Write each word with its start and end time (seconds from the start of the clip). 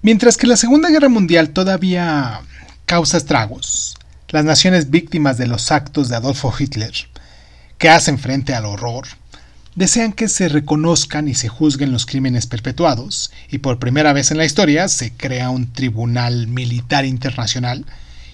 Mientras 0.00 0.36
que 0.36 0.46
la 0.46 0.56
Segunda 0.56 0.90
Guerra 0.90 1.08
Mundial 1.08 1.50
todavía 1.50 2.42
causa 2.84 3.16
estragos, 3.16 3.96
las 4.28 4.44
naciones 4.44 4.90
víctimas 4.90 5.38
de 5.38 5.48
los 5.48 5.72
actos 5.72 6.08
de 6.08 6.14
Adolfo 6.14 6.54
Hitler, 6.56 6.92
que 7.78 7.88
hacen 7.88 8.16
frente 8.16 8.54
al 8.54 8.64
horror, 8.64 9.08
desean 9.74 10.12
que 10.12 10.28
se 10.28 10.48
reconozcan 10.48 11.26
y 11.26 11.34
se 11.34 11.48
juzguen 11.48 11.90
los 11.90 12.06
crímenes 12.06 12.46
perpetuados, 12.46 13.32
y 13.50 13.58
por 13.58 13.80
primera 13.80 14.12
vez 14.12 14.30
en 14.30 14.36
la 14.38 14.44
historia 14.44 14.86
se 14.86 15.12
crea 15.12 15.50
un 15.50 15.72
tribunal 15.72 16.46
militar 16.46 17.04
internacional, 17.04 17.84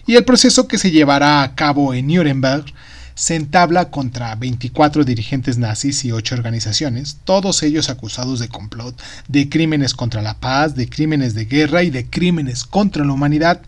y 0.06 0.16
el 0.16 0.24
proceso 0.26 0.68
que 0.68 0.76
se 0.76 0.90
llevará 0.90 1.42
a 1.42 1.54
cabo 1.54 1.94
en 1.94 2.08
Nuremberg 2.08 2.66
se 3.14 3.36
entabla 3.36 3.90
contra 3.90 4.34
24 4.34 5.04
dirigentes 5.04 5.58
nazis 5.58 6.04
y 6.04 6.12
8 6.12 6.34
organizaciones, 6.34 7.18
todos 7.24 7.62
ellos 7.62 7.90
acusados 7.90 8.40
de 8.40 8.48
complot, 8.48 9.00
de 9.28 9.48
crímenes 9.48 9.94
contra 9.94 10.22
la 10.22 10.34
paz, 10.34 10.74
de 10.74 10.88
crímenes 10.88 11.34
de 11.34 11.44
guerra 11.44 11.82
y 11.82 11.90
de 11.90 12.06
crímenes 12.06 12.64
contra 12.64 13.04
la 13.04 13.12
humanidad, 13.12 13.62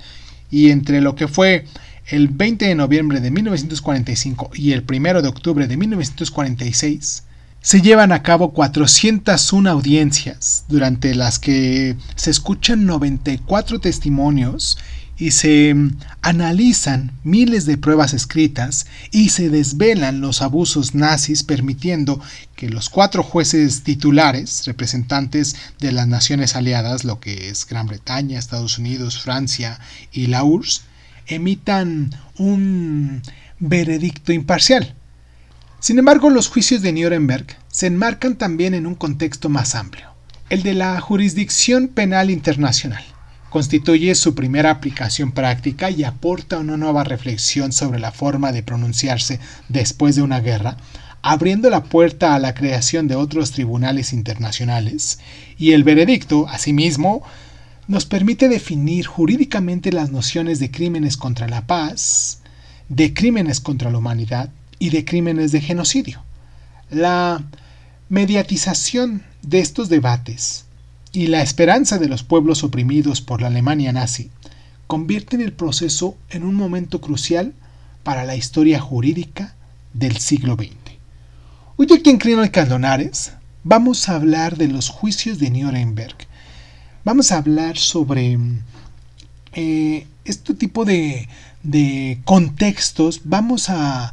y 0.50 0.70
entre 0.70 1.00
lo 1.00 1.14
que 1.14 1.28
fue 1.28 1.64
el 2.08 2.28
20 2.28 2.66
de 2.66 2.74
noviembre 2.74 3.20
de 3.20 3.30
1945 3.30 4.50
y 4.54 4.72
el 4.72 4.84
1 4.88 5.22
de 5.22 5.28
octubre 5.28 5.66
de 5.66 5.76
1946, 5.76 7.24
se 7.60 7.80
llevan 7.80 8.12
a 8.12 8.22
cabo 8.22 8.52
401 8.52 9.68
audiencias, 9.68 10.64
durante 10.68 11.16
las 11.16 11.40
que 11.40 11.96
se 12.14 12.30
escuchan 12.30 12.86
94 12.86 13.80
testimonios 13.80 14.78
y 15.18 15.30
se 15.30 15.74
analizan 16.20 17.12
miles 17.24 17.64
de 17.64 17.78
pruebas 17.78 18.12
escritas 18.12 18.86
y 19.10 19.30
se 19.30 19.48
desvelan 19.48 20.20
los 20.20 20.42
abusos 20.42 20.94
nazis 20.94 21.42
permitiendo 21.42 22.20
que 22.54 22.68
los 22.68 22.90
cuatro 22.90 23.22
jueces 23.22 23.82
titulares, 23.82 24.66
representantes 24.66 25.56
de 25.80 25.92
las 25.92 26.06
naciones 26.06 26.54
aliadas, 26.54 27.04
lo 27.04 27.18
que 27.18 27.48
es 27.48 27.66
Gran 27.66 27.86
Bretaña, 27.86 28.38
Estados 28.38 28.78
Unidos, 28.78 29.20
Francia 29.20 29.80
y 30.12 30.26
la 30.26 30.44
URSS, 30.44 30.82
emitan 31.26 32.14
un 32.36 33.22
veredicto 33.58 34.32
imparcial. 34.32 34.94
Sin 35.80 35.98
embargo, 35.98 36.30
los 36.30 36.48
juicios 36.48 36.82
de 36.82 36.92
Nuremberg 36.92 37.46
se 37.68 37.86
enmarcan 37.86 38.36
también 38.36 38.74
en 38.74 38.86
un 38.86 38.94
contexto 38.94 39.48
más 39.48 39.74
amplio, 39.74 40.10
el 40.50 40.62
de 40.62 40.74
la 40.74 41.00
jurisdicción 41.00 41.88
penal 41.88 42.30
internacional 42.30 43.04
constituye 43.56 44.14
su 44.14 44.34
primera 44.34 44.70
aplicación 44.70 45.32
práctica 45.32 45.90
y 45.90 46.04
aporta 46.04 46.58
una 46.58 46.76
nueva 46.76 47.04
reflexión 47.04 47.72
sobre 47.72 47.98
la 47.98 48.12
forma 48.12 48.52
de 48.52 48.62
pronunciarse 48.62 49.40
después 49.70 50.14
de 50.14 50.20
una 50.20 50.40
guerra, 50.40 50.76
abriendo 51.22 51.70
la 51.70 51.84
puerta 51.84 52.34
a 52.34 52.38
la 52.38 52.52
creación 52.52 53.08
de 53.08 53.14
otros 53.14 53.52
tribunales 53.52 54.12
internacionales, 54.12 55.20
y 55.56 55.72
el 55.72 55.84
veredicto, 55.84 56.46
asimismo, 56.50 57.22
nos 57.88 58.04
permite 58.04 58.50
definir 58.50 59.06
jurídicamente 59.06 59.90
las 59.90 60.10
nociones 60.10 60.58
de 60.58 60.70
crímenes 60.70 61.16
contra 61.16 61.48
la 61.48 61.66
paz, 61.66 62.40
de 62.90 63.14
crímenes 63.14 63.60
contra 63.60 63.90
la 63.90 63.96
humanidad 63.96 64.50
y 64.78 64.90
de 64.90 65.06
crímenes 65.06 65.50
de 65.50 65.62
genocidio. 65.62 66.22
La 66.90 67.42
mediatización 68.10 69.22
de 69.40 69.60
estos 69.60 69.88
debates 69.88 70.65
y 71.16 71.28
la 71.28 71.40
esperanza 71.40 71.96
de 71.96 72.08
los 72.08 72.24
pueblos 72.24 72.62
oprimidos 72.62 73.22
por 73.22 73.40
la 73.40 73.46
Alemania 73.46 73.90
nazi 73.90 74.30
convierten 74.86 75.40
el 75.40 75.54
proceso 75.54 76.14
en 76.28 76.44
un 76.44 76.54
momento 76.54 77.00
crucial 77.00 77.54
para 78.02 78.24
la 78.24 78.36
historia 78.36 78.80
jurídica 78.80 79.54
del 79.94 80.18
siglo 80.18 80.56
XX. 80.56 80.76
Hoy 81.78 81.86
aquí 81.90 82.10
en 82.10 82.18
Crino 82.18 82.42
Caldonares 82.52 83.32
vamos 83.64 84.10
a 84.10 84.16
hablar 84.16 84.58
de 84.58 84.68
los 84.68 84.90
juicios 84.90 85.38
de 85.38 85.48
Nuremberg. 85.48 86.16
Vamos 87.02 87.32
a 87.32 87.38
hablar 87.38 87.78
sobre 87.78 88.38
eh, 89.54 90.06
este 90.26 90.52
tipo 90.52 90.84
de, 90.84 91.30
contextos. 92.26 93.22
Vamos 93.24 93.70
a, 93.70 94.12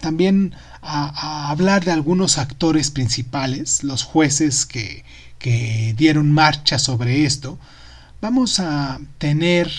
también 0.00 0.54
a 0.82 1.50
hablar 1.50 1.84
de 1.84 1.92
algunos 1.92 2.38
actores 2.38 2.90
principales, 2.90 3.84
los 3.84 4.02
jueces 4.02 4.66
que, 4.66 5.04
que 5.38 5.94
dieron 5.96 6.32
marcha 6.32 6.78
sobre 6.78 7.24
esto, 7.24 7.58
vamos 8.20 8.60
a 8.60 8.98
tener 9.18 9.70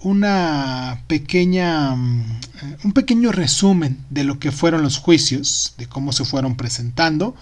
una 0.00 1.02
pequeña 1.06 1.94
mm, 1.96 2.40
un 2.84 2.92
pequeño 2.92 3.32
resumen 3.32 3.98
de 4.10 4.24
lo 4.24 4.38
que 4.38 4.52
fueron 4.52 4.82
los 4.82 4.98
juicios, 4.98 5.74
de 5.78 5.86
cómo 5.86 6.12
se 6.12 6.24
fueron 6.24 6.56
presentando. 6.56 7.34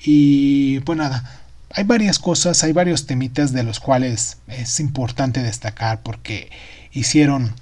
Y 0.00 0.80
pues 0.80 0.98
nada, 0.98 1.40
hay 1.70 1.84
varias 1.84 2.18
cosas, 2.18 2.62
hay 2.64 2.72
varios 2.72 3.06
temitas 3.06 3.52
de 3.52 3.62
los 3.62 3.80
cuales 3.80 4.38
es 4.46 4.80
importante 4.80 5.42
destacar 5.42 6.02
porque 6.02 6.50
hicieron 6.92 7.52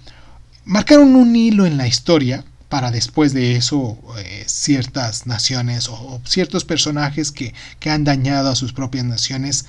marcaron 0.64 1.14
un 1.14 1.34
hilo 1.36 1.66
en 1.66 1.76
la 1.76 1.86
historia 1.86 2.44
para 2.74 2.90
después 2.90 3.32
de 3.32 3.54
eso 3.54 3.96
eh, 4.18 4.42
ciertas 4.48 5.28
naciones 5.28 5.88
o, 5.88 6.20
ciertos 6.24 6.64
personajes 6.64 7.30
que, 7.30 7.54
han 7.88 8.02
dañado 8.02 8.50
a 8.50 8.56
sus 8.56 8.72
propias 8.72 9.04
naciones 9.04 9.66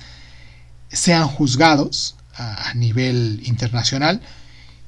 sean 0.88 1.28
juzgados 1.28 2.16
a, 2.36 2.74
nivel 2.74 3.42
internacional. 3.44 4.20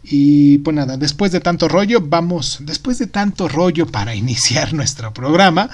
Y 0.02 0.58
pues 0.58 0.74
nada, 0.74 0.96
después 0.96 1.30
de 1.30 1.38
tanto 1.38 1.68
rollo, 1.68 2.00
vamos, 2.00 2.58
después 2.62 2.98
de 2.98 3.06
tanto 3.06 3.46
rollo 3.46 3.86
para 3.86 4.14
iniciar 4.24 4.74
nuestro 4.74 5.14
programa, 5.14 5.70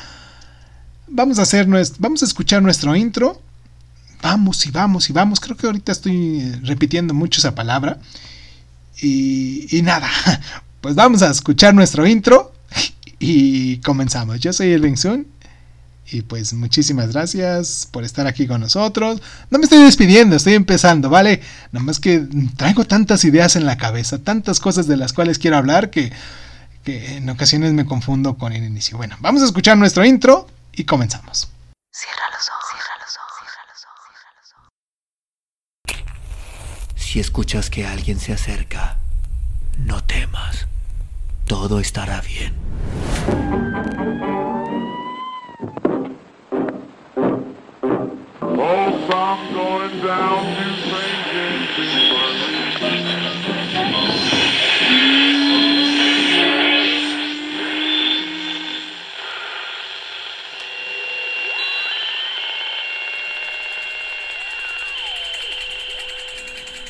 vamos 1.08 1.38
a 1.38 1.42
hacer 1.44 1.66
vamos 1.98 2.22
a 2.22 2.26
escuchar 2.26 2.62
nuestro 2.62 2.94
intro. 2.94 3.40
Vamos 4.20 4.66
y 4.66 4.70
vamos 4.70 5.08
y 5.08 5.14
vamos. 5.14 5.40
Creo 5.40 5.56
que 5.56 5.64
ahorita 5.64 5.92
estoy 5.92 6.42
repitiendo 6.62 7.14
mucho 7.14 7.40
esa 7.40 7.54
palabra. 7.54 8.00
Y, 9.00 9.78
y 9.78 9.80
nada, 9.80 10.10
pues 10.84 10.96
vamos 10.96 11.22
a 11.22 11.30
escuchar 11.30 11.74
nuestro 11.74 12.06
intro 12.06 12.52
y 13.18 13.78
comenzamos. 13.78 14.38
Yo 14.40 14.52
soy 14.52 14.70
Elvin 14.70 14.98
Sun 14.98 15.26
y 16.10 16.20
pues 16.20 16.52
muchísimas 16.52 17.10
gracias 17.10 17.88
por 17.90 18.04
estar 18.04 18.26
aquí 18.26 18.46
con 18.46 18.60
nosotros. 18.60 19.22
No 19.48 19.56
me 19.56 19.64
estoy 19.64 19.82
despidiendo, 19.82 20.36
estoy 20.36 20.52
empezando, 20.52 21.08
¿vale? 21.08 21.40
Nomás 21.72 22.00
que 22.00 22.28
traigo 22.58 22.84
tantas 22.84 23.24
ideas 23.24 23.56
en 23.56 23.64
la 23.64 23.78
cabeza, 23.78 24.18
tantas 24.18 24.60
cosas 24.60 24.86
de 24.86 24.98
las 24.98 25.14
cuales 25.14 25.38
quiero 25.38 25.56
hablar 25.56 25.88
que, 25.88 26.12
que 26.84 27.16
en 27.16 27.30
ocasiones 27.30 27.72
me 27.72 27.86
confundo 27.86 28.36
con 28.36 28.52
el 28.52 28.62
inicio. 28.62 28.98
Bueno, 28.98 29.16
vamos 29.20 29.40
a 29.40 29.46
escuchar 29.46 29.78
nuestro 29.78 30.04
intro 30.04 30.48
y 30.74 30.84
comenzamos. 30.84 31.48
Cierra 31.94 32.24
los 32.30 32.46
ojos, 32.50 32.64
cierra 32.68 32.94
los 33.00 33.16
ojos, 33.16 34.12
cierra 34.20 34.34
los 34.36 34.52
ojos. 35.94 37.02
Si 37.02 37.20
escuchas 37.20 37.70
que 37.70 37.86
alguien 37.86 38.20
se 38.20 38.34
acerca, 38.34 38.98
no 39.78 40.04
temas 40.04 40.66
todo 41.46 41.78
estará 41.80 42.20
bien. 42.20 42.52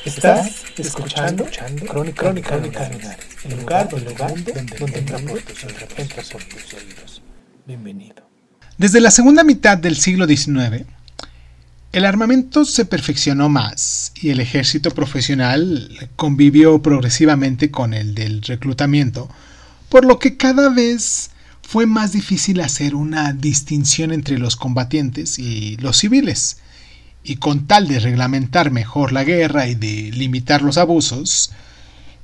Estás 0.05 0.64
escuchando, 0.83 1.45
escuchando 1.45 1.87
Crónica, 1.87 2.23
Crónica, 2.23 2.59
Crónica 2.59 3.19
el 3.45 3.61
lugar, 3.61 3.89
el 3.93 4.05
lugar 4.05 4.35
donde, 4.35 4.53
entra 4.99 5.19
por 5.19 6.45
tus 6.45 6.75
oídos. 6.75 7.23
Bienvenido. 7.67 8.29
Desde 8.77 9.01
la 9.01 9.11
segunda 9.11 9.45
mitad 9.45 9.79
del 9.79 9.97
siglo 9.97 10.27
XIX, 10.27 10.85
el 11.93 12.05
armamento 12.05 12.65
se 12.65 12.85
perfeccionó 12.85 13.49
más 13.49 14.13
y 14.17 14.31
el 14.31 14.41
ejército 14.41 14.91
profesional 14.91 16.11
convivió 16.17 16.83
progresivamente 16.83 17.71
con 17.71 17.95
el 17.95 18.15
del 18.15 18.43
reclutamiento, 18.43 19.29
por 19.89 20.05
lo 20.05 20.19
que 20.19 20.37
cada 20.37 20.71
vez 20.71 21.31
fue 21.63 21.87
más 21.87 22.13
difícil 22.13 22.61
hacer 22.61 22.95
una 22.95 23.33
distinción 23.33 24.13
entre 24.13 24.39
los 24.39 24.57
combatientes 24.57 25.39
y 25.39 25.77
los 25.77 25.99
civiles 25.99 26.59
y 27.25 27.37
con 27.37 27.67
tal 27.67 27.89
de 27.89 27.99
reglamentar 27.99 28.71
mejor 28.71 29.13
la 29.13 29.25
guerra 29.25 29.67
y 29.67 29.75
de 29.75 30.13
limitar 30.13 30.61
los 30.63 30.77
abusos, 30.77 31.51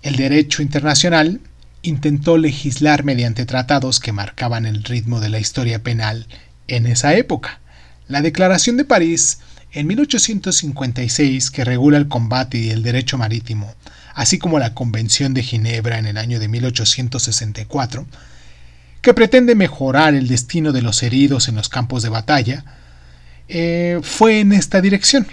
el 0.03 0.17
derecho 0.17 0.63
internacional 0.63 1.41
intentó 1.83 2.37
legislar 2.37 3.03
mediante 3.03 3.47
tratados 3.47 3.99
que 3.99 4.13
marcaban 4.13 4.67
el 4.67 4.85
ritmo 4.85 5.19
de 5.21 5.31
la 5.31 5.41
historia 5.41 5.83
penal 5.83 6.27
en 6.69 6.87
esa 6.87 7.15
época. 7.15 7.61
La 8.07 8.21
Declaración 8.21 8.77
de 8.77 8.85
París 8.85 9.39
en 9.73 9.87
1856 9.87 11.51
que 11.51 11.65
regula 11.65 11.97
el 11.97 12.09
combate 12.09 12.59
y 12.59 12.71
el 12.71 12.83
derecho 12.83 13.17
marítimo, 13.17 13.75
así 14.15 14.39
como 14.39 14.59
la 14.59 14.75
Convención 14.75 15.33
de 15.33 15.43
Ginebra 15.43 15.99
en 15.99 16.07
el 16.07 16.19
año 16.19 16.39
de 16.41 16.49
1864, 16.49 18.07
que 19.01 19.15
pretende 19.15 19.55
mejorar 19.55 20.15
el 20.15 20.29
destino 20.29 20.73
de 20.73 20.83
los 20.83 21.03
heridos 21.03 21.49
en 21.49 21.55
los 21.55 21.71
campos 21.71 22.03
de 22.03 22.11
batalla, 22.11 22.65
eh, 23.53 23.99
fue 24.03 24.41
en 24.41 24.53
esta 24.53 24.81
dirección. 24.81 25.27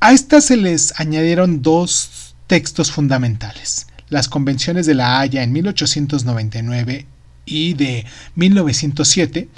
A 0.00 0.12
estas 0.12 0.46
se 0.46 0.56
les 0.56 0.98
añadieron 1.00 1.62
dos 1.62 2.34
textos 2.48 2.90
fundamentales, 2.90 3.86
las 4.08 4.28
convenciones 4.28 4.84
de 4.86 4.94
la 4.94 5.20
Haya 5.20 5.44
en 5.44 5.52
1899 5.52 7.06
y 7.46 7.74
de 7.74 8.04
1907, 8.34 9.48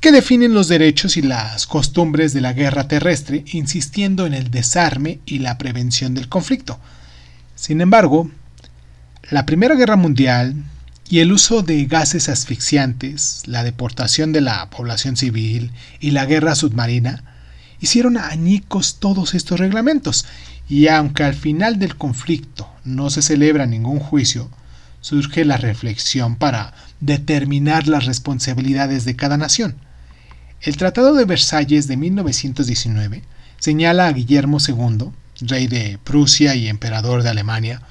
que 0.00 0.12
definen 0.12 0.54
los 0.54 0.68
derechos 0.68 1.16
y 1.16 1.22
las 1.22 1.66
costumbres 1.66 2.32
de 2.32 2.40
la 2.40 2.52
guerra 2.52 2.86
terrestre, 2.86 3.44
insistiendo 3.52 4.26
en 4.26 4.34
el 4.34 4.50
desarme 4.50 5.18
y 5.26 5.40
la 5.40 5.58
prevención 5.58 6.14
del 6.14 6.28
conflicto. 6.28 6.78
Sin 7.56 7.80
embargo, 7.80 8.30
la 9.30 9.44
Primera 9.44 9.74
Guerra 9.74 9.96
Mundial 9.96 10.54
y 11.10 11.18
el 11.18 11.32
uso 11.32 11.62
de 11.62 11.86
gases 11.86 12.28
asfixiantes, 12.28 13.42
la 13.46 13.64
deportación 13.64 14.32
de 14.32 14.40
la 14.40 14.70
población 14.70 15.16
civil 15.16 15.72
y 15.98 16.12
la 16.12 16.24
guerra 16.24 16.54
submarina 16.54 17.24
hicieron 17.80 18.16
añicos 18.16 18.98
todos 19.00 19.34
estos 19.34 19.58
reglamentos, 19.58 20.24
y 20.68 20.86
aunque 20.86 21.24
al 21.24 21.34
final 21.34 21.80
del 21.80 21.96
conflicto 21.96 22.70
no 22.84 23.10
se 23.10 23.22
celebra 23.22 23.66
ningún 23.66 23.98
juicio, 23.98 24.50
surge 25.00 25.44
la 25.44 25.56
reflexión 25.56 26.36
para 26.36 26.74
determinar 27.00 27.88
las 27.88 28.06
responsabilidades 28.06 29.04
de 29.04 29.16
cada 29.16 29.36
nación. 29.36 29.74
El 30.62 30.76
Tratado 30.76 31.14
de 31.14 31.24
Versalles 31.24 31.88
de 31.88 31.96
1919 31.96 33.24
señala 33.58 34.06
a 34.06 34.12
Guillermo 34.12 34.58
II, 34.64 35.10
rey 35.40 35.66
de 35.66 35.98
Prusia 36.04 36.54
y 36.54 36.68
emperador 36.68 37.24
de 37.24 37.30
Alemania, 37.30 37.82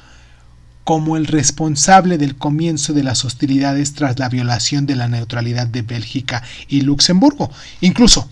como 0.89 1.17
el 1.17 1.27
responsable 1.27 2.17
del 2.17 2.35
comienzo 2.35 2.93
de 2.93 3.03
las 3.03 3.23
hostilidades 3.23 3.93
tras 3.93 4.17
la 4.17 4.27
violación 4.27 4.87
de 4.87 4.95
la 4.95 5.07
neutralidad 5.07 5.67
de 5.67 5.83
Bélgica 5.83 6.41
y 6.67 6.81
Luxemburgo. 6.81 7.51
Incluso, 7.79 8.27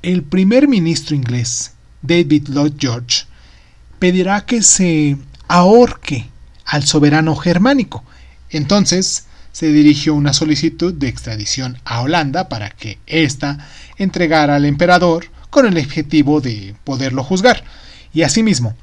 el 0.00 0.22
primer 0.22 0.68
ministro 0.68 1.14
inglés, 1.14 1.72
David 2.00 2.48
Lloyd 2.48 2.72
George, 2.78 3.24
pedirá 3.98 4.46
que 4.46 4.62
se 4.62 5.18
ahorque 5.48 6.30
al 6.64 6.84
soberano 6.84 7.36
germánico. 7.36 8.02
Entonces, 8.48 9.26
se 9.52 9.70
dirigió 9.70 10.14
una 10.14 10.32
solicitud 10.32 10.94
de 10.94 11.08
extradición 11.08 11.76
a 11.84 12.00
Holanda 12.00 12.48
para 12.48 12.70
que 12.70 13.00
ésta 13.06 13.68
entregara 13.98 14.56
al 14.56 14.64
emperador 14.64 15.26
con 15.50 15.66
el 15.66 15.76
objetivo 15.76 16.40
de 16.40 16.74
poderlo 16.84 17.22
juzgar. 17.22 17.64
Y 18.14 18.22
asimismo, 18.22 18.74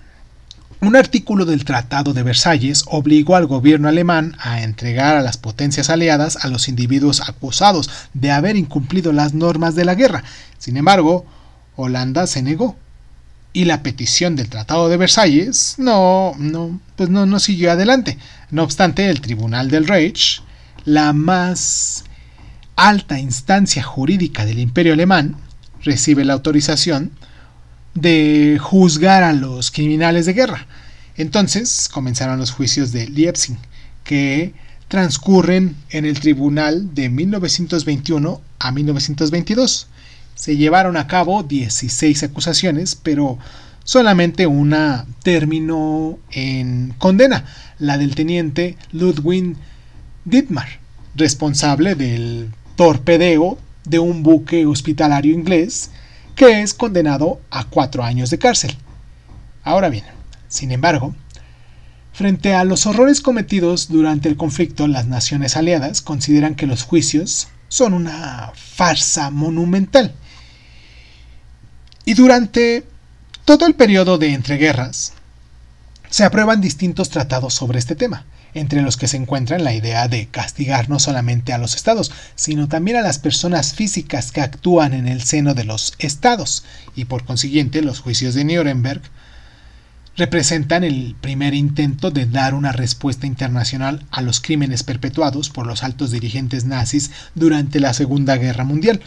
un 0.81 0.95
artículo 0.95 1.45
del 1.45 1.65
Tratado 1.65 2.13
de 2.13 2.23
Versalles 2.23 2.83
obligó 2.87 3.35
al 3.35 3.47
gobierno 3.47 3.89
alemán 3.89 4.35
a 4.39 4.61
entregar 4.61 5.17
a 5.17 5.21
las 5.21 5.37
potencias 5.37 5.89
aliadas 5.89 6.37
a 6.37 6.47
los 6.47 6.69
individuos 6.69 7.21
acusados 7.27 7.89
de 8.13 8.31
haber 8.31 8.55
incumplido 8.55 9.11
las 9.11 9.33
normas 9.33 9.75
de 9.75 9.83
la 9.83 9.95
guerra. 9.95 10.23
Sin 10.57 10.77
embargo, 10.77 11.25
Holanda 11.75 12.27
se 12.27 12.41
negó. 12.41 12.77
Y 13.51 13.65
la 13.65 13.83
petición 13.83 14.35
del 14.35 14.47
Tratado 14.47 14.87
de 14.89 14.97
Versalles 14.97 15.75
no, 15.79 16.33
no, 16.37 16.79
pues 16.95 17.09
no, 17.09 17.25
no 17.25 17.39
siguió 17.39 17.71
adelante. 17.71 18.17
No 18.51 18.63
obstante, 18.63 19.09
el 19.09 19.21
Tribunal 19.21 19.69
del 19.69 19.87
Reich, 19.87 20.41
la 20.85 21.11
más 21.13 22.05
alta 22.75 23.19
instancia 23.19 23.83
jurídica 23.83 24.45
del 24.45 24.59
Imperio 24.59 24.93
alemán, 24.93 25.35
recibe 25.83 26.23
la 26.23 26.33
autorización 26.33 27.11
de 27.93 28.57
juzgar 28.61 29.23
a 29.23 29.33
los 29.33 29.71
criminales 29.71 30.25
de 30.25 30.33
guerra. 30.33 30.67
Entonces 31.15 31.89
comenzaron 31.91 32.39
los 32.39 32.51
juicios 32.51 32.91
de 32.91 33.07
Leipzig, 33.07 33.57
que 34.03 34.53
transcurren 34.87 35.75
en 35.89 36.05
el 36.05 36.19
tribunal 36.19 36.93
de 36.95 37.09
1921 37.09 38.41
a 38.59 38.71
1922. 38.71 39.87
Se 40.35 40.57
llevaron 40.57 40.97
a 40.97 41.07
cabo 41.07 41.43
16 41.43 42.23
acusaciones, 42.23 42.95
pero 42.95 43.37
solamente 43.83 44.47
una 44.47 45.05
terminó 45.21 46.17
en 46.31 46.93
condena, 46.97 47.45
la 47.79 47.97
del 47.97 48.15
teniente 48.15 48.77
Ludwig 48.91 49.55
Dittmar, 50.25 50.79
responsable 51.15 51.95
del 51.95 52.49
torpedeo 52.75 53.57
de 53.85 53.99
un 53.99 54.23
buque 54.23 54.65
hospitalario 54.65 55.33
inglés 55.33 55.91
que 56.39 56.61
es 56.61 56.73
condenado 56.73 57.41
a 57.51 57.65
cuatro 57.65 58.01
años 58.01 58.29
de 58.29 58.39
cárcel. 58.39 58.73
Ahora 59.61 59.89
bien, 59.89 60.05
sin 60.47 60.71
embargo, 60.71 61.13
frente 62.13 62.53
a 62.55 62.63
los 62.63 62.85
horrores 62.85 63.19
cometidos 63.19 63.89
durante 63.89 64.29
el 64.29 64.37
conflicto, 64.37 64.87
las 64.87 65.05
naciones 65.05 65.57
aliadas 65.57 66.01
consideran 66.01 66.55
que 66.55 66.65
los 66.65 66.83
juicios 66.83 67.49
son 67.67 67.93
una 67.93 68.53
farsa 68.55 69.31
monumental. 69.31 70.15
Y 72.05 72.13
durante 72.13 72.85
todo 73.43 73.67
el 73.67 73.75
periodo 73.75 74.17
de 74.17 74.33
entreguerras, 74.33 75.11
se 76.09 76.23
aprueban 76.23 76.61
distintos 76.61 77.09
tratados 77.09 77.53
sobre 77.53 77.79
este 77.79 77.95
tema 77.95 78.25
entre 78.53 78.81
los 78.81 78.97
que 78.97 79.07
se 79.07 79.17
encuentran 79.17 79.63
la 79.63 79.73
idea 79.73 80.07
de 80.07 80.27
castigar 80.27 80.89
no 80.89 80.99
solamente 80.99 81.53
a 81.53 81.57
los 81.57 81.75
estados, 81.75 82.11
sino 82.35 82.67
también 82.67 82.97
a 82.97 83.01
las 83.01 83.19
personas 83.19 83.73
físicas 83.73 84.31
que 84.31 84.41
actúan 84.41 84.93
en 84.93 85.07
el 85.07 85.21
seno 85.21 85.53
de 85.53 85.65
los 85.65 85.93
estados, 85.99 86.63
y 86.95 87.05
por 87.05 87.25
consiguiente 87.25 87.81
los 87.81 87.99
juicios 87.99 88.33
de 88.33 88.43
Nuremberg 88.43 89.01
representan 90.19 90.83
el 90.83 91.15
primer 91.19 91.53
intento 91.53 92.11
de 92.11 92.25
dar 92.25 92.53
una 92.53 92.73
respuesta 92.73 93.25
internacional 93.25 94.05
a 94.11 94.21
los 94.21 94.41
crímenes 94.41 94.83
perpetuados 94.83 95.49
por 95.49 95.65
los 95.65 95.81
altos 95.81 96.11
dirigentes 96.11 96.65
nazis 96.65 97.11
durante 97.35 97.79
la 97.79 97.93
Segunda 97.93 98.35
Guerra 98.35 98.65
Mundial. 98.65 98.99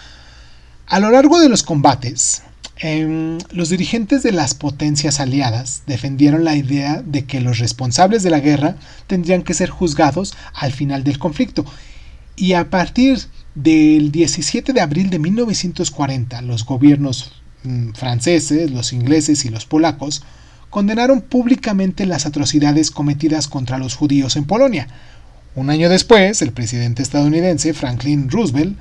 A 0.86 1.00
lo 1.00 1.10
largo 1.10 1.38
de 1.38 1.50
los 1.50 1.62
combates, 1.62 2.42
Em, 2.84 3.38
los 3.52 3.68
dirigentes 3.68 4.24
de 4.24 4.32
las 4.32 4.54
potencias 4.54 5.20
aliadas 5.20 5.84
defendieron 5.86 6.42
la 6.42 6.56
idea 6.56 7.00
de 7.06 7.24
que 7.26 7.40
los 7.40 7.60
responsables 7.60 8.24
de 8.24 8.30
la 8.30 8.40
guerra 8.40 8.74
tendrían 9.06 9.42
que 9.42 9.54
ser 9.54 9.70
juzgados 9.70 10.34
al 10.52 10.72
final 10.72 11.04
del 11.04 11.20
conflicto. 11.20 11.64
Y 12.34 12.54
a 12.54 12.70
partir 12.70 13.20
del 13.54 14.10
17 14.10 14.72
de 14.72 14.80
abril 14.80 15.10
de 15.10 15.20
1940, 15.20 16.42
los 16.42 16.66
gobiernos 16.66 17.30
mm, 17.62 17.90
franceses, 17.92 18.72
los 18.72 18.92
ingleses 18.92 19.44
y 19.44 19.50
los 19.50 19.64
polacos 19.64 20.24
condenaron 20.68 21.20
públicamente 21.20 22.04
las 22.04 22.26
atrocidades 22.26 22.90
cometidas 22.90 23.46
contra 23.46 23.78
los 23.78 23.94
judíos 23.94 24.34
en 24.34 24.44
Polonia. 24.44 24.88
Un 25.54 25.70
año 25.70 25.88
después, 25.88 26.42
el 26.42 26.50
presidente 26.50 27.02
estadounidense 27.02 27.74
Franklin 27.74 28.28
Roosevelt 28.28 28.76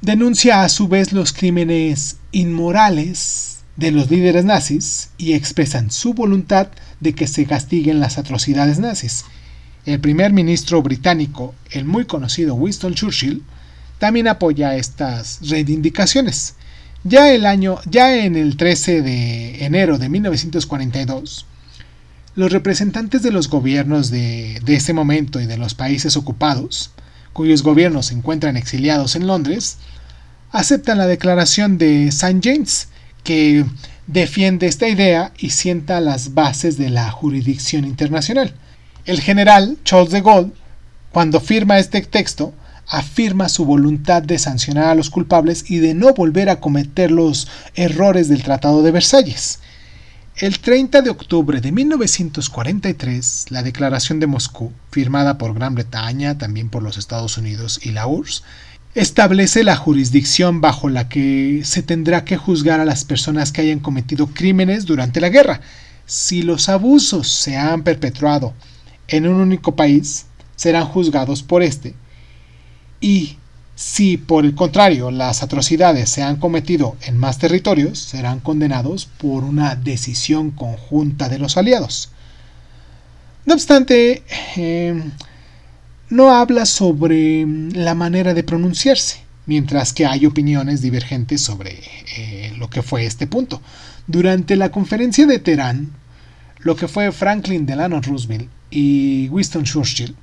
denuncia 0.00 0.62
a 0.62 0.68
su 0.68 0.88
vez 0.88 1.12
los 1.12 1.32
crímenes 1.32 2.16
inmorales 2.32 3.60
de 3.76 3.90
los 3.90 4.10
líderes 4.10 4.44
nazis 4.44 5.10
y 5.18 5.32
expresan 5.34 5.90
su 5.90 6.14
voluntad 6.14 6.68
de 7.00 7.14
que 7.14 7.26
se 7.26 7.46
castiguen 7.46 8.00
las 8.00 8.18
atrocidades 8.18 8.78
nazis. 8.78 9.24
El 9.86 10.00
primer 10.00 10.32
ministro 10.32 10.82
británico, 10.82 11.54
el 11.70 11.84
muy 11.84 12.04
conocido 12.04 12.54
Winston 12.54 12.94
Churchill, 12.94 13.42
también 13.98 14.28
apoya 14.28 14.76
estas 14.76 15.40
reivindicaciones. 15.48 16.54
Ya, 17.04 17.32
el 17.32 17.46
año, 17.46 17.78
ya 17.88 18.16
en 18.16 18.36
el 18.36 18.56
13 18.56 19.02
de 19.02 19.64
enero 19.64 19.98
de 19.98 20.08
1942, 20.08 21.46
los 22.34 22.52
representantes 22.52 23.22
de 23.22 23.30
los 23.30 23.48
gobiernos 23.48 24.10
de, 24.10 24.60
de 24.64 24.74
ese 24.74 24.92
momento 24.92 25.40
y 25.40 25.46
de 25.46 25.56
los 25.56 25.74
países 25.74 26.16
ocupados 26.16 26.92
cuyos 27.38 27.62
gobiernos 27.62 28.06
se 28.06 28.14
encuentran 28.14 28.56
exiliados 28.56 29.14
en 29.14 29.28
Londres, 29.28 29.78
aceptan 30.50 30.98
la 30.98 31.06
declaración 31.06 31.78
de 31.78 32.08
St. 32.08 32.40
James, 32.42 32.88
que 33.22 33.64
defiende 34.08 34.66
esta 34.66 34.88
idea 34.88 35.32
y 35.38 35.50
sienta 35.50 36.00
las 36.00 36.34
bases 36.34 36.78
de 36.78 36.90
la 36.90 37.12
jurisdicción 37.12 37.84
internacional. 37.84 38.54
El 39.04 39.20
general 39.20 39.78
Charles 39.84 40.10
de 40.10 40.20
Gaulle, 40.20 40.50
cuando 41.12 41.38
firma 41.38 41.78
este 41.78 42.00
texto, 42.00 42.54
afirma 42.88 43.48
su 43.48 43.64
voluntad 43.64 44.20
de 44.20 44.40
sancionar 44.40 44.86
a 44.86 44.96
los 44.96 45.08
culpables 45.08 45.70
y 45.70 45.78
de 45.78 45.94
no 45.94 46.14
volver 46.14 46.50
a 46.50 46.58
cometer 46.58 47.12
los 47.12 47.46
errores 47.76 48.28
del 48.28 48.42
Tratado 48.42 48.82
de 48.82 48.90
Versalles. 48.90 49.60
El 50.40 50.60
30 50.60 51.02
de 51.02 51.10
octubre 51.10 51.60
de 51.60 51.72
1943, 51.72 53.46
la 53.48 53.64
Declaración 53.64 54.20
de 54.20 54.28
Moscú, 54.28 54.72
firmada 54.92 55.36
por 55.36 55.52
Gran 55.52 55.74
Bretaña, 55.74 56.38
también 56.38 56.68
por 56.68 56.84
los 56.84 56.96
Estados 56.96 57.38
Unidos 57.38 57.80
y 57.82 57.90
la 57.90 58.06
URSS, 58.06 58.44
establece 58.94 59.64
la 59.64 59.74
jurisdicción 59.74 60.60
bajo 60.60 60.90
la 60.90 61.08
que 61.08 61.62
se 61.64 61.82
tendrá 61.82 62.24
que 62.24 62.36
juzgar 62.36 62.78
a 62.78 62.84
las 62.84 63.04
personas 63.04 63.50
que 63.50 63.62
hayan 63.62 63.80
cometido 63.80 64.28
crímenes 64.28 64.86
durante 64.86 65.20
la 65.20 65.28
guerra. 65.28 65.60
Si 66.06 66.42
los 66.42 66.68
abusos 66.68 67.28
se 67.28 67.56
han 67.56 67.82
perpetrado 67.82 68.54
en 69.08 69.26
un 69.26 69.40
único 69.40 69.74
país, 69.74 70.26
serán 70.54 70.84
juzgados 70.84 71.42
por 71.42 71.64
este. 71.64 71.96
Y 73.00 73.38
si, 73.78 74.16
por 74.16 74.44
el 74.44 74.56
contrario, 74.56 75.12
las 75.12 75.44
atrocidades 75.44 76.10
se 76.10 76.20
han 76.20 76.38
cometido 76.40 76.96
en 77.06 77.16
más 77.16 77.38
territorios, 77.38 78.00
serán 78.00 78.40
condenados 78.40 79.06
por 79.06 79.44
una 79.44 79.76
decisión 79.76 80.50
conjunta 80.50 81.28
de 81.28 81.38
los 81.38 81.56
aliados. 81.56 82.10
No 83.46 83.54
obstante, 83.54 84.24
eh, 84.56 85.00
no 86.10 86.34
habla 86.34 86.66
sobre 86.66 87.46
la 87.72 87.94
manera 87.94 88.34
de 88.34 88.42
pronunciarse, 88.42 89.20
mientras 89.46 89.92
que 89.92 90.06
hay 90.06 90.26
opiniones 90.26 90.82
divergentes 90.82 91.40
sobre 91.40 91.78
eh, 92.16 92.52
lo 92.58 92.68
que 92.68 92.82
fue 92.82 93.06
este 93.06 93.28
punto. 93.28 93.62
Durante 94.08 94.56
la 94.56 94.72
conferencia 94.72 95.24
de 95.24 95.38
Teherán, 95.38 95.92
lo 96.58 96.74
que 96.74 96.88
fue 96.88 97.12
Franklin 97.12 97.64
Delano 97.64 98.00
Roosevelt 98.00 98.48
y 98.72 99.28
Winston 99.28 99.62
Churchill 99.62 100.16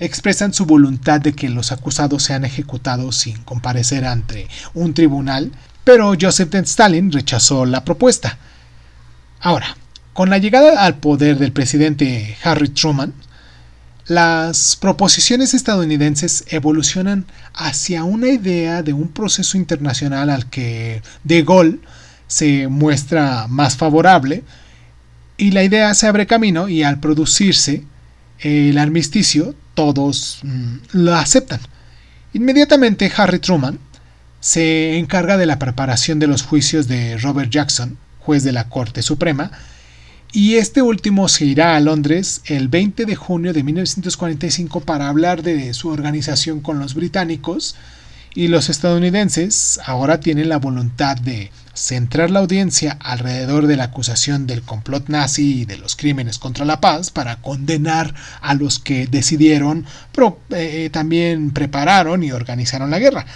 expresan 0.00 0.52
su 0.52 0.66
voluntad 0.66 1.20
de 1.20 1.34
que 1.34 1.48
los 1.48 1.72
acusados 1.72 2.22
sean 2.22 2.44
ejecutados 2.44 3.16
sin 3.16 3.38
comparecer 3.44 4.04
ante 4.04 4.48
un 4.74 4.94
tribunal, 4.94 5.52
pero 5.84 6.14
Joseph 6.20 6.54
Stalin 6.54 7.12
rechazó 7.12 7.66
la 7.66 7.84
propuesta. 7.84 8.38
Ahora, 9.40 9.76
con 10.12 10.30
la 10.30 10.38
llegada 10.38 10.84
al 10.84 10.96
poder 10.96 11.38
del 11.38 11.52
presidente 11.52 12.36
Harry 12.42 12.68
Truman, 12.68 13.12
las 14.06 14.76
proposiciones 14.76 15.54
estadounidenses 15.54 16.44
evolucionan 16.48 17.26
hacia 17.54 18.04
una 18.04 18.28
idea 18.28 18.82
de 18.82 18.92
un 18.92 19.08
proceso 19.08 19.56
internacional 19.56 20.28
al 20.28 20.50
que 20.50 21.02
De 21.22 21.42
Gaulle 21.42 21.78
se 22.26 22.68
muestra 22.68 23.46
más 23.48 23.76
favorable 23.76 24.44
y 25.36 25.52
la 25.52 25.64
idea 25.64 25.94
se 25.94 26.06
abre 26.06 26.26
camino 26.26 26.68
y 26.68 26.82
al 26.82 27.00
producirse 27.00 27.84
el 28.40 28.76
armisticio 28.78 29.54
todos 29.74 30.40
mm, 30.42 30.76
lo 30.92 31.14
aceptan. 31.14 31.60
Inmediatamente 32.32 33.10
Harry 33.16 33.38
Truman 33.38 33.78
se 34.40 34.98
encarga 34.98 35.36
de 35.36 35.46
la 35.46 35.58
preparación 35.58 36.18
de 36.18 36.26
los 36.26 36.42
juicios 36.42 36.88
de 36.88 37.16
Robert 37.18 37.50
Jackson, 37.50 37.96
juez 38.18 38.42
de 38.42 38.52
la 38.52 38.68
Corte 38.68 39.02
Suprema, 39.02 39.50
y 40.32 40.56
este 40.56 40.82
último 40.82 41.28
se 41.28 41.44
irá 41.44 41.76
a 41.76 41.80
Londres 41.80 42.42
el 42.46 42.68
20 42.68 43.06
de 43.06 43.14
junio 43.14 43.52
de 43.52 43.62
1945 43.62 44.80
para 44.80 45.08
hablar 45.08 45.42
de 45.44 45.72
su 45.74 45.88
organización 45.90 46.60
con 46.60 46.80
los 46.80 46.94
británicos 46.94 47.76
y 48.34 48.48
los 48.48 48.68
estadounidenses 48.68 49.80
ahora 49.86 50.20
tienen 50.20 50.48
la 50.48 50.58
voluntad 50.58 51.16
de 51.16 51.52
centrar 51.72 52.30
la 52.30 52.40
audiencia 52.40 52.96
alrededor 53.00 53.66
de 53.66 53.76
la 53.76 53.84
acusación 53.84 54.46
del 54.46 54.62
complot 54.62 55.08
nazi 55.08 55.60
y 55.60 55.64
de 55.64 55.76
los 55.78 55.96
crímenes 55.96 56.38
contra 56.38 56.64
la 56.64 56.80
paz 56.80 57.10
para 57.10 57.36
condenar 57.36 58.14
a 58.40 58.54
los 58.54 58.78
que 58.78 59.06
decidieron, 59.06 59.84
pero 60.12 60.38
eh, 60.50 60.90
también 60.92 61.50
prepararon 61.50 62.22
y 62.22 62.32
organizaron 62.32 62.90
la 62.90 62.98
guerra. 62.98 63.26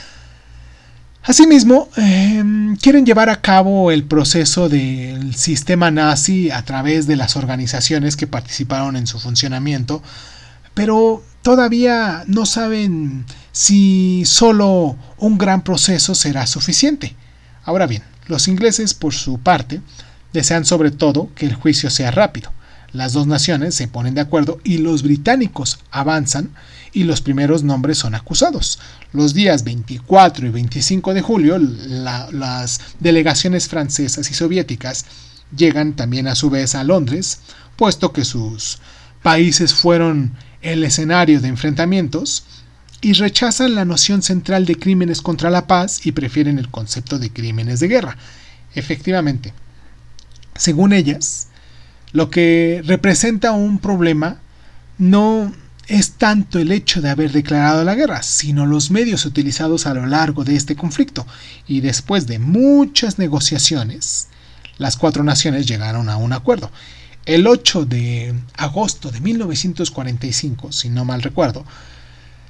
Asimismo, 1.23 1.89
em, 1.97 2.77
quieren 2.77 3.05
llevar 3.05 3.29
a 3.29 3.41
cabo 3.41 3.91
el 3.91 4.05
proceso 4.05 4.69
del 4.69 5.35
sistema 5.35 5.91
nazi 5.91 6.51
a 6.51 6.63
través 6.63 7.07
de 7.07 7.17
las 7.17 7.37
organizaciones 7.37 8.17
que 8.17 8.27
participaron 8.27 8.97
en 8.97 9.07
su 9.07 9.19
funcionamiento, 9.19 10.03
pero 10.75 11.23
todavía 11.43 12.25
no 12.29 12.47
saben 12.47 13.27
si 13.59 14.23
solo 14.25 14.97
un 15.17 15.37
gran 15.37 15.65
proceso 15.65 16.15
será 16.15 16.47
suficiente. 16.47 17.17
Ahora 17.65 17.89
bien, 17.89 18.05
los 18.29 18.47
ingleses, 18.47 18.95
por 18.95 19.13
su 19.15 19.39
parte, 19.39 19.81
desean 20.33 20.65
sobre 20.65 20.93
todo 20.93 21.31
que 21.35 21.47
el 21.47 21.57
juicio 21.57 21.91
sea 21.91 22.13
rápido. 22.13 22.53
Las 22.93 23.15
dos 23.15 23.27
naciones 23.27 23.75
se 23.75 23.89
ponen 23.89 24.15
de 24.15 24.21
acuerdo 24.21 24.61
y 24.63 24.79
los 24.79 25.03
británicos 25.03 25.81
avanzan 25.91 26.51
y 26.93 27.03
los 27.03 27.21
primeros 27.21 27.65
nombres 27.65 27.99
son 27.99 28.15
acusados. 28.15 28.79
Los 29.13 29.35
días 29.35 29.65
24 29.65 30.47
y 30.47 30.51
25 30.51 31.13
de 31.13 31.23
julio 31.23 31.59
las 31.59 32.81
delegaciones 33.01 33.67
francesas 33.67 34.31
y 34.31 34.35
soviéticas 34.35 35.05
llegan 35.57 35.95
también 35.97 36.29
a 36.29 36.37
su 36.37 36.49
vez 36.49 36.77
a 36.77 36.85
Londres, 36.85 37.41
puesto 37.75 38.13
que 38.13 38.25
sus 38.25 38.79
países 39.21 39.75
fueron 39.75 40.37
el 40.63 40.85
escenario 40.85 41.41
de 41.41 41.49
enfrentamientos 41.49 42.45
y 43.01 43.13
rechazan 43.13 43.75
la 43.75 43.85
noción 43.85 44.23
central 44.23 44.67
de 44.67 44.77
crímenes 44.77 45.23
contra 45.23 45.51
la 45.51 45.67
paz 45.67 46.05
y 46.05 46.13
prefieren 46.13 46.59
el 46.59 46.69
concepto 46.69 47.19
de 47.19 47.31
crímenes 47.31 47.81
de 47.81 47.89
guerra. 47.89 48.17
Efectivamente, 48.75 49.53
según 50.57 50.93
ellas, 50.93 51.49
lo 52.13 52.31
que 52.31 52.83
representa 52.85 53.53
un 53.53 53.79
problema 53.79 54.41
no 54.99 55.53
es 55.87 56.13
tanto 56.13 56.59
el 56.59 56.71
hecho 56.71 57.01
de 57.01 57.09
haber 57.09 57.33
declarado 57.33 57.83
la 57.85 57.95
guerra, 57.95 58.23
sino 58.23 58.67
los 58.67 58.91
medios 58.91 59.25
utilizados 59.25 59.87
a 59.87 59.95
lo 59.95 60.07
largo 60.07 60.45
de 60.45 60.57
este 60.57 60.77
conflicto. 60.77 61.27
Y 61.67 61.81
después 61.81 62.27
de 62.27 62.39
muchas 62.39 63.19
negociaciones, 63.19 64.29
las 64.77 64.97
cuatro 64.97 65.25
naciones 65.25 65.67
llegaron 65.67 66.11
a 66.11 66.17
un 66.17 66.33
acuerdo. 66.33 66.71
El 67.25 67.47
8 67.47 67.87
de 67.87 68.35
agosto 68.57 69.11
de 69.11 69.21
1945, 69.21 70.73
si 70.73 70.89
no 70.89 71.05
mal 71.05 71.23
recuerdo, 71.23 71.65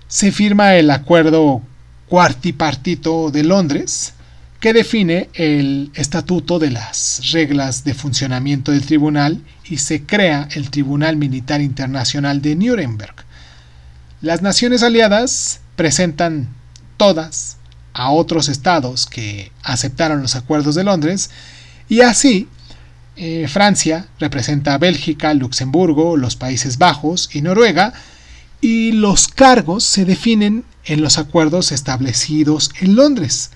se 0.09 0.33
firma 0.33 0.75
el 0.75 0.91
Acuerdo 0.91 1.63
Cuartipartito 2.09 3.31
de 3.31 3.45
Londres, 3.45 4.15
que 4.59 4.73
define 4.73 5.29
el 5.35 5.91
estatuto 5.95 6.59
de 6.59 6.71
las 6.71 7.31
reglas 7.31 7.85
de 7.85 7.95
funcionamiento 7.95 8.73
del 8.73 8.87
tribunal 8.87 9.45
y 9.65 9.77
se 9.77 10.03
crea 10.03 10.49
el 10.53 10.71
Tribunal 10.71 11.17
Militar 11.17 11.61
Internacional 11.61 12.43
de 12.43 12.57
Nuremberg. 12.57 13.15
Las 14.21 14.43
naciones 14.43 14.83
aliadas 14.83 15.61
presentan 15.77 16.49
todas 16.97 17.59
a 17.93 18.11
otros 18.11 18.49
estados 18.49 19.07
que 19.07 19.53
aceptaron 19.63 20.23
los 20.23 20.35
acuerdos 20.35 20.75
de 20.75 20.85
Londres 20.85 21.31
y 21.89 22.01
así 22.01 22.49
eh, 23.17 23.47
Francia 23.49 24.09
representa 24.19 24.75
a 24.75 24.79
Bélgica, 24.79 25.35
Luxemburgo, 25.35 26.17
los 26.17 26.35
Países 26.35 26.79
Bajos 26.79 27.29
y 27.33 27.43
Noruega 27.43 27.93
y 28.61 28.93
los 28.93 29.29
cargos 29.29 29.85
se 29.85 30.05
definen 30.05 30.65
en 30.85 31.03
los 31.03 31.19
acuerdos 31.19 31.73
establecidos 31.73 32.71
en 32.81 32.97
Londres. 32.97 33.51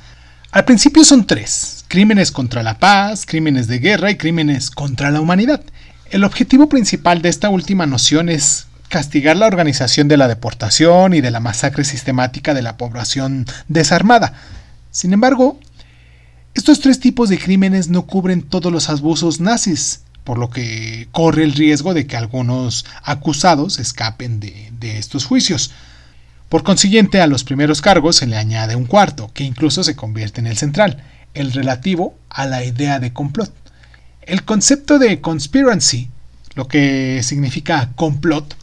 Al 0.50 0.64
principio 0.64 1.04
son 1.04 1.26
tres, 1.26 1.85
crímenes 1.88 2.30
contra 2.30 2.62
la 2.62 2.78
paz, 2.78 3.25
crímenes 3.26 3.66
de 3.66 3.78
guerra 3.78 4.11
y 4.11 4.16
crímenes 4.16 4.71
contra 4.71 5.11
la 5.11 5.21
humanidad. 5.21 5.62
El 6.11 6.25
objetivo 6.25 6.68
principal 6.68 7.23
de 7.23 7.30
esta 7.30 7.49
última 7.49 7.87
noción 7.87 8.28
es 8.28 8.66
castigar 8.88 9.38
la 9.38 9.47
organización 9.47 10.09
de 10.09 10.18
la 10.18 10.28
deportación 10.28 11.14
y 11.14 11.23
de 11.23 11.30
la 11.30 11.40
masacre 11.40 11.85
sistemática 11.85 12.52
de 12.52 12.61
la 12.61 12.76
población 12.76 13.47
desarmada. 13.66 14.35
Sin 14.90 15.14
embargo, 15.14 15.59
estos 16.52 16.80
tres 16.80 17.00
tipos 17.00 17.30
de 17.30 17.38
crímenes 17.38 17.88
no 17.88 18.02
cubren 18.02 18.42
todos 18.42 18.71
los 18.71 18.90
abusos 18.90 19.40
nazis, 19.40 20.02
por 20.25 20.38
lo 20.38 20.50
que 20.50 21.09
corre 21.11 21.45
el 21.45 21.52
riesgo 21.52 21.95
de 21.95 22.07
que 22.07 22.17
algunos 22.17 22.85
acusados 23.02 23.79
escapen 23.79 24.41
de, 24.41 24.71
estos 24.99 25.25
juicios. 25.25 25.73
Por 26.49 26.62
consiguiente, 26.62 27.21
a 27.21 27.26
los 27.26 27.45
primeros 27.45 27.81
cargos 27.81 28.17
se 28.17 28.26
le 28.26 28.37
añade 28.37 28.76
un 28.76 28.85
cuarto, 28.85 29.31
que 29.33 29.45
incluso 29.45 29.85
se 29.85 29.97
convierte 29.97 30.41
en 30.41 30.47
el 30.47 30.57
central, 30.57 31.02
el 31.35 31.52
relativo 31.52 32.14
a 32.29 32.47
la 32.47 32.64
idea 32.64 32.99
de 32.99 33.12
complot. 33.12 33.52
El 34.23 34.45
concepto 34.45 34.99
de 34.99 35.21
conspiracy, 35.21 36.11
lo 36.55 36.69
que 36.69 37.21
significa 37.23 37.91
complot, 37.97 38.57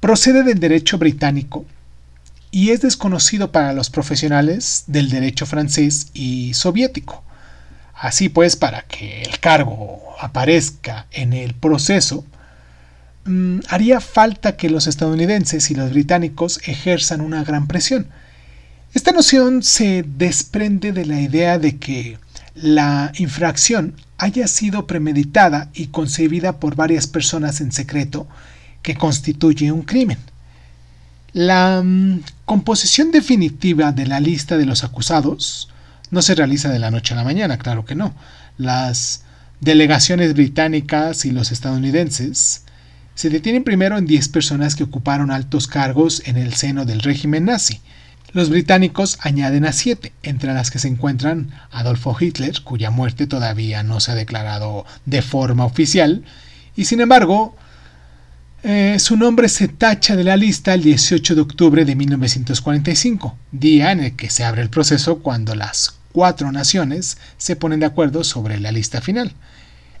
procede 0.00 0.42
del 0.42 0.60
derecho 0.60 0.98
británico 0.98 1.64
y 2.50 2.70
es 2.70 2.80
desconocido 2.80 3.52
para 3.52 3.72
los 3.72 3.90
profesionales 3.90 4.84
del 4.86 5.10
derecho 5.10 5.46
francés 5.46 6.08
y 6.14 6.54
soviético. 6.54 7.25
Así 7.98 8.28
pues, 8.28 8.56
para 8.56 8.82
que 8.82 9.22
el 9.22 9.40
cargo 9.40 10.02
aparezca 10.20 11.06
en 11.12 11.32
el 11.32 11.54
proceso, 11.54 12.24
mm, 13.24 13.60
haría 13.68 14.00
falta 14.00 14.56
que 14.56 14.68
los 14.68 14.86
estadounidenses 14.86 15.70
y 15.70 15.74
los 15.74 15.90
británicos 15.90 16.60
ejerzan 16.66 17.22
una 17.22 17.42
gran 17.42 17.66
presión. 17.66 18.06
Esta 18.92 19.12
noción 19.12 19.62
se 19.62 20.04
desprende 20.06 20.92
de 20.92 21.06
la 21.06 21.20
idea 21.20 21.58
de 21.58 21.78
que 21.78 22.18
la 22.54 23.12
infracción 23.16 23.94
haya 24.18 24.46
sido 24.46 24.86
premeditada 24.86 25.70
y 25.74 25.88
concebida 25.88 26.58
por 26.58 26.76
varias 26.76 27.06
personas 27.06 27.60
en 27.60 27.72
secreto 27.72 28.26
que 28.82 28.94
constituye 28.94 29.72
un 29.72 29.82
crimen. 29.82 30.18
La 31.32 31.82
mm, 31.82 32.20
composición 32.44 33.10
definitiva 33.10 33.92
de 33.92 34.06
la 34.06 34.20
lista 34.20 34.56
de 34.56 34.66
los 34.66 34.84
acusados 34.84 35.68
no 36.16 36.22
se 36.22 36.34
realiza 36.34 36.70
de 36.70 36.78
la 36.78 36.90
noche 36.90 37.12
a 37.12 37.16
la 37.18 37.24
mañana, 37.24 37.58
claro 37.58 37.84
que 37.84 37.94
no. 37.94 38.14
Las 38.56 39.22
delegaciones 39.60 40.32
británicas 40.32 41.26
y 41.26 41.30
los 41.30 41.52
estadounidenses 41.52 42.64
se 43.14 43.28
detienen 43.28 43.64
primero 43.64 43.98
en 43.98 44.06
10 44.06 44.30
personas 44.30 44.74
que 44.74 44.84
ocuparon 44.84 45.30
altos 45.30 45.66
cargos 45.66 46.22
en 46.24 46.38
el 46.38 46.54
seno 46.54 46.86
del 46.86 47.00
régimen 47.00 47.44
nazi. 47.44 47.82
Los 48.32 48.48
británicos 48.48 49.18
añaden 49.20 49.66
a 49.66 49.74
7, 49.74 50.10
entre 50.22 50.54
las 50.54 50.70
que 50.70 50.78
se 50.78 50.88
encuentran 50.88 51.50
Adolfo 51.70 52.16
Hitler, 52.18 52.62
cuya 52.62 52.90
muerte 52.90 53.26
todavía 53.26 53.82
no 53.82 54.00
se 54.00 54.12
ha 54.12 54.14
declarado 54.14 54.86
de 55.04 55.20
forma 55.20 55.66
oficial, 55.66 56.24
y 56.76 56.86
sin 56.86 57.02
embargo, 57.02 57.54
eh, 58.62 58.96
su 58.98 59.18
nombre 59.18 59.50
se 59.50 59.68
tacha 59.68 60.16
de 60.16 60.24
la 60.24 60.36
lista 60.36 60.72
el 60.72 60.82
18 60.82 61.34
de 61.34 61.40
octubre 61.42 61.84
de 61.84 61.94
1945, 61.94 63.36
día 63.52 63.92
en 63.92 64.00
el 64.00 64.16
que 64.16 64.30
se 64.30 64.44
abre 64.44 64.62
el 64.62 64.70
proceso 64.70 65.18
cuando 65.18 65.54
las 65.54 65.96
cuatro 66.16 66.50
naciones 66.50 67.18
se 67.36 67.56
ponen 67.56 67.80
de 67.80 67.84
acuerdo 67.84 68.24
sobre 68.24 68.58
la 68.58 68.72
lista 68.72 69.02
final. 69.02 69.34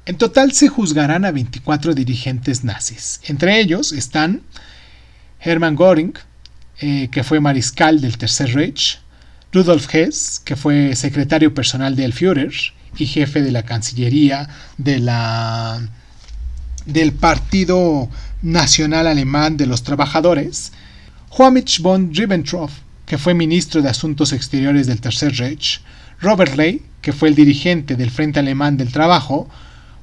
En 0.06 0.16
total 0.16 0.52
se 0.52 0.68
juzgarán 0.68 1.26
a 1.26 1.30
24 1.30 1.92
dirigentes 1.92 2.64
nazis. 2.64 3.20
Entre 3.24 3.60
ellos 3.60 3.92
están 3.92 4.40
Hermann 5.40 5.76
Göring, 5.76 6.14
eh, 6.80 7.08
que 7.12 7.22
fue 7.22 7.38
mariscal 7.38 8.00
del 8.00 8.16
Tercer 8.16 8.54
Reich, 8.54 8.98
Rudolf 9.52 9.94
Hess, 9.94 10.40
que 10.42 10.56
fue 10.56 10.96
secretario 10.96 11.52
personal 11.52 11.94
del 11.96 12.14
Führer, 12.14 12.54
y 12.96 13.04
jefe 13.04 13.42
de 13.42 13.52
la 13.52 13.64
Cancillería 13.64 14.48
de 14.78 15.00
la, 15.00 15.86
del 16.86 17.12
Partido 17.12 18.08
Nacional 18.40 19.06
Alemán 19.06 19.58
de 19.58 19.66
los 19.66 19.82
Trabajadores, 19.82 20.72
Joachim 21.28 21.82
von 21.82 22.14
Ribbentrop, 22.14 22.70
que 23.04 23.18
fue 23.18 23.34
ministro 23.34 23.82
de 23.82 23.90
Asuntos 23.90 24.32
Exteriores 24.32 24.86
del 24.86 25.02
Tercer 25.02 25.34
Reich, 25.36 25.80
Robert 26.20 26.56
Ley, 26.56 26.82
que 27.00 27.12
fue 27.12 27.28
el 27.28 27.34
dirigente 27.34 27.96
del 27.96 28.10
Frente 28.10 28.40
Alemán 28.40 28.76
del 28.76 28.92
Trabajo, 28.92 29.48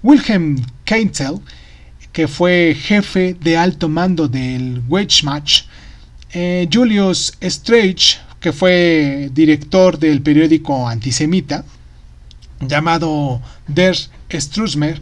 Wilhelm 0.04 0.64
Keinzel, 0.86 1.40
que 2.12 2.28
fue 2.28 2.78
jefe 2.80 3.36
de 3.40 3.58
alto 3.58 3.90
mando 3.90 4.28
del 4.28 4.82
Wehrmacht, 4.88 5.66
eh, 6.32 6.68
Julius 6.72 7.34
Streich, 7.42 8.20
que 8.40 8.52
fue 8.52 9.30
director 9.34 9.98
del 9.98 10.22
periódico 10.22 10.88
antisemita 10.88 11.64
llamado 12.60 13.42
Der 13.68 13.96
Strusmer, 14.32 15.02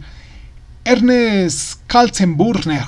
Ernest 0.84 1.80
Kaltenburner, 1.86 2.84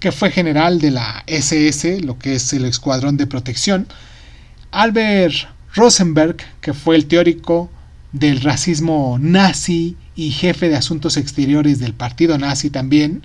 que 0.00 0.12
fue 0.12 0.30
general 0.30 0.80
de 0.80 0.90
la 0.90 1.24
SS, 1.26 2.00
lo 2.00 2.18
que 2.18 2.34
es 2.34 2.52
el 2.52 2.64
Escuadrón 2.64 3.16
de 3.16 3.26
Protección, 3.26 3.86
Albert 4.70 5.53
Rosenberg, 5.74 6.36
que 6.60 6.72
fue 6.72 6.96
el 6.96 7.06
teórico 7.06 7.70
del 8.12 8.40
racismo 8.40 9.18
nazi 9.20 9.96
y 10.14 10.30
jefe 10.30 10.68
de 10.68 10.76
asuntos 10.76 11.16
exteriores 11.16 11.80
del 11.80 11.94
partido 11.94 12.38
nazi 12.38 12.70
también, 12.70 13.22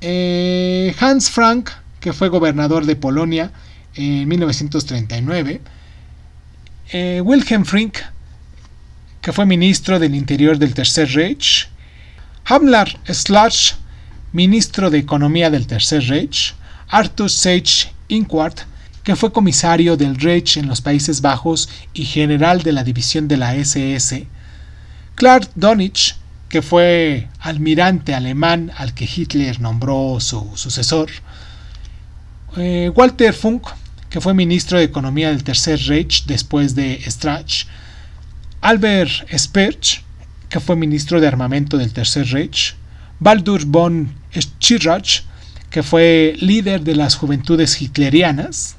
eh, 0.00 0.94
Hans 0.98 1.30
Frank, 1.30 1.70
que 2.00 2.12
fue 2.12 2.28
gobernador 2.28 2.86
de 2.86 2.96
Polonia 2.96 3.52
en 3.94 4.28
1939, 4.28 5.60
eh, 6.92 7.22
Wilhelm 7.24 7.64
Frink, 7.64 7.98
que 9.20 9.32
fue 9.32 9.46
ministro 9.46 9.98
del 9.98 10.14
Interior 10.14 10.58
del 10.58 10.74
Tercer 10.74 11.08
Reich, 11.12 11.68
Hamlar 12.44 13.00
Slash, 13.06 13.72
ministro 14.32 14.90
de 14.90 14.98
Economía 14.98 15.48
del 15.48 15.66
Tercer 15.66 16.02
Reich, 16.08 16.54
Arthur 16.88 17.30
Sage 17.30 17.92
Inquart, 18.08 18.60
que 19.04 19.16
fue 19.16 19.32
comisario 19.32 19.96
del 19.96 20.16
Reich 20.16 20.56
en 20.56 20.66
los 20.66 20.80
Países 20.80 21.20
Bajos 21.20 21.68
y 21.92 22.06
general 22.06 22.62
de 22.62 22.72
la 22.72 22.82
división 22.82 23.28
de 23.28 23.36
la 23.36 23.54
SS, 23.54 24.26
Clark 25.14 25.50
Donich, 25.54 26.16
que 26.48 26.62
fue 26.62 27.28
almirante 27.38 28.14
alemán 28.14 28.72
al 28.76 28.94
que 28.94 29.04
Hitler 29.04 29.60
nombró 29.60 30.18
su 30.20 30.50
sucesor, 30.54 31.10
eh, 32.56 32.90
Walter 32.94 33.34
Funk, 33.34 33.68
que 34.08 34.20
fue 34.20 34.32
ministro 34.32 34.78
de 34.78 34.84
Economía 34.84 35.28
del 35.28 35.44
Tercer 35.44 35.78
Reich 35.86 36.24
después 36.24 36.74
de 36.74 37.00
Strach, 37.06 37.66
Albert 38.62 39.28
Sperch, 39.36 40.02
que 40.48 40.60
fue 40.60 40.76
ministro 40.76 41.20
de 41.20 41.26
Armamento 41.26 41.76
del 41.76 41.92
Tercer 41.92 42.26
Reich, 42.28 42.74
Baldur 43.20 43.66
von 43.66 44.14
Schirach, 44.32 45.24
que 45.68 45.82
fue 45.82 46.36
líder 46.38 46.82
de 46.82 46.94
las 46.94 47.16
juventudes 47.16 47.82
hitlerianas, 47.82 48.76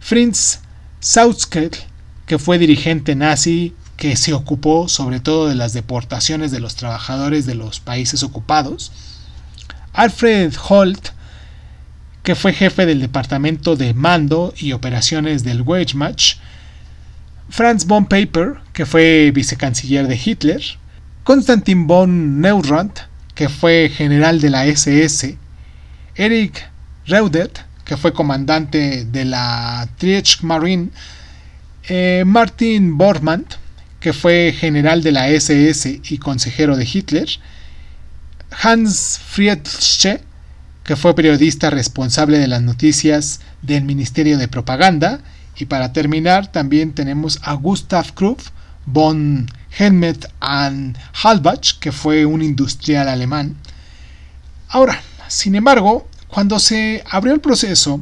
Fritz 0.00 0.60
Sautzkel, 1.00 1.70
que 2.26 2.38
fue 2.38 2.58
dirigente 2.58 3.14
nazi 3.14 3.74
que 3.96 4.16
se 4.16 4.32
ocupó 4.32 4.88
sobre 4.88 5.20
todo 5.20 5.48
de 5.48 5.54
las 5.54 5.72
deportaciones 5.72 6.50
de 6.50 6.60
los 6.60 6.76
trabajadores 6.76 7.46
de 7.46 7.54
los 7.54 7.80
países 7.80 8.22
ocupados, 8.22 8.92
Alfred 9.92 10.54
Holt, 10.68 11.08
que 12.22 12.34
fue 12.34 12.52
jefe 12.52 12.86
del 12.86 13.00
departamento 13.00 13.74
de 13.74 13.94
mando 13.94 14.54
y 14.56 14.72
operaciones 14.72 15.42
del 15.44 15.62
Wehrmacht, 15.62 16.38
Franz 17.48 17.86
von 17.86 18.06
Paper, 18.06 18.58
que 18.72 18.86
fue 18.86 19.32
vicecanciller 19.34 20.06
de 20.06 20.20
Hitler, 20.22 20.62
Konstantin 21.24 21.86
von 21.86 22.40
Neurant, 22.40 23.00
que 23.34 23.48
fue 23.48 23.90
general 23.94 24.40
de 24.40 24.50
la 24.50 24.66
SS, 24.66 25.36
Erich 26.14 26.64
Reudet, 27.06 27.64
que 27.88 27.96
fue 27.96 28.12
comandante 28.12 29.06
de 29.06 29.24
la 29.24 29.88
Triech 29.96 30.42
Marine, 30.42 30.90
eh, 31.88 32.22
Martin 32.26 32.98
Bormann, 32.98 33.46
que 33.98 34.12
fue 34.12 34.54
general 34.54 35.02
de 35.02 35.10
la 35.10 35.30
SS 35.30 36.02
y 36.04 36.18
consejero 36.18 36.76
de 36.76 36.84
Hitler, 36.84 37.26
Hans 38.62 39.18
Friedrich, 39.24 40.20
que 40.84 40.96
fue 40.96 41.14
periodista 41.14 41.70
responsable 41.70 42.38
de 42.38 42.46
las 42.46 42.60
noticias 42.60 43.40
del 43.62 43.84
Ministerio 43.84 44.36
de 44.36 44.48
Propaganda, 44.48 45.20
y 45.56 45.64
para 45.64 45.94
terminar 45.94 46.52
también 46.52 46.92
tenemos 46.92 47.40
a 47.42 47.54
Gustav 47.54 48.12
Krupp 48.12 48.40
von 48.84 49.50
Helmet 49.78 50.30
and 50.40 50.98
Halbach, 51.22 51.78
que 51.80 51.92
fue 51.92 52.26
un 52.26 52.42
industrial 52.42 53.08
alemán. 53.08 53.56
Ahora, 54.68 55.00
sin 55.28 55.54
embargo, 55.54 56.07
cuando 56.28 56.58
se 56.58 57.02
abrió 57.10 57.34
el 57.34 57.40
proceso, 57.40 58.00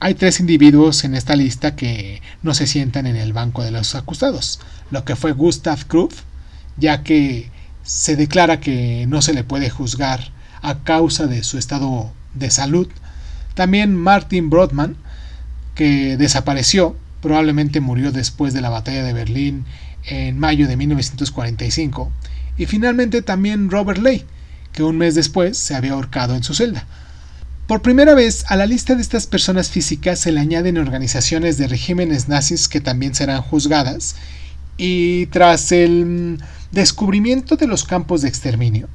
hay 0.00 0.14
tres 0.14 0.40
individuos 0.40 1.04
en 1.04 1.14
esta 1.14 1.36
lista 1.36 1.76
que 1.76 2.20
no 2.42 2.54
se 2.54 2.66
sientan 2.66 3.06
en 3.06 3.16
el 3.16 3.32
banco 3.32 3.62
de 3.62 3.70
los 3.70 3.94
acusados, 3.94 4.58
lo 4.90 5.04
que 5.04 5.14
fue 5.14 5.32
Gustav 5.32 5.86
Krupp, 5.86 6.12
ya 6.76 7.02
que 7.02 7.50
se 7.84 8.16
declara 8.16 8.60
que 8.60 9.06
no 9.08 9.22
se 9.22 9.32
le 9.32 9.44
puede 9.44 9.70
juzgar 9.70 10.32
a 10.60 10.80
causa 10.80 11.26
de 11.26 11.44
su 11.44 11.56
estado 11.58 12.12
de 12.34 12.50
salud. 12.50 12.88
También 13.54 13.96
Martin 13.96 14.50
Brodmann, 14.50 14.96
que 15.74 16.16
desapareció, 16.16 16.96
probablemente 17.20 17.80
murió 17.80 18.12
después 18.12 18.54
de 18.54 18.60
la 18.60 18.70
batalla 18.70 19.04
de 19.04 19.12
Berlín 19.12 19.64
en 20.04 20.38
mayo 20.38 20.66
de 20.66 20.76
1945. 20.76 22.10
Y 22.58 22.66
finalmente 22.66 23.22
también 23.22 23.70
Robert 23.70 24.00
Ley, 24.00 24.24
que 24.72 24.82
un 24.82 24.98
mes 24.98 25.14
después 25.14 25.56
se 25.56 25.74
había 25.74 25.92
ahorcado 25.92 26.34
en 26.34 26.42
su 26.42 26.54
celda. 26.54 26.86
Por 27.72 27.80
primera 27.80 28.14
vez, 28.14 28.44
a 28.48 28.56
la 28.56 28.66
lista 28.66 28.94
de 28.94 29.00
estas 29.00 29.26
personas 29.26 29.70
físicas 29.70 30.18
se 30.18 30.30
le 30.30 30.40
añaden 30.40 30.76
organizaciones 30.76 31.56
de 31.56 31.68
regímenes 31.68 32.28
nazis 32.28 32.68
que 32.68 32.82
también 32.82 33.14
serán 33.14 33.40
juzgadas, 33.40 34.14
y 34.76 35.24
tras 35.28 35.72
el 35.72 36.38
descubrimiento 36.70 37.56
de 37.56 37.66
los 37.66 37.84
campos 37.84 38.20
de 38.20 38.28
exterminio, 38.28 38.90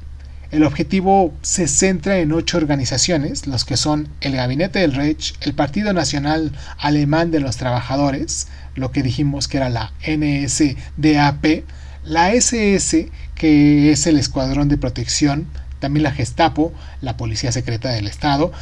el 0.52 0.62
objetivo 0.62 1.34
se 1.42 1.66
centra 1.66 2.20
en 2.20 2.30
ocho 2.30 2.56
organizaciones, 2.56 3.48
los 3.48 3.64
que 3.64 3.76
son 3.76 4.10
el 4.20 4.36
Gabinete 4.36 4.78
del 4.78 4.94
Reich, 4.94 5.34
el 5.40 5.54
Partido 5.54 5.92
Nacional 5.92 6.52
Alemán 6.78 7.32
de 7.32 7.40
los 7.40 7.56
Trabajadores, 7.56 8.46
lo 8.76 8.92
que 8.92 9.02
dijimos 9.02 9.48
que 9.48 9.56
era 9.56 9.70
la 9.70 9.92
NSDAP, 10.06 11.64
la 12.04 12.32
SS, 12.32 13.10
que 13.34 13.90
es 13.90 14.06
el 14.06 14.18
Escuadrón 14.18 14.68
de 14.68 14.78
Protección 14.78 15.48
también 15.78 16.02
la 16.02 16.12
Gestapo, 16.12 16.72
la 17.00 17.16
Policía 17.16 17.52
Secreta 17.52 17.90
del 17.90 18.06
Estado, 18.06 18.52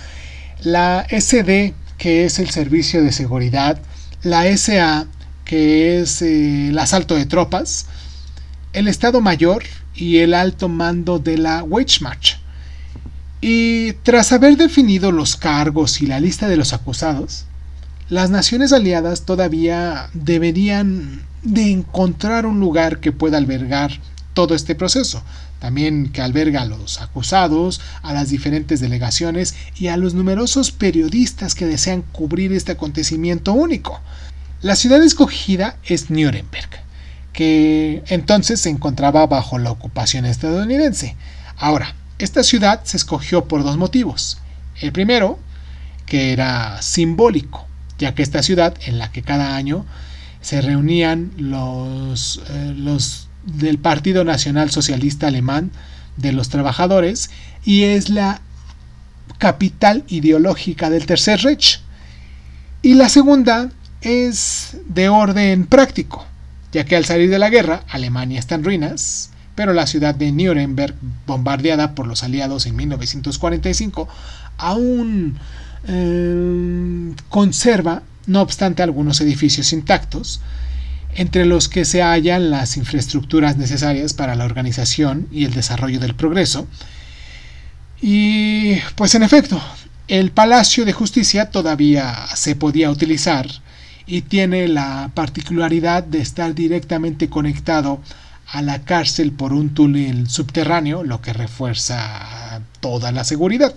la 0.62 1.07
SD, 1.09 1.74
que 1.98 2.24
es 2.24 2.38
el 2.38 2.50
Servicio 2.50 3.02
de 3.02 3.12
Seguridad, 3.12 3.79
la 4.22 4.44
SA, 4.57 5.07
que 5.44 6.00
es 6.00 6.22
eh, 6.22 6.68
el 6.68 6.79
asalto 6.79 7.14
de 7.14 7.26
tropas, 7.26 7.87
el 8.72 8.88
Estado 8.88 9.20
Mayor 9.20 9.62
y 9.94 10.18
el 10.18 10.35
alto 10.35 10.68
mando 10.68 11.18
de 11.18 11.38
la 11.38 11.62
Wehrmacht. 11.62 12.38
Y 13.40 13.92
tras 14.02 14.33
haber 14.33 14.57
definido 14.57 15.12
los 15.12 15.37
cargos 15.37 16.02
y 16.02 16.07
la 16.07 16.20
lista 16.20 16.48
de 16.48 16.57
los 16.57 16.72
acusados, 16.72 17.44
las 18.09 18.31
naciones 18.31 18.72
aliadas 18.72 19.22
todavía 19.22 20.11
deberían 20.14 21.22
de 21.42 21.70
encontrar 21.70 22.46
un 22.46 22.61
lugar 22.61 23.00
que 23.00 23.12
pueda 23.12 23.38
albergar 23.38 23.92
todo 24.35 24.55
este 24.55 24.74
proceso, 24.74 25.22
también 25.59 26.11
que 26.11 26.23
alberga 26.23 26.62
a 26.62 26.66
los 26.66 27.01
acusados, 27.01 27.81
a 28.03 28.12
las 28.12 28.29
diferentes 28.29 28.81
delegaciones 28.81 29.55
y 29.77 29.88
a 29.88 29.97
los 29.97 30.14
numerosos 30.14 30.71
periodistas 30.71 31.55
que 31.55 31.66
desean 31.66 32.03
cubrir 32.03 32.53
este 32.53 32.73
acontecimiento 32.73 33.53
único. 33.53 34.01
La 34.62 34.77
ciudad 34.77 35.03
escogida 35.03 35.77
es 35.85 36.11
Nuremberg, 36.11 36.71
que 37.33 38.03
entonces 38.09 38.61
se 38.61 38.71
encontraba 38.71 39.27
bajo 39.27 39.59
la 39.59 39.71
ocupación 39.71 40.27
estadounidense. 40.27 41.16
Ahora, 41.57 41.95
esta 42.19 42.42
ciudad 42.42 42.81
se 42.85 42.97
escogió 42.97 43.47
por 43.47 43.62
dos 43.62 43.77
motivos. 43.77 44.38
El 44.81 44.92
primero, 44.92 45.38
que 46.07 46.33
era 46.33 46.81
simbólico, 46.83 47.66
ya 47.99 48.14
que 48.14 48.23
esta 48.23 48.42
ciudad 48.42 48.75
en 48.87 48.99
la 48.99 49.11
que 49.11 49.23
cada 49.23 49.57
año 49.57 49.85
se 50.40 50.61
reunían 50.61 51.33
los, 51.37 52.42
eh, 52.49 52.75
los 52.77 53.29
del 53.47 53.79
Partido 53.79 54.25
Nacional 54.25 54.71
Socialista 54.71 55.29
Alemán 55.29 55.71
de 56.17 56.33
los 56.33 56.49
Trabajadores 56.49 57.31
y 57.65 57.85
es 57.85 58.11
la 58.11 58.41
capital 59.39 60.05
ideológica 60.09 60.91
del 60.91 61.07
Tercer 61.07 61.41
Reich. 61.41 61.81
Y 62.83 62.95
la 62.95 63.09
segunda 63.09 63.71
es 64.01 64.77
de 64.87 65.09
orden 65.09 65.67
práctico, 65.67 66.27
ya 66.73 66.85
que 66.85 66.97
al 66.97 67.05
salir 67.05 67.31
de 67.31 67.39
la 67.39 67.51
guerra 67.51 67.83
Alemania 67.89 68.39
está 68.39 68.55
en 68.55 68.65
ruinas, 68.65 69.31
pero 69.55 69.73
la 69.73 69.87
ciudad 69.87 70.15
de 70.15 70.33
Nuremberg, 70.33 70.95
bombardeada 71.27 71.95
por 71.95 72.07
los 72.07 72.23
aliados 72.23 72.67
en 72.67 72.77
1945, 72.77 74.09
aún 74.59 75.39
eh, 75.89 77.15
conserva, 77.29 78.03
no 78.27 78.43
obstante 78.43 78.83
algunos 78.83 79.21
edificios 79.21 79.73
intactos, 79.73 80.41
entre 81.16 81.46
los 81.46 81.68
que 81.68 81.85
se 81.85 82.02
hallan 82.02 82.50
las 82.50 82.76
infraestructuras 82.76 83.57
necesarias 83.57 84.12
para 84.12 84.35
la 84.35 84.44
organización 84.44 85.26
y 85.33 85.46
el 85.46 85.55
desarrollo 85.55 85.98
del 85.98 86.14
progreso. 86.14 86.68
Y 88.00 88.76
pues 88.94 89.14
en 89.14 89.22
efecto, 89.22 89.61
el 90.09 90.31
Palacio 90.31 90.85
de 90.85 90.92
Justicia 90.92 91.50
todavía 91.50 92.14
se 92.35 92.55
podía 92.55 92.90
utilizar 92.90 93.46
y 94.07 94.22
tiene 94.22 94.68
la 94.68 95.11
particularidad 95.14 96.05
de 96.05 96.20
estar 96.20 96.55
directamente 96.55 97.29
conectado 97.29 98.00
a 98.48 98.62
la 98.62 98.83
cárcel 98.83 99.33
por 99.33 99.52
un 99.52 99.74
túnel 99.74 100.29
subterráneo, 100.29 101.02
lo 101.02 101.20
que 101.22 101.33
refuerza 101.33 102.61
toda 102.81 103.11
la 103.11 103.24
seguridad. 103.24 103.74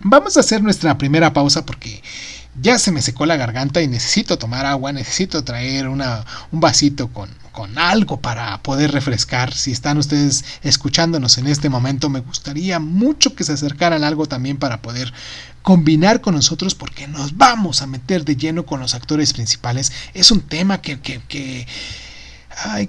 Vamos 0.00 0.36
a 0.36 0.40
hacer 0.40 0.62
nuestra 0.62 0.98
primera 0.98 1.32
pausa 1.32 1.64
porque 1.64 2.02
ya 2.60 2.78
se 2.78 2.92
me 2.92 3.02
secó 3.02 3.26
la 3.26 3.36
garganta 3.36 3.80
y 3.80 3.88
necesito 3.88 4.38
tomar 4.38 4.66
agua, 4.66 4.92
necesito 4.92 5.42
traer 5.42 5.88
una, 5.88 6.24
un 6.50 6.60
vasito 6.60 7.08
con, 7.08 7.30
con 7.50 7.78
algo 7.78 8.20
para 8.20 8.62
poder 8.62 8.92
refrescar. 8.92 9.54
Si 9.54 9.72
están 9.72 9.98
ustedes 9.98 10.44
escuchándonos 10.62 11.38
en 11.38 11.46
este 11.46 11.68
momento, 11.68 12.10
me 12.10 12.20
gustaría 12.20 12.78
mucho 12.78 13.34
que 13.34 13.44
se 13.44 13.52
acercaran 13.52 14.04
algo 14.04 14.26
también 14.26 14.58
para 14.58 14.82
poder 14.82 15.12
combinar 15.62 16.20
con 16.20 16.34
nosotros 16.34 16.74
porque 16.74 17.06
nos 17.06 17.36
vamos 17.36 17.82
a 17.82 17.86
meter 17.86 18.24
de 18.24 18.36
lleno 18.36 18.66
con 18.66 18.80
los 18.80 18.94
actores 18.94 19.32
principales. 19.32 19.92
Es 20.12 20.30
un 20.30 20.40
tema 20.40 20.82
que, 20.82 21.00
que, 21.00 21.20
que, 21.28 21.66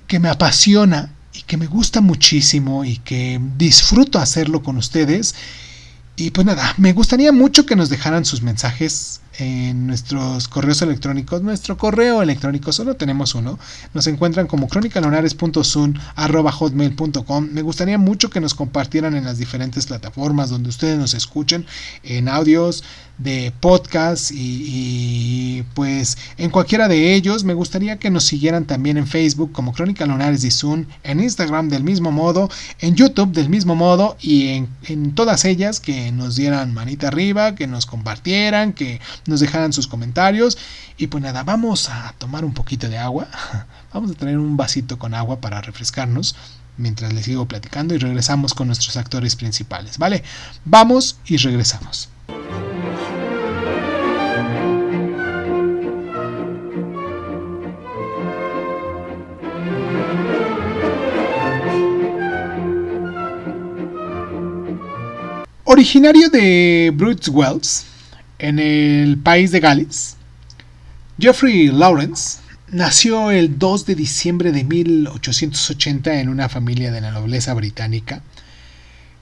que 0.07 0.19
me 0.19 0.29
apasiona 0.29 1.13
y 1.33 1.41
que 1.43 1.57
me 1.57 1.67
gusta 1.67 2.01
muchísimo 2.01 2.83
y 2.83 2.97
que 2.97 3.39
disfruto 3.57 4.19
hacerlo 4.19 4.61
con 4.61 4.77
ustedes. 4.77 5.35
Y 6.15 6.31
pues 6.31 6.45
nada, 6.45 6.73
me 6.77 6.93
gustaría 6.93 7.31
mucho 7.31 7.65
que 7.65 7.75
nos 7.75 7.89
dejaran 7.89 8.25
sus 8.25 8.41
mensajes 8.41 9.21
en 9.37 9.87
nuestros 9.87 10.47
correos 10.47 10.81
electrónicos. 10.81 11.41
Nuestro 11.41 11.77
correo 11.77 12.21
electrónico 12.21 12.71
solo 12.71 12.95
tenemos 12.95 13.35
uno. 13.35 13.59
Nos 13.93 14.07
encuentran 14.07 14.47
como 14.47 14.67
hotmail.com 16.51 17.49
Me 17.51 17.61
gustaría 17.61 17.97
mucho 17.97 18.29
que 18.29 18.39
nos 18.39 18.53
compartieran 18.53 19.15
en 19.15 19.25
las 19.25 19.37
diferentes 19.37 19.87
plataformas 19.87 20.49
donde 20.49 20.69
ustedes 20.69 20.97
nos 20.97 21.13
escuchen, 21.13 21.65
en 22.03 22.27
audios, 22.27 22.83
de 23.17 23.53
podcast 23.59 24.31
y, 24.33 25.63
pues 25.75 26.17
en 26.37 26.49
cualquiera 26.49 26.87
de 26.87 27.13
ellos 27.13 27.43
me 27.43 27.53
gustaría 27.53 27.99
que 27.99 28.09
nos 28.09 28.25
siguieran 28.25 28.65
también 28.65 28.97
en 28.97 29.07
Facebook 29.07 29.51
como 29.51 29.73
Crónica 29.73 30.05
Lunares 30.05 30.43
y 30.43 30.51
Zoom, 30.51 30.85
en 31.03 31.19
Instagram 31.19 31.69
del 31.69 31.83
mismo 31.83 32.11
modo, 32.11 32.49
en 32.79 32.95
YouTube 32.95 33.31
del 33.31 33.49
mismo 33.49 33.75
modo 33.75 34.17
y 34.19 34.49
en, 34.49 34.69
en 34.83 35.13
todas 35.15 35.45
ellas 35.45 35.79
que 35.79 36.11
nos 36.11 36.35
dieran 36.35 36.73
manita 36.73 37.07
arriba, 37.07 37.55
que 37.55 37.67
nos 37.67 37.85
compartieran, 37.85 38.73
que 38.73 38.99
nos 39.25 39.39
dejaran 39.39 39.73
sus 39.73 39.87
comentarios 39.87 40.57
y 40.97 41.07
pues 41.07 41.23
nada, 41.23 41.43
vamos 41.43 41.89
a 41.89 42.13
tomar 42.17 42.45
un 42.45 42.53
poquito 42.53 42.89
de 42.89 42.97
agua, 42.97 43.27
vamos 43.93 44.11
a 44.11 44.15
tener 44.15 44.37
un 44.37 44.57
vasito 44.57 44.97
con 44.97 45.13
agua 45.13 45.39
para 45.39 45.61
refrescarnos 45.61 46.35
mientras 46.77 47.13
les 47.13 47.25
sigo 47.25 47.47
platicando 47.47 47.93
y 47.93 47.99
regresamos 47.99 48.53
con 48.53 48.67
nuestros 48.67 48.97
actores 48.97 49.35
principales, 49.35 49.97
¿vale? 49.97 50.23
Vamos 50.65 51.17
y 51.25 51.37
regresamos. 51.37 52.09
Originario 65.73 66.29
de 66.29 66.91
Bruce 66.93 67.31
Wells, 67.31 67.87
en 68.37 68.59
el 68.59 69.17
país 69.17 69.49
de 69.49 69.59
Gales, 69.59 70.17
Geoffrey 71.17 71.69
Lawrence 71.69 72.41
nació 72.67 73.31
el 73.31 73.57
2 73.57 73.87
de 73.87 73.95
diciembre 73.95 74.51
de 74.51 74.63
1880 74.65 76.19
en 76.19 76.29
una 76.29 76.47
familia 76.47 76.91
de 76.91 77.01
la 77.01 77.09
nobleza 77.09 77.55
británica. 77.55 78.21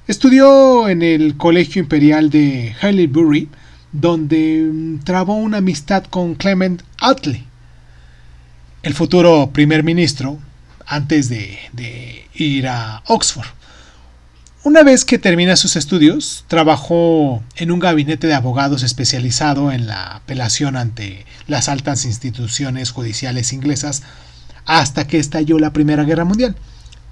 Estudió 0.10 0.90
en 0.90 1.04
el 1.04 1.38
Colegio 1.38 1.82
Imperial 1.82 2.30
de 2.30 2.76
Haileybury, 2.82 3.48
donde 3.94 4.70
mm, 4.70 5.06
trabó 5.06 5.36
una 5.36 5.60
amistad 5.60 6.04
con 6.04 6.36
Clement 6.36 6.84
Attlee, 7.00 7.46
el 8.84 8.94
futuro 8.94 9.52
primer 9.54 9.86
ministro, 9.86 10.38
antes 10.86 11.30
de 11.30 12.28
ir 12.34 12.68
a 12.68 13.04
Oxford. 13.08 13.48
Una 14.64 14.84
vez 14.84 15.06
que 15.06 15.18
termina 15.18 15.56
sus 15.56 15.76
estudios, 15.76 16.46
trabajó 16.48 17.42
en 17.56 17.72
un 17.72 17.80
gabinete 17.80 18.28
de 18.28 18.36
abogados 18.36 18.84
especializado 18.84 19.72
en 19.72 19.88
la 19.88 20.18
apelación 20.18 20.76
ante 20.76 21.26
las 21.48 21.68
altas 21.68 22.06
instituciones 22.06 22.92
judiciales 22.92 23.54
inglesas 23.54 24.04
hasta 24.68 25.08
que 25.08 25.18
estalló 25.18 25.58
la 25.58 25.74
Primera 25.74 26.04
Guerra 26.04 26.26
Mundial. 26.26 26.56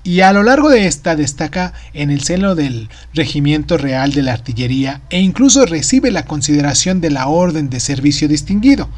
Y 0.04 0.20
a 0.20 0.32
lo 0.32 0.44
largo 0.44 0.70
de 0.70 0.86
esta 0.86 1.16
destaca 1.16 1.74
en 1.94 2.12
el 2.12 2.22
seno 2.22 2.54
del 2.54 2.88
Regimiento 3.16 3.80
Real 3.80 4.14
de 4.14 4.22
la 4.22 4.34
Artillería 4.34 5.02
e 5.10 5.20
incluso 5.20 5.66
recibe 5.66 6.12
la 6.12 6.26
consideración 6.26 7.02
de 7.02 7.10
la 7.10 7.28
Orden 7.30 7.72
de 7.72 7.80
Servicio 7.80 8.28
Distinguido. 8.28 8.90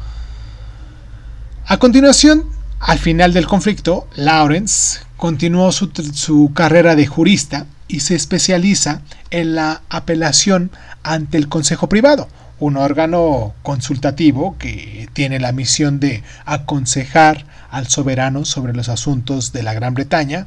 A 1.64 1.78
continuación, 1.78 2.44
al 2.80 2.98
final 2.98 3.32
del 3.32 3.46
conflicto, 3.46 4.06
Lawrence 4.14 5.00
continuó 5.16 5.72
su, 5.72 5.90
su 6.12 6.52
carrera 6.54 6.96
de 6.96 7.06
jurista 7.06 7.64
y 7.92 8.00
se 8.00 8.14
especializa 8.14 9.02
en 9.30 9.54
la 9.54 9.82
apelación 9.90 10.70
ante 11.02 11.36
el 11.36 11.48
Consejo 11.48 11.88
Privado, 11.90 12.26
un 12.58 12.78
órgano 12.78 13.54
consultativo 13.62 14.56
que 14.58 15.08
tiene 15.12 15.38
la 15.38 15.52
misión 15.52 16.00
de 16.00 16.22
aconsejar 16.46 17.44
al 17.70 17.88
soberano 17.88 18.46
sobre 18.46 18.72
los 18.72 18.88
asuntos 18.88 19.52
de 19.52 19.62
la 19.62 19.74
Gran 19.74 19.92
Bretaña, 19.92 20.46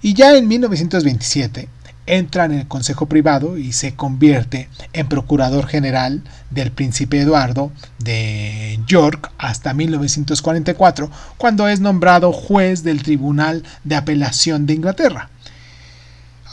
y 0.00 0.14
ya 0.14 0.36
en 0.36 0.46
1927 0.46 1.68
entra 2.06 2.44
en 2.44 2.52
el 2.52 2.68
Consejo 2.68 3.06
Privado 3.06 3.58
y 3.58 3.72
se 3.72 3.96
convierte 3.96 4.68
en 4.92 5.08
Procurador 5.08 5.66
General 5.66 6.22
del 6.50 6.70
Príncipe 6.70 7.20
Eduardo 7.20 7.72
de 7.98 8.78
York 8.86 9.32
hasta 9.38 9.74
1944, 9.74 11.10
cuando 11.36 11.66
es 11.66 11.80
nombrado 11.80 12.32
juez 12.32 12.84
del 12.84 13.02
Tribunal 13.02 13.64
de 13.82 13.96
Apelación 13.96 14.66
de 14.66 14.74
Inglaterra. 14.74 15.30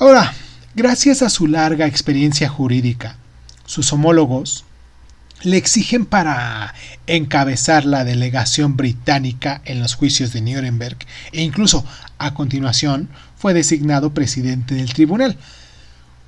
Ahora, 0.04 0.34
gracias 0.76 1.22
a 1.22 1.30
su 1.30 1.48
larga 1.48 1.88
experiencia 1.88 2.50
jurídica, 2.50 3.16
sus 3.66 3.94
homólogos 3.94 4.66
le 5.44 5.56
exigen 5.56 6.06
para 6.06 6.74
encabezar 7.08 7.86
la 7.86 8.04
delegación 8.04 8.76
británica 8.76 9.62
en 9.64 9.80
los 9.80 9.96
juicios 9.96 10.34
de 10.34 10.42
Nuremberg 10.42 10.98
e 11.32 11.42
incluso 11.42 11.86
a 12.18 12.34
continuación 12.34 13.08
fue 13.38 13.54
designado 13.54 14.14
presidente 14.14 14.76
del 14.76 14.92
tribunal. 14.92 15.38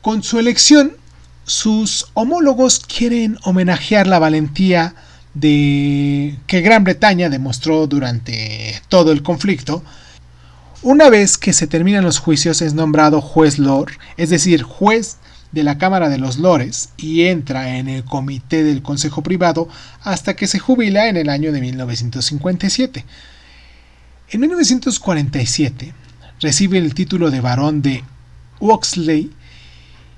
Con 0.02 0.24
su 0.24 0.40
elección, 0.40 0.94
sus 1.44 2.08
homólogos 2.14 2.80
quieren 2.80 3.38
homenajear 3.44 4.08
la 4.08 4.20
valentía 4.20 4.96
de 5.34 6.40
que 6.48 6.62
Gran 6.62 6.86
Bretaña 6.86 7.30
demostró 7.30 7.88
durante 7.88 8.82
todo 8.88 9.12
el 9.12 9.22
conflicto 9.22 9.84
una 10.86 11.10
vez 11.10 11.40
que 11.40 11.52
se 11.52 11.66
terminan 11.66 12.04
los 12.04 12.20
juicios 12.20 12.62
es 12.62 12.76
nombrado 12.76 13.20
juez 13.20 13.58
lord, 13.58 13.94
es 14.18 14.30
decir, 14.30 14.62
juez 14.62 15.18
de 15.52 15.64
la 15.64 15.80
Cámara 15.80 16.10
de 16.10 16.20
los 16.20 16.38
Lores 16.38 16.90
y 16.96 17.24
entra 17.24 17.78
en 17.78 17.90
el 17.90 18.04
comité 18.04 18.64
del 18.64 18.84
Consejo 18.84 19.24
Privado 19.24 19.68
hasta 20.04 20.36
que 20.36 20.46
se 20.46 20.60
jubila 20.60 21.10
en 21.10 21.18
el 21.18 21.30
año 21.30 21.52
de 21.52 21.60
1957. 21.60 23.04
En 24.30 24.40
1947 24.42 25.92
recibe 26.40 26.78
el 26.78 26.94
título 26.94 27.32
de 27.32 27.42
barón 27.42 27.82
de 27.82 28.04
Oxley 28.60 29.32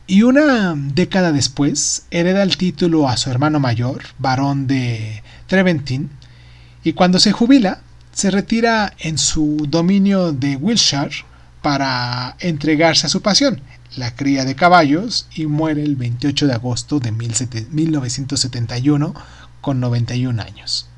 y 0.06 0.24
una 0.24 0.76
década 0.76 1.32
después 1.32 2.08
hereda 2.12 2.44
el 2.44 2.58
título 2.58 3.08
a 3.08 3.16
su 3.16 3.30
hermano 3.30 3.62
mayor, 3.62 4.04
barón 4.20 4.68
de 4.68 5.24
Treventin, 5.48 6.10
y 6.84 6.92
cuando 6.92 7.20
se 7.20 7.32
jubila 7.32 7.80
se 8.18 8.32
retira 8.32 8.94
en 8.98 9.20
su 9.20 9.68
dominio 9.70 10.32
de 10.32 10.56
Wiltshire 10.56 11.24
para 11.62 12.36
entregarse 12.40 13.06
a 13.06 13.12
su 13.12 13.22
pasión, 13.22 13.62
la 13.96 14.16
cría 14.16 14.44
de 14.44 14.56
caballos, 14.56 15.28
y 15.36 15.46
muere 15.46 15.84
el 15.84 15.96
28 15.96 16.48
de 16.48 16.54
agosto 16.54 17.00
de 17.00 17.12
1971 17.12 19.14
con 19.62 19.80
91 19.80 20.42
años. 20.42 20.90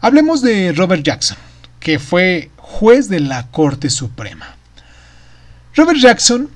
Hablemos 0.00 0.42
de 0.42 0.72
Robert 0.72 1.02
Jackson 1.02 1.47
que 1.88 1.98
fue 1.98 2.50
juez 2.58 3.08
de 3.08 3.18
la 3.18 3.46
Corte 3.46 3.88
Suprema. 3.88 4.56
Robert 5.74 5.98
Jackson 5.98 6.50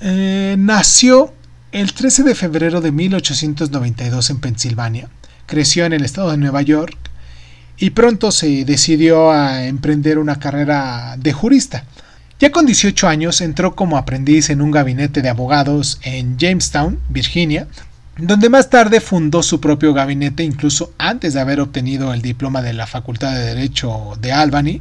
eh, 0.00 0.56
nació 0.58 1.32
el 1.70 1.92
13 1.92 2.24
de 2.24 2.34
febrero 2.34 2.80
de 2.80 2.90
1892 2.90 4.30
en 4.30 4.40
Pensilvania, 4.40 5.08
creció 5.46 5.84
en 5.84 5.92
el 5.92 6.04
estado 6.04 6.32
de 6.32 6.38
Nueva 6.38 6.60
York 6.62 6.98
y 7.78 7.90
pronto 7.90 8.32
se 8.32 8.64
decidió 8.64 9.30
a 9.30 9.64
emprender 9.66 10.18
una 10.18 10.40
carrera 10.40 11.14
de 11.20 11.32
jurista. 11.32 11.84
Ya 12.40 12.50
con 12.50 12.66
18 12.66 13.06
años 13.06 13.42
entró 13.42 13.76
como 13.76 13.96
aprendiz 13.96 14.50
en 14.50 14.60
un 14.60 14.72
gabinete 14.72 15.22
de 15.22 15.28
abogados 15.28 16.00
en 16.02 16.36
Jamestown, 16.36 16.98
Virginia, 17.10 17.68
donde 18.16 18.48
más 18.48 18.70
tarde 18.70 19.00
fundó 19.00 19.42
su 19.42 19.60
propio 19.60 19.92
gabinete 19.92 20.44
incluso 20.44 20.92
antes 20.98 21.34
de 21.34 21.40
haber 21.40 21.60
obtenido 21.60 22.14
el 22.14 22.22
diploma 22.22 22.62
de 22.62 22.72
la 22.72 22.86
Facultad 22.86 23.34
de 23.34 23.54
Derecho 23.54 24.16
de 24.20 24.32
Albany 24.32 24.80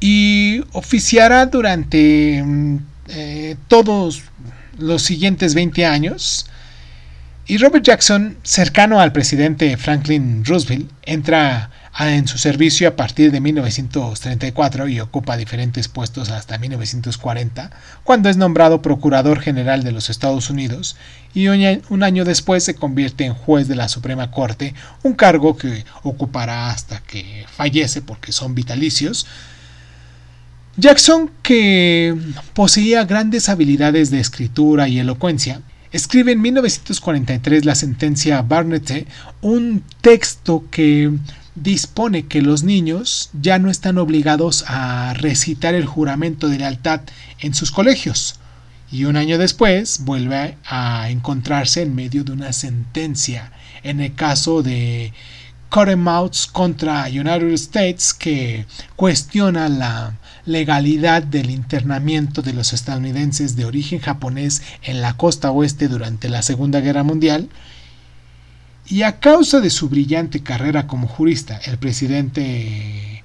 y 0.00 0.62
oficiará 0.72 1.46
durante 1.46 2.42
mm, 2.44 2.76
eh, 3.08 3.56
todos 3.68 4.22
los 4.78 5.02
siguientes 5.02 5.54
20 5.54 5.84
años. 5.86 6.46
Y 7.46 7.58
Robert 7.58 7.84
Jackson, 7.84 8.36
cercano 8.42 9.00
al 9.00 9.12
presidente 9.12 9.76
Franklin 9.76 10.44
Roosevelt, 10.44 10.90
entra 11.02 11.70
en 11.98 12.28
su 12.28 12.38
servicio 12.38 12.88
a 12.88 12.96
partir 12.96 13.30
de 13.32 13.40
1934 13.40 14.88
y 14.88 15.00
ocupa 15.00 15.36
diferentes 15.36 15.88
puestos 15.88 16.30
hasta 16.30 16.56
1940, 16.56 17.70
cuando 18.04 18.28
es 18.28 18.36
nombrado 18.36 18.80
Procurador 18.80 19.40
General 19.40 19.82
de 19.82 19.92
los 19.92 20.08
Estados 20.08 20.50
Unidos 20.50 20.96
y 21.34 21.48
un 21.48 22.02
año 22.02 22.24
después 22.24 22.64
se 22.64 22.74
convierte 22.74 23.24
en 23.24 23.34
juez 23.34 23.68
de 23.68 23.76
la 23.76 23.88
Suprema 23.88 24.30
Corte, 24.30 24.74
un 25.02 25.14
cargo 25.14 25.56
que 25.56 25.84
ocupará 26.02 26.70
hasta 26.70 27.00
que 27.00 27.44
fallece 27.50 28.02
porque 28.02 28.32
son 28.32 28.54
vitalicios. 28.54 29.26
Jackson, 30.76 31.30
que 31.42 32.16
poseía 32.54 33.04
grandes 33.04 33.48
habilidades 33.48 34.10
de 34.10 34.20
escritura 34.20 34.88
y 34.88 34.98
elocuencia, 34.98 35.60
escribe 35.92 36.32
en 36.32 36.40
1943 36.40 37.64
la 37.64 37.74
sentencia 37.74 38.40
Barnett, 38.42 39.06
un 39.42 39.82
texto 40.00 40.64
que 40.70 41.12
dispone 41.54 42.26
que 42.26 42.42
los 42.42 42.62
niños 42.62 43.30
ya 43.40 43.58
no 43.58 43.70
están 43.70 43.98
obligados 43.98 44.64
a 44.68 45.14
recitar 45.14 45.74
el 45.74 45.86
juramento 45.86 46.48
de 46.48 46.58
lealtad 46.58 47.00
en 47.38 47.54
sus 47.54 47.70
colegios. 47.70 48.36
Y 48.92 49.04
un 49.04 49.16
año 49.16 49.38
después 49.38 50.04
vuelve 50.04 50.56
a 50.64 51.10
encontrarse 51.10 51.82
en 51.82 51.94
medio 51.94 52.24
de 52.24 52.32
una 52.32 52.52
sentencia 52.52 53.52
en 53.82 54.00
el 54.00 54.14
caso 54.14 54.62
de 54.62 55.12
Cottonmouths 55.68 56.48
contra 56.48 57.04
United 57.04 57.52
States 57.52 58.12
que 58.12 58.66
cuestiona 58.96 59.68
la 59.68 60.18
legalidad 60.44 61.22
del 61.22 61.50
internamiento 61.50 62.42
de 62.42 62.52
los 62.52 62.72
estadounidenses 62.72 63.54
de 63.54 63.66
origen 63.66 64.00
japonés 64.00 64.62
en 64.82 65.00
la 65.00 65.16
costa 65.16 65.52
oeste 65.52 65.86
durante 65.86 66.28
la 66.28 66.42
Segunda 66.42 66.80
Guerra 66.80 67.04
Mundial 67.04 67.48
y 68.90 69.04
a 69.04 69.20
causa 69.20 69.60
de 69.60 69.70
su 69.70 69.88
brillante 69.88 70.40
carrera 70.40 70.88
como 70.88 71.06
jurista, 71.06 71.60
el 71.64 71.78
presidente 71.78 73.22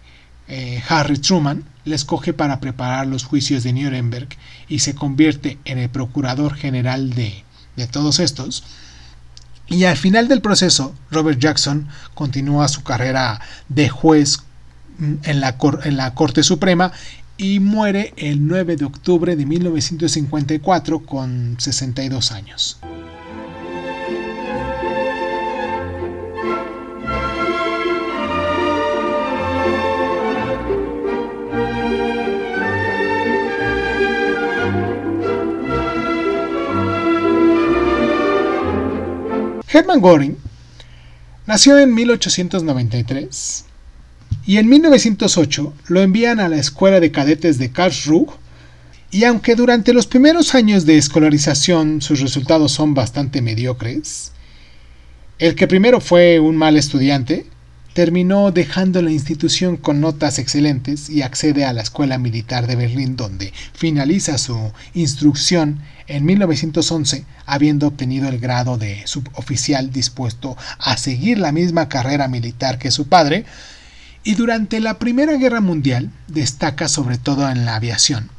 eh, 0.48 0.84
Harry 0.88 1.18
Truman 1.18 1.64
le 1.86 1.96
escoge 1.96 2.34
para 2.34 2.60
preparar 2.60 3.08
los 3.08 3.24
juicios 3.24 3.64
de 3.64 3.74
Nuremberg 3.74 4.30
y 4.68 4.80
se 4.80 4.94
convierte 4.94 5.58
en 5.66 5.80
el 5.80 5.90
procurador 5.90 6.54
general 6.54 7.16
de, 7.16 7.44
de 7.76 7.88
todos 7.88 8.20
estos. 8.20 8.64
Y 9.68 9.86
al 9.86 9.98
final 9.98 10.28
del 10.28 10.42
proceso, 10.42 10.94
Robert 11.10 11.40
Jackson 11.40 11.88
continúa 12.14 12.68
su 12.68 12.84
carrera 12.84 13.42
de 13.68 13.90
juez 13.90 14.44
mm, 15.00 15.14
en 15.24 15.42
la, 15.42 15.58
en 15.84 15.98
la 15.98 16.14
Corte 16.14 16.44
Suprema 16.44 16.92
y 17.38 17.60
muere 17.60 18.14
el 18.18 18.48
9 18.48 18.76
de 18.76 18.86
octubre 18.86 19.36
de 19.36 19.48
1954 19.48 21.00
con 21.08 21.56
62 21.58 22.32
años. 22.32 22.80
Hermann 39.76 40.00
Göring 40.00 40.38
nació 41.46 41.78
en 41.78 41.94
1893 41.94 43.66
y 44.46 44.56
en 44.56 44.70
1908 44.70 45.74
lo 45.88 46.02
envían 46.02 46.40
a 46.40 46.48
la 46.48 46.56
escuela 46.56 47.02
de 47.02 47.12
cadetes 47.12 47.58
de 47.58 47.74
Karlsruhe 47.74 48.32
y 49.12 49.26
aunque 49.26 49.56
durante 49.56 49.92
los 49.92 50.08
primeros 50.08 50.56
años 50.56 50.86
de 50.86 50.98
escolarización 50.98 52.02
sus 52.02 52.22
resultados 52.22 52.72
son 52.72 52.94
bastante 52.94 53.42
mediocres, 53.42 54.32
el 55.40 55.56
que 55.56 55.68
primero 55.68 56.00
fue 56.00 56.40
un 56.40 56.56
mal 56.56 56.78
estudiante, 56.78 57.46
terminó 57.96 58.52
dejando 58.52 59.02
la 59.02 59.10
institución 59.10 59.78
con 59.78 60.02
notas 60.02 60.38
excelentes 60.38 61.10
y 61.10 61.22
accede 61.22 61.64
a 61.64 61.72
la 61.72 61.82
Escuela 61.82 62.18
Militar 62.18 62.68
de 62.68 62.76
Berlín 62.76 63.16
donde 63.16 63.54
finaliza 63.72 64.38
su 64.38 64.74
instrucción 64.94 65.80
en 66.06 66.26
1911 66.26 67.24
habiendo 67.46 67.88
obtenido 67.88 68.28
el 68.28 68.38
grado 68.38 68.78
de 68.78 69.08
suboficial 69.08 69.94
dispuesto 69.94 70.58
a 70.78 70.98
seguir 70.98 71.38
la 71.38 71.54
misma 71.54 71.88
carrera 71.88 72.28
militar 72.28 72.80
que 72.80 72.92
su 72.92 73.08
padre 73.08 73.46
y 74.26 74.36
durante 74.36 74.82
la 74.82 75.00
Primera 75.00 75.38
Guerra 75.38 75.62
Mundial 75.62 76.12
destaca 76.28 76.90
sobre 76.90 77.18
todo 77.18 77.50
en 77.50 77.64
la 77.64 77.78
aviación. 77.78 78.30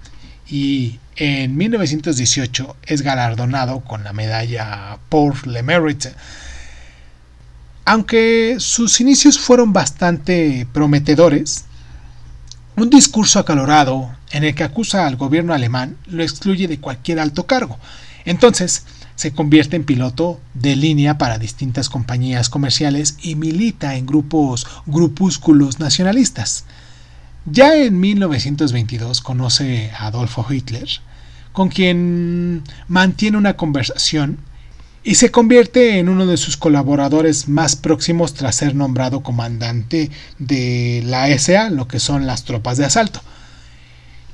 Y 0.51 0.99
en 1.17 1.57
1918 1.57 2.77
es 2.85 3.01
galardonado 3.01 3.81
con 3.81 4.05
la 4.05 4.13
medalla 4.13 4.99
por 5.09 5.47
le 5.47 5.63
Mérite 5.63 6.13
aunque 7.87 8.57
sus 8.59 9.01
inicios 9.01 9.39
fueron 9.39 9.73
bastante 9.73 10.67
prometedores, 10.73 11.65
un 12.77 12.91
discurso 12.91 13.39
acalorado 13.39 14.11
en 14.33 14.45
el 14.45 14.55
que 14.55 14.65
acusa 14.65 15.07
al 15.07 15.17
gobierno 15.17 15.55
alemán 15.55 15.97
lo 16.07 16.23
excluye 16.23 16.67
de 16.67 16.81
cualquier 16.81 17.21
alto 17.21 17.47
cargo. 17.47 17.79
Entonces, 18.25 18.85
se 19.15 19.33
convierte 19.33 19.77
en 19.77 19.85
piloto 19.85 20.41
de 20.53 20.75
línea 20.75 21.17
para 21.17 21.39
distintas 21.39 21.89
compañías 21.89 22.51
comerciales 22.51 23.17
y 23.23 23.37
milita 23.37 23.95
en 23.95 24.05
grupos 24.05 24.67
grupúsculos 24.85 25.79
nacionalistas. 25.79 26.65
Ya 27.47 27.77
en 27.77 28.01
1922 28.01 29.21
conoce 29.21 29.93
a 29.93 30.09
Adolfo 30.09 30.45
Hitler, 30.51 30.89
con 31.53 31.69
quien 31.69 32.65
mantiene 32.89 33.39
una 33.39 33.57
conversación 33.57 34.39
y 35.07 35.15
se 35.15 35.31
convierte 35.31 36.01
en 36.01 36.09
uno 36.09 36.27
de 36.27 36.37
sus 36.37 36.57
colaboradores 36.57 37.49
más 37.49 37.77
próximos 37.77 38.35
tras 38.35 38.57
ser 38.57 38.75
nombrado 38.75 39.23
comandante 39.23 40.11
de 40.41 41.01
la 41.07 41.29
SA, 41.39 41.71
lo 41.71 41.87
que 41.87 42.01
son 42.01 42.27
las 42.27 42.43
tropas 42.43 42.77
de 42.77 42.87
asalto. 42.87 43.21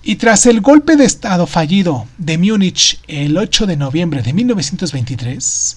Y 0.02 0.16
tras 0.16 0.46
el 0.46 0.62
golpe 0.62 0.96
de 0.96 1.04
Estado 1.04 1.46
fallido 1.46 2.06
de 2.16 2.38
Múnich 2.38 2.98
el 3.06 3.36
8 3.36 3.66
de 3.66 3.76
noviembre 3.76 4.22
de 4.22 4.32
1923, 4.32 5.76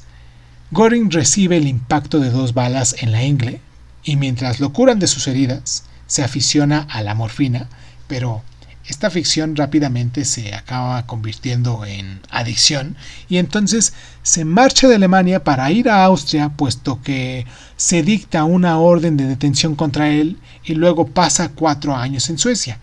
Göring 0.72 1.12
recibe 1.12 1.58
el 1.58 1.68
impacto 1.68 2.22
de 2.22 2.30
dos 2.30 2.54
balas 2.54 2.96
en 3.00 3.12
la 3.12 3.22
ingle 3.22 3.60
y 4.06 4.16
mientras 4.16 4.62
lo 4.62 4.72
curan 4.72 5.00
de 5.00 5.08
sus 5.08 5.28
heridas, 5.28 5.84
se 6.08 6.24
aficiona 6.24 6.88
a 6.90 7.04
la 7.04 7.16
morfina, 7.16 7.68
pero 8.08 8.44
esta 8.88 9.10
ficción 9.10 9.56
rápidamente 9.56 10.26
se 10.26 10.54
acaba 10.54 11.08
convirtiendo 11.08 11.86
en 11.86 12.20
adicción 12.30 12.96
y 13.28 13.38
entonces 13.38 13.94
se 14.22 14.46
marcha 14.46 14.88
de 14.88 14.96
Alemania 14.96 15.44
para 15.44 15.72
ir 15.72 15.90
a 15.90 16.06
Austria 16.06 16.50
puesto 16.50 17.02
que 17.02 17.46
se 17.78 18.04
dicta 18.04 18.44
una 18.44 18.78
orden 18.78 19.18
de 19.18 19.26
detención 19.26 19.76
contra 19.76 20.10
él 20.10 20.38
y 20.64 20.76
luego 20.76 21.08
pasa 21.08 21.50
cuatro 21.50 21.96
años 21.96 22.30
en 22.30 22.38
Suecia, 22.38 22.80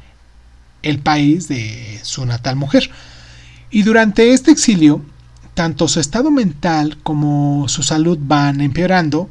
el 0.83 0.99
país 0.99 1.49
de 1.49 2.01
su 2.03 2.27
natal 2.27 2.57
mujer. 2.57 2.91
Y 3.71 3.83
durante 3.83 4.33
este 4.33 4.51
exilio, 4.51 5.03
tanto 5.55 5.89
su 5.89 6.01
estado 6.01 6.31
mental 6.31 6.99
como 7.03 7.69
su 7.69 7.83
salud 7.83 8.19
van 8.21 8.61
empeorando, 8.61 9.29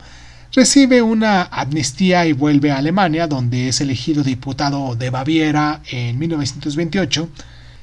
recibe 0.53 1.01
una 1.01 1.43
amnistía 1.43 2.25
y 2.25 2.33
vuelve 2.33 2.71
a 2.71 2.77
Alemania, 2.77 3.27
donde 3.27 3.69
es 3.69 3.81
elegido 3.81 4.23
diputado 4.23 4.95
de 4.95 5.09
Baviera 5.09 5.81
en 5.89 6.19
1928. 6.19 7.29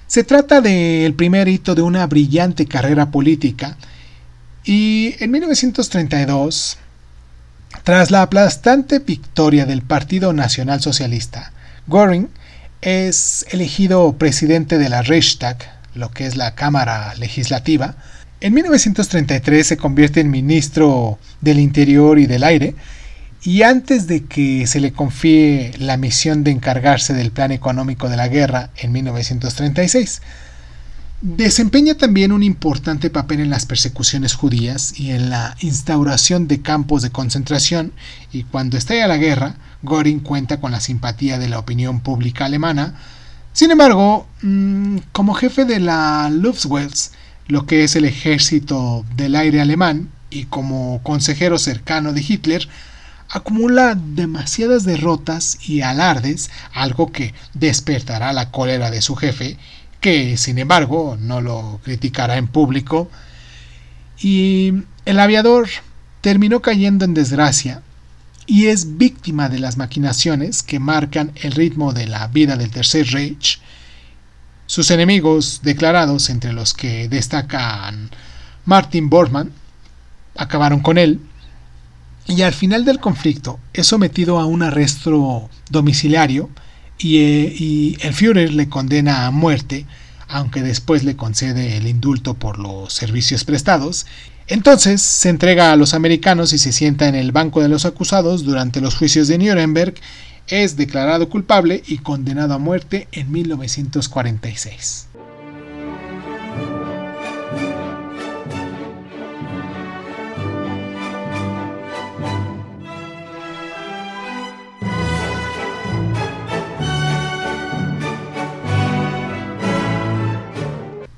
Se 0.07 0.25
trata 0.25 0.61
del 0.61 1.15
primer 1.15 1.49
hito 1.49 1.75
de 1.75 1.83
una 1.83 2.07
brillante 2.07 2.67
carrera 2.67 3.11
política 3.11 3.77
y 4.65 5.15
en 5.19 5.31
1932, 5.31 6.77
tras 7.85 8.11
la 8.11 8.23
aplastante 8.23 8.99
victoria 8.99 9.65
del 9.65 9.83
Partido 9.83 10.33
Nacional 10.33 10.81
Socialista, 10.81 11.53
Göring 11.87 12.29
es 12.81 13.47
elegido 13.51 14.13
presidente 14.19 14.79
de 14.79 14.89
la 14.89 15.03
Reichstag, 15.03 15.57
lo 15.95 16.11
que 16.11 16.27
es 16.27 16.37
la 16.37 16.55
Cámara 16.55 17.15
Legislativa, 17.17 17.97
en 18.41 18.55
1933 18.55 19.67
se 19.67 19.77
convierte 19.77 20.21
en 20.21 20.31
ministro 20.31 21.19
del 21.41 21.59
Interior 21.59 22.19
y 22.19 22.27
del 22.27 22.45
Aire 22.45 22.75
y 23.43 23.63
antes 23.63 24.07
de 24.07 24.25
que 24.25 24.67
se 24.67 24.81
le 24.81 24.93
confíe 24.93 25.73
la 25.79 25.97
misión 25.97 26.45
de 26.45 26.51
encargarse 26.51 27.15
del 27.15 27.31
plan 27.31 27.53
económico 27.53 28.09
de 28.09 28.17
la 28.17 28.29
guerra 28.29 28.71
en 28.77 28.93
1936. 28.93 30.23
Desempeña 31.21 31.95
también 31.95 32.31
un 32.31 32.45
importante 32.45 33.11
papel 33.11 33.41
en 33.41 33.51
las 33.51 33.67
persecuciones 33.67 34.35
judías 34.35 34.99
y 35.01 35.11
en 35.11 35.31
la 35.31 35.57
instauración 35.61 36.47
de 36.47 36.63
campos 36.63 37.03
de 37.03 37.11
concentración, 37.11 37.93
y 38.33 38.45
cuando 38.45 38.77
estalla 38.77 39.09
la 39.09 39.17
guerra, 39.17 39.57
Göring 39.83 40.21
cuenta 40.21 40.61
con 40.61 40.71
la 40.71 40.81
simpatía 40.81 41.39
de 41.39 41.49
la 41.49 41.59
opinión 41.59 42.01
pública 42.01 42.45
alemana. 42.45 42.95
Sin 43.53 43.73
embargo, 43.73 44.29
mm, 44.43 44.99
como 45.11 45.35
jefe 45.35 45.65
de 45.65 45.81
la 45.81 46.31
Luftwaffe, 46.31 47.11
lo 47.49 47.67
que 47.67 47.85
es 47.85 47.97
el 47.97 48.05
ejército 48.05 49.05
del 49.17 49.35
aire 49.35 49.61
alemán, 49.61 50.11
y 50.31 50.45
como 50.45 51.03
consejero 51.03 51.59
cercano 51.59 52.13
de 52.13 52.25
Hitler, 52.27 52.69
acumula 53.31 53.95
demasiadas 53.95 54.85
derrotas 54.85 55.59
y 55.67 55.81
alardes, 55.81 56.51
algo 56.73 57.11
que 57.11 57.35
despertará 57.55 58.33
la 58.33 58.51
cólera 58.51 58.91
de 58.91 59.03
su 59.03 59.17
jefe 59.17 59.59
que 60.01 60.37
sin 60.37 60.59
embargo 60.59 61.17
no 61.21 61.41
lo 61.41 61.81
criticará 61.83 62.37
en 62.37 62.47
público, 62.47 63.11
y 64.21 64.73
el 65.05 65.21
aviador 65.21 65.69
terminó 66.21 66.61
cayendo 66.61 67.05
en 67.05 67.15
desgracia 67.15 67.83
y 68.47 68.67
es 68.67 68.97
víctima 68.97 69.49
de 69.49 69.59
las 69.59 69.77
maquinaciones 69.77 70.63
que 70.63 70.81
marcan 70.81 71.33
el 71.37 71.53
ritmo 71.53 71.93
de 71.93 72.07
la 72.07 72.27
vida 72.29 72.57
del 72.57 72.71
Tercer 72.71 73.07
Reich. 73.09 73.61
Sus 74.69 74.91
enemigos 74.91 75.61
declarados, 75.63 76.29
entre 76.29 76.53
los 76.53 76.75
que 76.75 77.09
destacan 77.09 78.11
Martin 78.67 79.09
Bormann, 79.09 79.51
acabaron 80.37 80.81
con 80.81 80.99
él, 80.99 81.21
y 82.27 82.43
al 82.43 82.53
final 82.53 82.85
del 82.85 83.01
conflicto 83.01 83.59
es 83.73 83.87
sometido 83.87 84.39
a 84.39 84.45
un 84.45 84.63
arresto 84.63 85.49
domiciliario 85.71 86.51
eh, 86.99 87.57
y, 87.59 87.97
el 88.01 88.13
Führer 88.13 88.53
le 88.53 88.69
condena 88.69 89.27
a 89.27 89.31
muerte, 89.31 89.87
aunque 90.29 90.61
después 90.61 91.03
le 91.03 91.17
concede 91.17 91.79
el 91.79 91.87
indulto 91.87 92.35
por 92.35 92.59
los 92.59 92.93
servicios 92.93 93.45
prestados. 93.45 94.05
Entonces 94.49 95.01
se 95.01 95.31
entrega 95.31 95.73
a 95.73 95.77
los 95.77 95.95
americanos 95.95 96.53
y 96.53 96.59
se 96.59 96.73
sienta 96.73 97.09
en 97.09 97.15
el 97.15 97.33
banco 97.33 97.63
de 97.63 97.69
los 97.71 97.87
acusados 97.87 98.45
durante 98.45 98.83
los 98.83 98.97
juicios 98.97 99.29
de 99.29 99.39
Nuremberg. 99.39 99.95
Es 100.49 100.77
declarado 100.77 101.29
culpable 101.29 101.83
y 101.87 101.99
condenado 101.99 102.55
a 102.55 102.59
muerte 102.59 103.07
en 103.13 103.31
1946. 103.31 105.09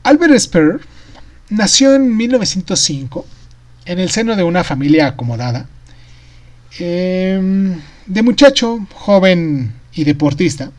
Albert 0.02 0.40
Speer 0.40 0.80
nació 1.50 1.94
en 1.94 2.16
1905 2.16 3.24
en 3.84 4.00
el 4.00 4.10
seno 4.10 4.34
de 4.34 4.42
una 4.42 4.64
familia 4.64 5.06
acomodada. 5.06 5.68
Em, 6.80 7.80
de 8.11 8.23
muchacho, 8.23 8.87
joven 8.92 9.73
y 9.92 10.03
deportista, 10.03 10.73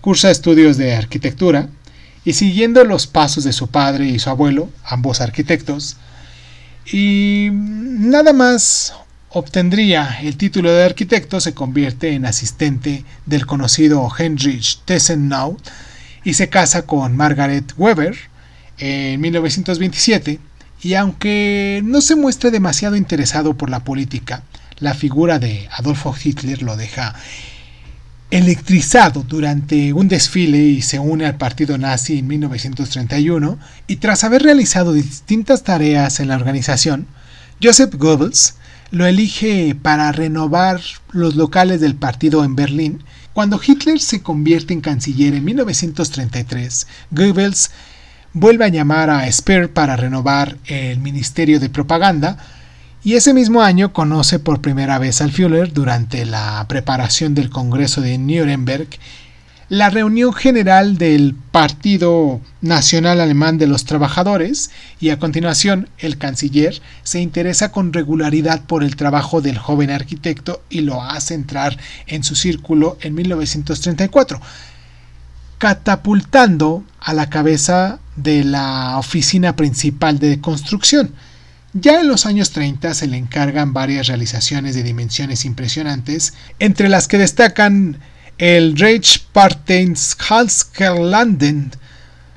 cursa 0.00 0.30
estudios 0.30 0.76
de 0.76 0.94
arquitectura 0.94 1.68
y 2.24 2.34
siguiendo 2.34 2.84
los 2.84 3.08
pasos 3.08 3.42
de 3.42 3.52
su 3.52 3.66
padre 3.68 4.06
y 4.06 4.20
su 4.20 4.30
abuelo, 4.30 4.70
ambos 4.84 5.20
arquitectos, 5.20 5.96
y 6.92 7.48
nada 7.52 8.32
más 8.32 8.94
obtendría 9.30 10.20
el 10.22 10.36
título 10.36 10.70
de 10.72 10.84
arquitecto, 10.84 11.40
se 11.40 11.54
convierte 11.54 12.12
en 12.12 12.24
asistente 12.24 13.04
del 13.26 13.46
conocido 13.46 14.08
Heinrich 14.16 14.78
Tessenau 14.84 15.56
y 16.22 16.34
se 16.34 16.48
casa 16.48 16.82
con 16.82 17.16
Margaret 17.16 17.72
Weber, 17.76 18.16
en 18.78 19.20
1927 19.20 20.38
y 20.82 20.94
aunque 20.94 21.80
no 21.84 22.00
se 22.00 22.14
muestra 22.14 22.50
demasiado 22.50 22.94
interesado 22.94 23.54
por 23.54 23.70
la 23.70 23.80
política, 23.80 24.42
la 24.78 24.94
figura 24.94 25.38
de 25.38 25.68
Adolfo 25.72 26.14
Hitler 26.22 26.62
lo 26.62 26.76
deja 26.76 27.14
electrizado 28.30 29.22
durante 29.22 29.92
un 29.92 30.08
desfile 30.08 30.58
y 30.58 30.82
se 30.82 30.98
une 30.98 31.26
al 31.26 31.36
partido 31.36 31.78
nazi 31.78 32.18
en 32.18 32.26
1931 32.26 33.58
y 33.86 33.96
tras 33.96 34.24
haber 34.24 34.42
realizado 34.42 34.92
distintas 34.92 35.62
tareas 35.62 36.18
en 36.20 36.28
la 36.28 36.36
organización, 36.36 37.06
Joseph 37.62 37.94
Goebbels 37.94 38.56
lo 38.90 39.06
elige 39.06 39.74
para 39.74 40.12
renovar 40.12 40.80
los 41.10 41.36
locales 41.36 41.80
del 41.80 41.94
partido 41.94 42.44
en 42.44 42.56
Berlín. 42.56 43.04
Cuando 43.32 43.60
Hitler 43.64 44.00
se 44.00 44.22
convierte 44.22 44.74
en 44.74 44.80
canciller 44.80 45.34
en 45.34 45.44
1933, 45.44 46.86
Goebbels 47.10 47.70
vuelve 48.32 48.64
a 48.64 48.68
llamar 48.68 49.10
a 49.10 49.30
Speer 49.30 49.72
para 49.72 49.96
renovar 49.96 50.58
el 50.66 50.98
Ministerio 50.98 51.58
de 51.60 51.70
Propaganda 51.70 52.38
y 53.06 53.14
ese 53.14 53.32
mismo 53.32 53.62
año 53.62 53.92
conoce 53.92 54.40
por 54.40 54.60
primera 54.60 54.98
vez 54.98 55.20
al 55.20 55.30
Führer 55.30 55.72
durante 55.72 56.26
la 56.26 56.66
preparación 56.68 57.36
del 57.36 57.50
Congreso 57.50 58.00
de 58.00 58.18
Nuremberg, 58.18 58.88
la 59.68 59.90
reunión 59.90 60.32
general 60.32 60.98
del 60.98 61.36
Partido 61.52 62.40
Nacional 62.62 63.20
Alemán 63.20 63.58
de 63.58 63.68
los 63.68 63.84
Trabajadores 63.84 64.72
y 64.98 65.10
a 65.10 65.20
continuación 65.20 65.88
el 65.98 66.18
canciller 66.18 66.82
se 67.04 67.20
interesa 67.20 67.70
con 67.70 67.92
regularidad 67.92 68.62
por 68.62 68.82
el 68.82 68.96
trabajo 68.96 69.40
del 69.40 69.56
joven 69.56 69.90
arquitecto 69.92 70.64
y 70.68 70.80
lo 70.80 71.00
hace 71.00 71.34
entrar 71.34 71.78
en 72.08 72.24
su 72.24 72.34
círculo 72.34 72.98
en 73.02 73.14
1934 73.14 74.40
catapultando 75.58 76.82
a 76.98 77.14
la 77.14 77.30
cabeza 77.30 78.00
de 78.16 78.42
la 78.42 78.98
oficina 78.98 79.54
principal 79.54 80.18
de 80.18 80.40
construcción. 80.40 81.12
Ya 81.78 82.00
en 82.00 82.08
los 82.08 82.24
años 82.24 82.52
30 82.52 82.94
se 82.94 83.06
le 83.06 83.18
encargan 83.18 83.74
varias 83.74 84.06
realizaciones 84.06 84.74
de 84.74 84.82
dimensiones 84.82 85.44
impresionantes, 85.44 86.32
entre 86.58 86.88
las 86.88 87.06
que 87.06 87.18
destacan 87.18 87.98
el 88.38 88.78
Reichsparteinshalskerlanden, 88.78 91.72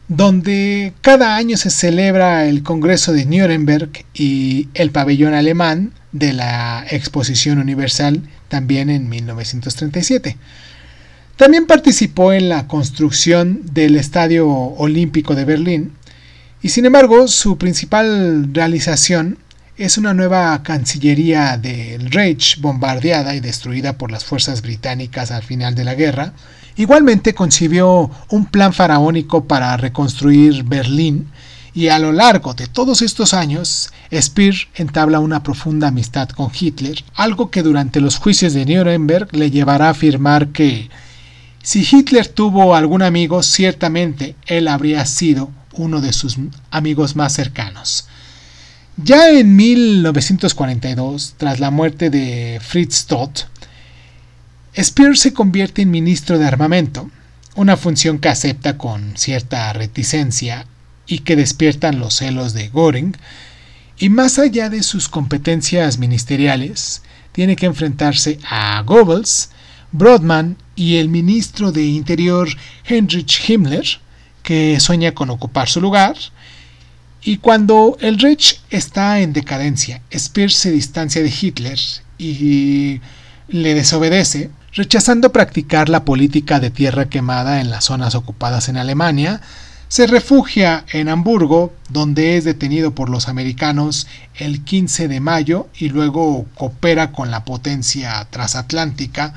donde 0.09 0.91
cada 0.99 1.37
año 1.37 1.55
se 1.55 1.69
celebra 1.69 2.47
el 2.47 2.63
Congreso 2.63 3.13
de 3.13 3.25
Nuremberg 3.25 4.03
y 4.13 4.67
el 4.73 4.91
pabellón 4.91 5.33
alemán 5.33 5.93
de 6.11 6.33
la 6.33 6.85
Exposición 6.89 7.59
Universal 7.59 8.21
también 8.49 8.89
en 8.89 9.07
1937. 9.07 10.35
También 11.37 11.65
participó 11.65 12.33
en 12.33 12.49
la 12.49 12.67
construcción 12.67 13.61
del 13.71 13.95
Estadio 13.95 14.49
Olímpico 14.49 15.33
de 15.33 15.45
Berlín 15.45 15.93
y 16.61 16.69
sin 16.69 16.85
embargo 16.85 17.27
su 17.27 17.57
principal 17.57 18.53
realización 18.53 19.37
es 19.77 19.97
una 19.97 20.13
nueva 20.13 20.61
Cancillería 20.61 21.57
del 21.57 22.11
Reich 22.11 22.59
bombardeada 22.59 23.33
y 23.35 23.39
destruida 23.39 23.97
por 23.97 24.11
las 24.11 24.25
fuerzas 24.25 24.61
británicas 24.61 25.31
al 25.31 25.41
final 25.41 25.73
de 25.73 25.85
la 25.85 25.95
guerra. 25.95 26.33
Igualmente 26.75 27.33
concibió 27.33 28.11
un 28.29 28.45
plan 28.47 28.73
faraónico 28.73 29.45
para 29.45 29.77
reconstruir 29.77 30.63
Berlín 30.63 31.29
y 31.73 31.87
a 31.87 31.99
lo 31.99 32.11
largo 32.11 32.53
de 32.53 32.67
todos 32.67 33.01
estos 33.01 33.33
años, 33.33 33.93
Speer 34.13 34.55
entabla 34.75 35.21
una 35.21 35.43
profunda 35.43 35.87
amistad 35.87 36.27
con 36.27 36.51
Hitler, 36.57 37.03
algo 37.15 37.49
que 37.49 37.63
durante 37.63 38.01
los 38.01 38.17
juicios 38.17 38.53
de 38.53 38.65
Nuremberg 38.65 39.33
le 39.33 39.49
llevará 39.49 39.87
a 39.87 39.91
afirmar 39.91 40.49
que 40.49 40.89
si 41.63 41.87
Hitler 41.89 42.27
tuvo 42.27 42.75
algún 42.75 43.01
amigo, 43.01 43.43
ciertamente 43.43 44.35
él 44.45 44.67
habría 44.67 45.05
sido 45.05 45.51
uno 45.79 46.01
de 46.01 46.13
sus 46.13 46.37
amigos 46.71 47.15
más 47.15 47.33
cercanos. 47.33 48.07
Ya 48.97 49.29
en 49.31 49.55
1942, 49.55 51.35
tras 51.37 51.59
la 51.59 51.71
muerte 51.71 52.09
de 52.09 52.59
Fritz 52.61 53.05
Todt, 53.05 53.45
Speer 54.77 55.17
se 55.17 55.33
convierte 55.33 55.81
en 55.81 55.91
ministro 55.91 56.37
de 56.37 56.45
armamento, 56.45 57.09
una 57.55 57.77
función 57.77 58.19
que 58.19 58.29
acepta 58.29 58.77
con 58.77 59.17
cierta 59.17 59.71
reticencia 59.73 60.65
y 61.07 61.19
que 61.19 61.35
despiertan 61.35 61.99
los 61.99 62.15
celos 62.15 62.53
de 62.53 62.69
Göring, 62.69 63.15
y 63.97 64.09
más 64.09 64.37
allá 64.37 64.69
de 64.69 64.83
sus 64.83 65.09
competencias 65.09 65.97
ministeriales, 65.97 67.01
tiene 67.31 67.55
que 67.55 67.65
enfrentarse 67.65 68.37
a 68.49 68.81
Goebbels, 68.85 69.49
Brodmann 69.91 70.57
y 70.75 70.97
el 70.97 71.09
ministro 71.09 71.71
de 71.71 71.83
Interior 71.83 72.49
Heinrich 72.85 73.49
Himmler, 73.49 73.99
que 74.43 74.79
sueña 74.79 75.13
con 75.13 75.29
ocupar 75.29 75.67
su 75.67 75.81
lugar. 75.81 76.15
Y 77.21 77.37
cuando 77.37 77.97
el 77.99 78.19
Reich 78.19 78.61
está 78.69 79.19
en 79.19 79.33
decadencia, 79.33 80.01
Speer 80.13 80.51
se 80.51 80.71
distancia 80.71 81.21
de 81.21 81.33
Hitler 81.41 81.79
y 82.17 83.01
le 83.47 83.73
desobedece, 83.73 84.49
rechazando 84.73 85.31
practicar 85.31 85.89
la 85.89 86.05
política 86.05 86.59
de 86.59 86.69
tierra 86.69 87.09
quemada 87.09 87.59
en 87.59 87.69
las 87.69 87.85
zonas 87.85 88.15
ocupadas 88.15 88.69
en 88.69 88.77
Alemania, 88.77 89.41
se 89.89 90.05
refugia 90.05 90.85
en 90.93 91.09
Hamburgo, 91.09 91.73
donde 91.89 92.37
es 92.37 92.43
detenido 92.43 92.93
por 92.93 93.09
los 93.09 93.27
americanos 93.27 94.07
el 94.35 94.63
15 94.63 95.07
de 95.07 95.19
mayo 95.19 95.67
y 95.77 95.89
luego 95.89 96.45
coopera 96.53 97.11
con 97.11 97.31
la 97.31 97.43
potencia 97.43 98.25
transatlántica 98.29 99.33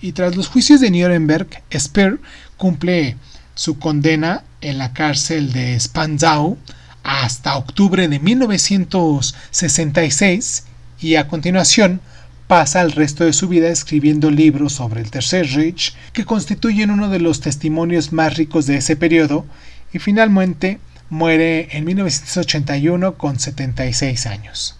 y 0.00 0.12
tras 0.12 0.36
los 0.36 0.48
juicios 0.48 0.80
de 0.80 0.90
Nuremberg, 0.90 1.48
Speer 1.76 2.20
cumple 2.56 3.16
su 3.56 3.80
condena 3.80 4.44
en 4.60 4.78
la 4.78 4.92
cárcel 4.92 5.52
de 5.52 5.80
Spandau 5.80 6.56
hasta 7.02 7.56
octubre 7.56 8.06
de 8.06 8.20
1966 8.20 10.62
y 11.00 11.16
a 11.16 11.26
continuación 11.26 12.00
pasa 12.46 12.82
el 12.82 12.92
resto 12.92 13.24
de 13.24 13.32
su 13.32 13.48
vida 13.48 13.68
escribiendo 13.68 14.30
libros 14.30 14.74
sobre 14.74 15.00
el 15.00 15.10
Tercer 15.10 15.52
Reich 15.52 15.96
que 16.12 16.24
constituyen 16.24 16.92
uno 16.92 17.08
de 17.08 17.18
los 17.18 17.40
testimonios 17.40 18.12
más 18.12 18.36
ricos 18.36 18.66
de 18.66 18.76
ese 18.76 18.94
periodo 18.94 19.44
y 19.92 19.98
finalmente 19.98 20.78
muere 21.08 21.76
en 21.76 21.84
1981 21.84 23.14
con 23.14 23.40
76 23.40 24.26
años. 24.26 24.76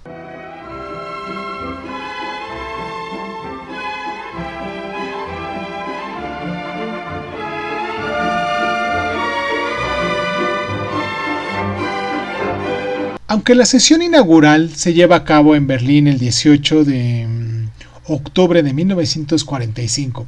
Aunque 13.29 13.57
la 13.57 13.67
sesión 13.67 14.03
inaugural 14.03 14.73
se 14.77 14.95
lleva 14.95 15.17
a 15.17 15.25
cabo 15.25 15.57
en 15.57 15.67
Berlín 15.67 16.07
el 16.07 16.19
18 16.19 16.85
de 16.85 17.27
mm, 17.27 18.13
octubre 18.13 18.63
de 18.63 18.73
1945, 18.73 20.27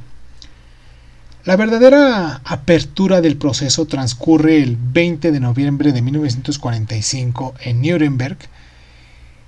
la 1.45 1.55
verdadera 1.55 2.41
apertura 2.43 3.21
del 3.21 3.37
proceso 3.37 3.85
transcurre 3.85 4.61
el 4.61 4.75
20 4.75 5.31
de 5.31 5.39
noviembre 5.39 5.93
de 5.93 6.01
1945 6.01 7.55
en 7.61 7.81
Nuremberg 7.81 8.37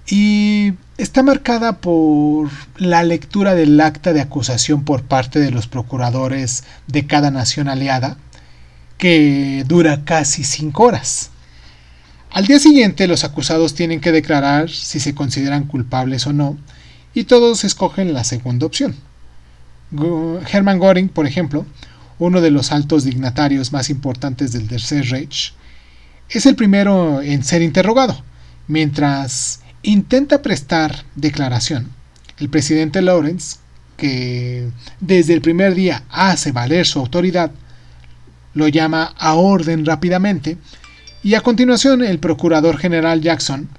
y 0.08 0.74
está 0.98 1.22
marcada 1.22 1.78
por 1.80 2.50
la 2.78 3.04
lectura 3.04 3.54
del 3.54 3.80
acta 3.82 4.14
de 4.14 4.22
acusación 4.22 4.86
por 4.86 5.04
parte 5.04 5.40
de 5.40 5.52
los 5.52 5.68
procuradores 5.68 6.64
de 6.88 7.06
cada 7.06 7.32
nación 7.32 7.68
aliada, 7.68 8.18
que 8.98 9.66
dura 9.68 10.06
casi 10.06 10.46
cinco 10.46 10.84
horas. 10.84 11.32
Al 12.32 12.48
día 12.48 12.60
siguiente 12.60 13.08
los 13.08 13.26
acusados 13.26 13.74
tienen 13.74 14.00
que 14.00 14.14
declarar 14.14 14.70
si 14.70 15.02
se 15.02 15.14
consideran 15.14 15.66
culpables 15.66 16.26
o 16.28 16.32
no, 16.32 16.58
y 17.14 17.26
todos 17.26 17.66
escogen 17.66 18.14
la 18.14 18.24
segunda 18.24 18.66
opción. 18.66 18.96
Hermann 20.50 20.80
Göring, 20.80 21.10
por 21.10 21.28
ejemplo, 21.28 21.66
uno 22.20 22.40
de 22.40 22.50
los 22.50 22.72
altos 22.72 23.04
dignatarios 23.04 23.74
más 23.74 23.90
importantes 23.90 24.54
del 24.54 24.70
Tercer 24.70 25.10
Reich, 25.10 25.54
es 26.30 26.46
el 26.46 26.56
primero 26.56 27.22
en 27.22 27.44
ser 27.44 27.62
interrogado. 27.62 28.24
Mientras 28.66 29.60
intenta 29.84 30.42
prestar 30.42 31.04
declaración, 31.16 31.92
el 32.38 32.48
presidente 32.48 33.02
Lawrence, 33.02 33.58
que 33.98 34.70
desde 35.02 35.34
el 35.34 35.42
primer 35.42 35.76
día 35.76 36.06
hace 36.10 36.54
valer 36.54 36.88
su 36.88 37.00
autoridad, 37.00 37.52
lo 38.54 38.70
llama 38.70 39.14
a 39.18 39.34
orden 39.34 39.86
rápidamente 39.86 40.58
y 41.24 41.36
a 41.36 41.42
continuación 41.42 42.04
el 42.04 42.20
procurador 42.20 42.78
general 42.78 43.22
Jackson 43.22 43.70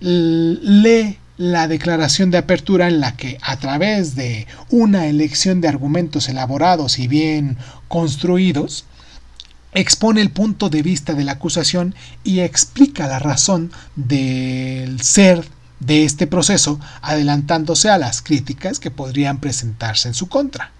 lee 0.00 1.18
la 1.36 1.68
declaración 1.68 2.30
de 2.30 2.38
apertura 2.38 2.88
en 2.88 3.00
la 3.00 3.16
que, 3.16 3.38
a 3.40 3.56
través 3.58 4.14
de 4.14 4.46
una 4.68 5.06
elección 5.06 5.60
de 5.60 5.68
argumentos 5.68 6.28
elaborados 6.28 6.98
y 6.98 7.08
bien 7.08 7.56
construidos, 7.88 8.84
expone 9.72 10.20
el 10.20 10.30
punto 10.30 10.68
de 10.68 10.82
vista 10.82 11.14
de 11.14 11.24
la 11.24 11.32
acusación 11.32 11.94
y 12.24 12.40
explica 12.40 13.06
la 13.06 13.18
razón 13.18 13.72
del 13.96 15.00
ser 15.00 15.46
de 15.78 16.04
este 16.04 16.26
proceso, 16.26 16.78
adelantándose 17.00 17.88
a 17.88 17.96
las 17.98 18.20
críticas 18.20 18.78
que 18.78 18.90
podrían 18.90 19.38
presentarse 19.40 20.08
en 20.08 20.14
su 20.14 20.28
contra. 20.28 20.72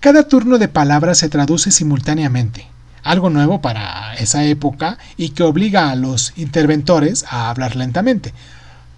Cada 0.00 0.28
turno 0.28 0.58
de 0.58 0.68
palabras 0.68 1.16
se 1.18 1.30
traduce 1.30 1.70
simultáneamente, 1.70 2.66
algo 3.06 3.30
nuevo 3.30 3.60
para 3.60 4.14
esa 4.14 4.44
época 4.44 4.98
y 5.16 5.30
que 5.30 5.44
obliga 5.44 5.90
a 5.90 5.96
los 5.96 6.32
interventores 6.36 7.24
a 7.28 7.48
hablar 7.48 7.76
lentamente. 7.76 8.34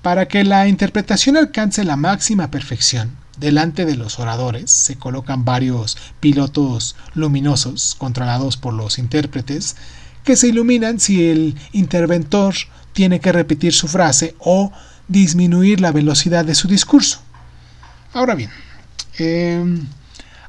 Para 0.03 0.27
que 0.27 0.45
la 0.45 0.67
interpretación 0.67 1.37
alcance 1.37 1.85
la 1.85 1.97
máxima 1.97 2.51
perfección, 2.51 3.17
delante 3.39 3.85
de 3.85 3.97
los 3.97 4.19
oradores 4.19 4.71
se 4.71 4.97
colocan 4.97 5.45
varios 5.45 5.97
pilotos 6.21 6.97
luminosos 7.15 7.95
controlados 7.99 8.57
por 8.57 8.75
los 8.75 8.99
intérpretes 8.99 9.77
que 10.25 10.37
se 10.37 10.49
iluminan 10.49 11.01
si 11.01 11.29
el 11.29 11.57
interventor 11.73 12.55
tiene 12.93 13.21
que 13.21 13.33
repetir 13.33 13.73
su 13.75 13.89
frase 13.89 14.35
o 14.39 14.73
disminuir 15.07 15.81
la 15.81 15.93
velocidad 15.93 16.45
de 16.45 16.55
su 16.55 16.67
discurso. 16.67 17.21
Ahora 18.13 18.35
bien, 18.35 18.51
em, 19.19 19.87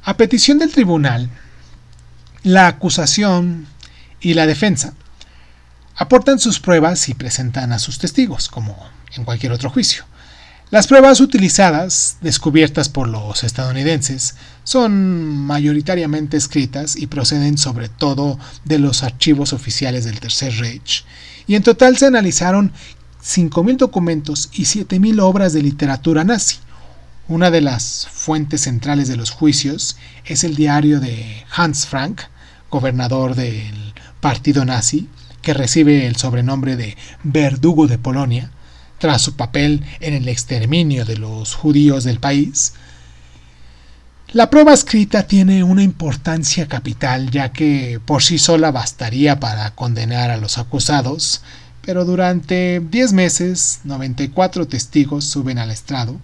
a 0.03 0.15
petición 0.15 0.59
del 0.59 0.71
tribunal, 0.71 1.29
la 2.43 2.67
acusación 2.67 3.67
y 4.21 4.33
la 4.33 4.45
defensa. 4.45 4.93
Aportan 5.95 6.39
sus 6.39 6.59
pruebas 6.59 7.09
y 7.09 7.13
presentan 7.13 7.73
a 7.73 7.79
sus 7.79 7.99
testigos, 7.99 8.47
como 8.47 8.77
en 9.15 9.25
cualquier 9.25 9.51
otro 9.51 9.69
juicio. 9.69 10.05
Las 10.71 10.85
pruebas 10.85 11.19
utilizadas, 11.19 12.17
descubiertas 12.21 12.89
por 12.89 13.07
los 13.07 13.43
estadounidenses, 13.43 14.35
son 14.63 15.35
mayoritariamente 15.47 16.37
escritas 16.37 16.95
y 16.95 17.07
proceden 17.07 17.57
sobre 17.57 17.89
todo 17.89 18.37
de 18.65 18.77
los 18.77 19.01
archivos 19.01 19.51
oficiales 19.51 20.05
del 20.05 20.19
Tercer 20.19 20.53
Reich, 20.59 21.05
y 21.47 21.55
en 21.55 21.63
total 21.63 21.97
se 21.97 22.05
analizaron 22.05 22.71
5.000 23.23 23.77
documentos 23.77 24.49
y 24.53 24.65
7.000 24.65 25.19
obras 25.21 25.53
de 25.53 25.63
literatura 25.63 26.23
nazi, 26.23 26.57
una 27.29 27.51
de 27.51 27.61
las 27.61 28.07
fuentes 28.11 28.61
centrales 28.61 29.07
de 29.07 29.15
los 29.15 29.29
juicios 29.29 29.97
es 30.25 30.43
el 30.43 30.55
diario 30.55 30.99
de 30.99 31.45
Hans 31.55 31.85
Frank, 31.85 32.21
gobernador 32.71 33.35
del 33.35 33.93
partido 34.19 34.65
nazi, 34.65 35.07
que 35.43 35.53
recibe 35.53 36.07
el 36.07 36.15
sobrenombre 36.15 36.75
de 36.75 36.97
verdugo 37.23 37.85
de 37.85 37.99
Polonia, 37.99 38.49
tras 38.97 39.21
su 39.21 39.35
papel 39.35 39.85
en 39.99 40.15
el 40.15 40.27
exterminio 40.27 41.05
de 41.05 41.17
los 41.17 41.53
judíos 41.53 42.03
del 42.03 42.19
país. 42.19 42.73
La 44.33 44.49
prueba 44.49 44.73
escrita 44.73 45.27
tiene 45.27 45.63
una 45.63 45.83
importancia 45.83 46.67
capital 46.67 47.29
ya 47.29 47.51
que 47.51 48.01
por 48.03 48.23
sí 48.23 48.39
sola 48.39 48.71
bastaría 48.71 49.39
para 49.39 49.75
condenar 49.75 50.31
a 50.31 50.37
los 50.37 50.57
acusados, 50.57 51.43
pero 51.83 52.05
durante 52.05 52.79
10 52.79 53.13
meses 53.13 53.81
94 53.83 54.67
testigos 54.67 55.25
suben 55.25 55.59
al 55.59 55.69
estrado 55.69 56.19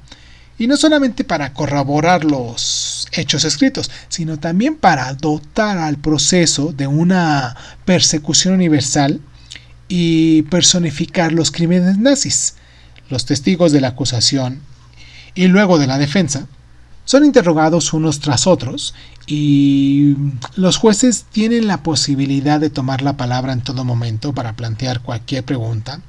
y 0.58 0.68
no 0.68 0.78
solamente 0.78 1.24
para 1.24 1.54
corroborar 1.54 2.24
los 2.24 3.08
hechos 3.12 3.44
escritos, 3.44 3.92
sino 4.08 4.38
también 4.38 4.76
para 4.76 5.14
dotar 5.14 5.78
al 5.78 5.98
proceso 5.98 6.72
de 6.72 6.88
una 6.88 7.56
persecución 7.84 8.54
universal 8.54 9.20
y 9.88 10.44
personificar 10.44 11.32
los 11.34 11.52
crímenes 11.52 11.98
nazis. 11.98 12.56
Los 13.10 13.26
testigos 13.26 13.72
de 13.72 13.82
la 13.82 13.90
acusación 13.90 14.62
y 15.36 15.48
luego 15.48 15.78
de 15.78 15.88
la 15.88 15.98
defensa 15.98 16.48
son 17.04 17.24
interrogados 17.24 17.94
unos 17.94 18.20
tras 18.20 18.48
otros 18.48 18.96
y 19.28 20.16
los 20.56 20.78
jueces 20.78 21.26
tienen 21.32 21.68
la 21.68 21.84
posibilidad 21.84 22.60
de 22.60 22.72
tomar 22.72 23.04
la 23.04 23.16
palabra 23.16 23.54
en 23.54 23.62
todo 23.62 23.84
momento 23.84 24.34
para 24.34 24.54
plantear 24.54 25.02
cualquier 25.02 25.44
pregunta 25.44 26.02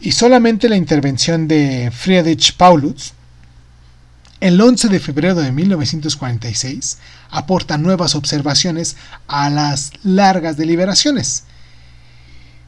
y 0.00 0.12
solamente 0.12 0.68
la 0.68 0.76
intervención 0.76 1.46
de 1.46 1.92
Friedrich 1.92 2.56
Paulus 2.56 3.12
el 4.42 4.60
11 4.60 4.88
de 4.88 4.98
febrero 4.98 5.36
de 5.36 5.52
1946 5.52 6.98
aporta 7.30 7.78
nuevas 7.78 8.16
observaciones 8.16 8.96
a 9.28 9.48
las 9.50 9.92
largas 10.02 10.56
deliberaciones, 10.56 11.44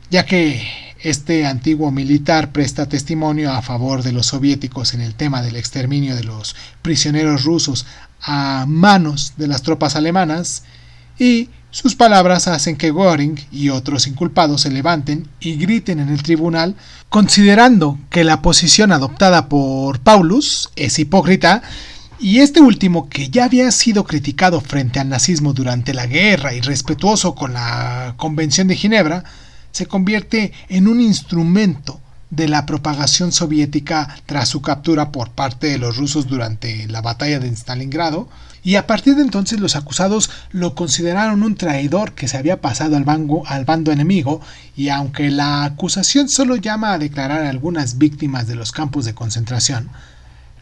ya 0.09 0.25
que 0.25 0.65
este 1.01 1.45
antiguo 1.47 1.91
militar 1.91 2.53
presta 2.53 2.89
testimonio 2.89 3.53
a 3.53 3.61
favor 3.61 4.05
de 4.05 4.13
los 4.13 4.27
soviéticos 4.27 4.95
en 4.95 5.01
el 5.01 5.17
tema 5.17 5.43
del 5.43 5.57
exterminio 5.57 6.15
de 6.15 6.23
los 6.23 6.55
prisioneros 6.81 7.43
rusos 7.43 7.87
a 8.23 8.67
manos 8.69 9.33
de 9.37 9.49
las 9.49 9.63
tropas 9.63 9.97
alemanas 9.97 10.63
y 11.19 11.51
sus 11.75 11.97
palabras 11.97 12.47
hacen 12.47 12.77
que 12.77 12.93
Göring 12.93 13.49
y 13.51 13.71
otros 13.71 14.07
inculpados 14.07 14.61
se 14.61 14.71
levanten 14.71 15.27
y 15.41 15.57
griten 15.57 15.99
en 15.99 16.09
el 16.09 16.23
tribunal, 16.23 16.77
considerando 17.09 17.99
que 18.11 18.23
la 18.23 18.43
posición 18.43 18.93
adoptada 18.93 19.49
por 19.49 19.99
Paulus 19.99 20.71
es 20.77 21.01
hipócrita, 21.01 21.63
y 22.21 22.39
este 22.39 22.61
último, 22.61 23.09
que 23.09 23.29
ya 23.29 23.47
había 23.47 23.73
sido 23.73 24.05
criticado 24.05 24.61
frente 24.61 25.01
al 25.01 25.09
nazismo 25.09 25.53
durante 25.53 25.95
la 25.95 26.07
guerra 26.07 26.55
y 26.55 26.61
respetuoso 26.61 27.35
con 27.35 27.55
la 27.55 28.15
Convención 28.19 28.69
de 28.69 28.77
Ginebra, 28.77 29.25
se 29.73 29.87
convierte 29.87 30.53
en 30.69 30.87
un 30.87 31.01
instrumento 31.01 32.01
de 32.31 32.47
la 32.47 32.67
propagación 32.67 33.33
soviética 33.33 34.17
tras 34.27 34.49
su 34.49 34.63
captura 34.63 35.11
por 35.11 35.31
parte 35.31 35.67
de 35.67 35.79
los 35.79 35.97
rusos 35.97 36.29
durante 36.29 36.87
la 36.87 37.01
batalla 37.01 37.41
de 37.41 37.49
Stalingrado, 37.49 38.29
y 38.65 38.77
a 38.77 38.87
partir 38.87 39.15
de 39.15 39.23
entonces 39.23 39.61
los 39.61 39.77
acusados 39.77 40.31
lo 40.51 40.75
consideraron 40.75 41.43
un 41.43 41.55
traidor 41.55 42.15
que 42.15 42.29
se 42.29 42.39
había 42.39 42.63
pasado 42.63 42.97
al, 42.97 43.05
bando 43.65 43.93
enemigo, 43.93 44.41
y 44.75 44.89
aunque 44.89 45.31
la 45.31 45.65
acusación 45.65 46.31
solo 46.31 46.57
llama 46.57 46.95
a 46.95 46.99
declarar 46.99 47.45
a 47.45 47.51
algunas 47.51 47.99
víctimas 47.99 48.47
de 48.47 48.55
los 48.55 48.73
campos 48.73 49.05
de 49.05 49.15
concentración, 49.15 49.91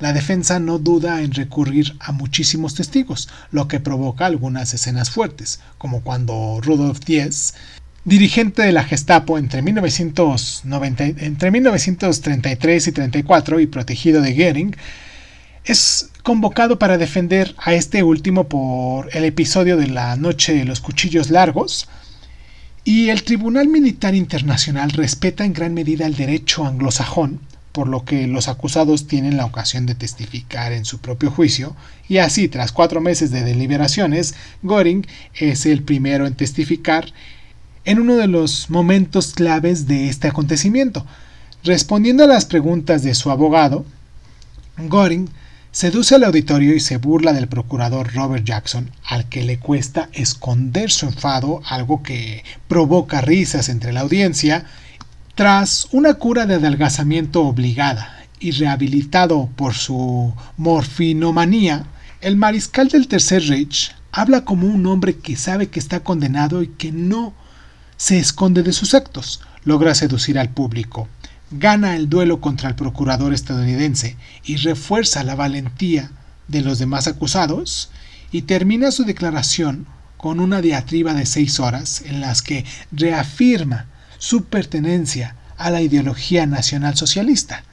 la 0.00 0.12
defensa 0.12 0.59
no 0.59 0.78
duda 0.78 1.22
en 1.22 1.32
recurrir 1.32 1.96
a 2.00 2.11
muchísimos 2.11 2.74
testigos, 2.74 3.28
lo 3.53 3.68
que 3.68 3.78
provoca 3.78 4.26
algunas 4.26 4.74
escenas 4.74 5.11
fuertes, 5.11 5.61
como 5.78 6.03
cuando 6.03 6.61
Rudolf 6.61 6.98
Diez 7.05 7.55
dirigente 8.05 8.62
de 8.62 8.72
la 8.72 8.82
Gestapo 8.82 9.38
entre, 9.38 9.61
entre 9.61 11.50
1933 11.53 12.88
y 12.88 12.92
34 12.92 13.61
y 13.61 13.66
protegido 13.68 14.20
de 14.20 14.34
Goering, 14.34 14.76
es 15.64 16.11
convocado 16.22 16.78
para 16.78 16.98
defender 16.98 17.54
a 17.58 17.74
este 17.74 18.02
último 18.02 18.48
por 18.48 19.14
el 19.16 19.24
episodio 19.24 19.76
de 19.76 19.88
la 19.88 20.16
Noche 20.16 20.54
de 20.54 20.64
los 20.64 20.80
Cuchillos 20.80 21.30
Largos, 21.30 21.88
y 22.84 23.10
el 23.10 23.24
Tribunal 23.24 23.68
Militar 23.68 24.14
Internacional 24.14 24.90
respeta 24.90 25.44
en 25.44 25.52
gran 25.52 25.74
medida 25.74 26.06
el 26.06 26.14
derecho 26.14 26.64
anglosajón, 26.64 27.40
por 27.72 27.88
lo 27.88 28.04
que 28.04 28.26
los 28.26 28.48
acusados 28.48 29.06
tienen 29.06 29.36
la 29.36 29.46
ocasión 29.46 29.86
de 29.86 29.94
testificar 29.94 30.72
en 30.72 30.84
su 30.84 30.98
propio 30.98 31.30
juicio, 31.30 31.74
y 32.08 32.18
así, 32.18 32.48
tras 32.48 32.70
cuatro 32.70 33.00
meses 33.00 33.30
de 33.30 33.42
deliberaciones, 33.42 34.34
Göring 34.62 35.06
es 35.34 35.66
el 35.66 35.82
primero 35.82 36.26
en 36.26 36.34
testificar 36.34 37.12
en 37.84 37.98
uno 37.98 38.14
de 38.14 38.28
los 38.28 38.70
momentos 38.70 39.32
claves 39.32 39.88
de 39.88 40.08
este 40.08 40.28
acontecimiento. 40.28 41.04
Respondiendo 41.64 42.24
a 42.24 42.28
las 42.28 42.44
preguntas 42.44 43.02
de 43.02 43.14
su 43.14 43.30
abogado, 43.30 43.84
Göring 44.76 45.28
Seduce 45.72 46.16
al 46.16 46.24
auditorio 46.24 46.76
y 46.76 46.80
se 46.80 46.98
burla 46.98 47.32
del 47.32 47.48
procurador 47.48 48.12
Robert 48.12 48.44
Jackson, 48.44 48.90
al 49.06 49.30
que 49.30 49.42
le 49.42 49.58
cuesta 49.58 50.10
esconder 50.12 50.90
su 50.90 51.06
enfado, 51.06 51.62
algo 51.64 52.02
que 52.02 52.44
provoca 52.68 53.22
risas 53.22 53.70
entre 53.70 53.94
la 53.94 54.00
audiencia. 54.00 54.66
Tras 55.34 55.88
una 55.90 56.12
cura 56.12 56.44
de 56.44 56.56
adelgazamiento 56.56 57.46
obligada 57.46 58.22
y 58.38 58.50
rehabilitado 58.50 59.48
por 59.56 59.72
su 59.72 60.34
morfinomanía, 60.58 61.86
el 62.20 62.36
mariscal 62.36 62.88
del 62.88 63.08
Tercer 63.08 63.42
Reich 63.48 63.92
habla 64.12 64.44
como 64.44 64.66
un 64.66 64.84
hombre 64.84 65.16
que 65.16 65.36
sabe 65.36 65.70
que 65.70 65.80
está 65.80 66.00
condenado 66.00 66.62
y 66.62 66.66
que 66.66 66.92
no 66.92 67.32
se 67.96 68.18
esconde 68.18 68.62
de 68.62 68.74
sus 68.74 68.92
actos. 68.92 69.40
Logra 69.64 69.94
seducir 69.94 70.38
al 70.38 70.50
público 70.50 71.08
gana 71.53 71.96
el 71.96 72.09
duelo 72.09 72.40
contra 72.40 72.68
el 72.68 72.74
procurador 72.74 73.32
estadounidense 73.32 74.16
y 74.44 74.57
refuerza 74.57 75.22
la 75.22 75.34
valentía 75.34 76.11
de 76.48 76.62
los 76.62 76.78
demás 76.78 77.07
acusados, 77.07 77.90
y 78.30 78.42
termina 78.42 78.90
su 78.90 79.05
declaración 79.05 79.86
con 80.16 80.40
una 80.40 80.62
diatriba 80.62 81.12
de 81.14 81.26
seis 81.26 81.61
horas 81.61 82.03
en 82.07 82.20
las 82.20 82.42
que 82.42 82.64
reafirma 82.90 83.86
su 84.18 84.44
pertenencia 84.44 85.36
a 85.59 85.70
la 85.70 85.82
ideología 85.82 86.46
nacional 86.46 86.96
socialista. 86.96 87.64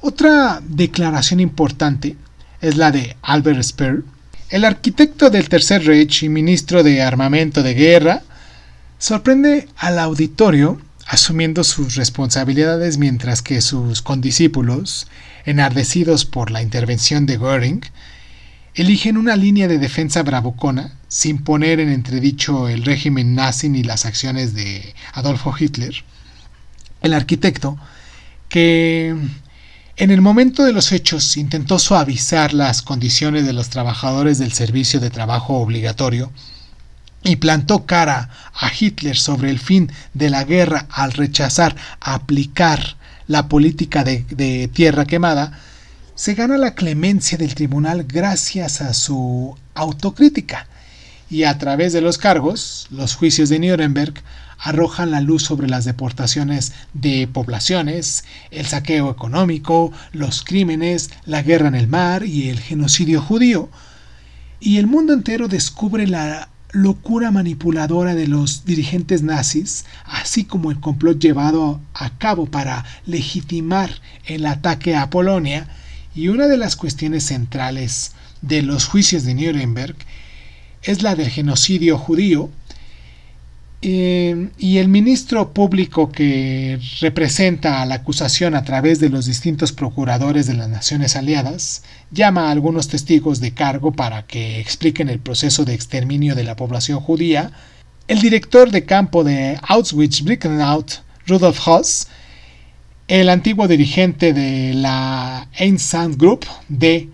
Otra 0.00 0.60
declaración 0.66 1.40
importante 1.40 2.16
es 2.60 2.76
la 2.76 2.90
de 2.90 3.16
Albert 3.22 3.62
Speer, 3.62 4.02
el 4.48 4.64
arquitecto 4.64 5.30
del 5.30 5.48
Tercer 5.48 5.84
Reich 5.84 6.22
y 6.22 6.28
ministro 6.28 6.82
de 6.82 7.02
Armamento 7.02 7.62
de 7.62 7.74
Guerra, 7.74 8.22
sorprende 8.98 9.68
al 9.76 9.98
auditorio 9.98 10.80
asumiendo 11.06 11.62
sus 11.64 11.94
responsabilidades 11.94 12.98
mientras 12.98 13.40
que 13.40 13.60
sus 13.60 14.02
condiscípulos, 14.02 15.06
enardecidos 15.44 16.24
por 16.24 16.50
la 16.50 16.62
intervención 16.62 17.26
de 17.26 17.38
Göring, 17.38 17.82
eligen 18.74 19.16
una 19.16 19.36
línea 19.36 19.68
de 19.68 19.78
defensa 19.78 20.22
bravucona 20.22 20.98
sin 21.08 21.38
poner 21.38 21.80
en 21.80 21.90
entredicho 21.90 22.68
el 22.68 22.84
régimen 22.84 23.34
nazi 23.34 23.68
ni 23.68 23.82
las 23.82 24.04
acciones 24.04 24.54
de 24.54 24.94
Adolfo 25.12 25.54
Hitler. 25.58 26.04
El 27.00 27.14
arquitecto, 27.14 27.78
que 28.48 29.14
en 29.96 30.10
el 30.10 30.20
momento 30.20 30.64
de 30.64 30.72
los 30.72 30.92
hechos 30.92 31.36
intentó 31.36 31.78
suavizar 31.78 32.52
las 32.52 32.82
condiciones 32.82 33.46
de 33.46 33.52
los 33.52 33.70
trabajadores 33.70 34.38
del 34.38 34.52
servicio 34.52 34.98
de 35.00 35.10
trabajo 35.10 35.54
obligatorio, 35.54 36.32
y 37.26 37.36
plantó 37.36 37.86
cara 37.86 38.30
a 38.54 38.70
Hitler 38.72 39.16
sobre 39.16 39.50
el 39.50 39.58
fin 39.58 39.90
de 40.14 40.30
la 40.30 40.44
guerra 40.44 40.86
al 40.90 41.12
rechazar 41.12 41.74
aplicar 42.00 42.96
la 43.26 43.48
política 43.48 44.04
de, 44.04 44.70
tierra 44.72 45.04
quemada, 45.06 45.58
se 46.14 46.34
gana 46.34 46.56
la 46.56 46.76
clemencia 46.76 47.36
del 47.36 47.56
tribunal 47.56 48.04
gracias 48.04 48.80
a 48.80 48.94
su 48.94 49.56
autocrítica. 49.74 50.68
Y 51.28 51.42
a 51.42 51.58
través 51.58 51.92
de 51.92 52.00
los 52.00 52.16
cargos, 52.16 52.86
los 52.90 53.16
juicios 53.16 53.48
de 53.48 53.58
Nuremberg 53.58 54.14
arrojan 54.58 55.10
la 55.10 55.20
luz 55.20 55.42
sobre 55.42 55.68
las 55.68 55.84
deportaciones 55.84 56.72
de 56.94 57.26
poblaciones, 57.26 58.24
el 58.52 58.66
saqueo 58.66 59.10
económico, 59.10 59.92
los 60.12 60.44
crímenes, 60.44 61.10
la 61.24 61.42
guerra 61.42 61.66
en 61.66 61.74
el 61.74 61.88
mar 61.88 62.24
y 62.24 62.48
el 62.50 62.60
genocidio 62.60 63.20
judío, 63.20 63.68
y 64.60 64.78
el 64.78 64.86
mundo 64.86 65.12
entero 65.12 65.48
descubre 65.48 66.06
la 66.06 66.48
locura 66.76 67.30
manipuladora 67.30 68.14
de 68.14 68.28
los 68.28 68.66
dirigentes 68.66 69.22
nazis, 69.22 69.86
así 70.04 70.44
como 70.44 70.70
el 70.70 70.78
complot 70.78 71.18
llevado 71.18 71.80
a 71.94 72.10
cabo 72.18 72.46
para 72.46 72.84
legitimar 73.06 73.90
el 74.26 74.44
ataque 74.44 74.94
a 74.94 75.08
Polonia, 75.08 75.68
y 76.14 76.28
una 76.28 76.46
de 76.46 76.58
las 76.58 76.76
cuestiones 76.76 77.24
centrales 77.24 78.12
de 78.42 78.62
los 78.62 78.86
juicios 78.86 79.24
de 79.24 79.34
Nuremberg 79.34 79.96
es 80.82 81.02
la 81.02 81.14
del 81.14 81.30
genocidio 81.30 81.96
judío, 81.96 82.50
eh, 83.88 84.48
y 84.58 84.78
el 84.78 84.88
ministro 84.88 85.52
público 85.52 86.10
que 86.10 86.80
representa 87.00 87.82
a 87.82 87.86
la 87.86 87.94
acusación 87.94 88.56
a 88.56 88.64
través 88.64 88.98
de 88.98 89.10
los 89.10 89.26
distintos 89.26 89.70
procuradores 89.70 90.48
de 90.48 90.54
las 90.54 90.68
Naciones 90.68 91.14
Aliadas 91.14 91.84
llama 92.10 92.48
a 92.48 92.50
algunos 92.50 92.88
testigos 92.88 93.38
de 93.38 93.54
cargo 93.54 93.92
para 93.92 94.26
que 94.26 94.58
expliquen 94.58 95.08
el 95.08 95.20
proceso 95.20 95.64
de 95.64 95.74
exterminio 95.74 96.34
de 96.34 96.42
la 96.42 96.56
población 96.56 96.98
judía. 96.98 97.52
El 98.08 98.18
director 98.20 98.72
de 98.72 98.84
campo 98.84 99.22
de 99.22 99.56
Auschwitz-Birkenau, 99.62 100.84
Rudolf 101.28 101.68
Hoss, 101.68 102.08
el 103.06 103.28
antiguo 103.28 103.68
dirigente 103.68 104.32
de 104.32 104.74
la 104.74 105.46
Einsam-Group 105.56 106.44
de 106.68 107.08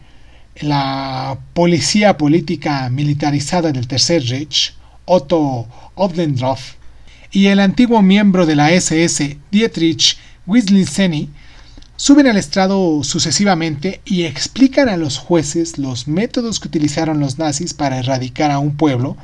la 0.62 1.38
Policía 1.52 2.16
Política 2.16 2.88
Militarizada 2.88 3.72
del 3.72 3.86
Tercer 3.86 4.24
Reich, 4.24 4.72
Otto 5.04 5.66
Obdendorf, 5.94 6.74
y 7.30 7.46
el 7.46 7.60
antiguo 7.60 8.02
miembro 8.02 8.46
de 8.46 8.56
la 8.56 8.72
SS, 8.72 9.38
Dietrich 9.50 10.18
Wislicenny, 10.46 11.30
suben 11.96 12.26
al 12.26 12.36
estrado 12.36 13.02
sucesivamente 13.04 14.00
y 14.04 14.24
explican 14.24 14.88
a 14.88 14.96
los 14.96 15.18
jueces 15.18 15.78
los 15.78 16.08
métodos 16.08 16.60
que 16.60 16.68
utilizaron 16.68 17.20
los 17.20 17.38
nazis 17.38 17.74
para 17.74 17.98
erradicar 17.98 18.50
a 18.50 18.58
un 18.58 18.76
pueblo, 18.76 19.16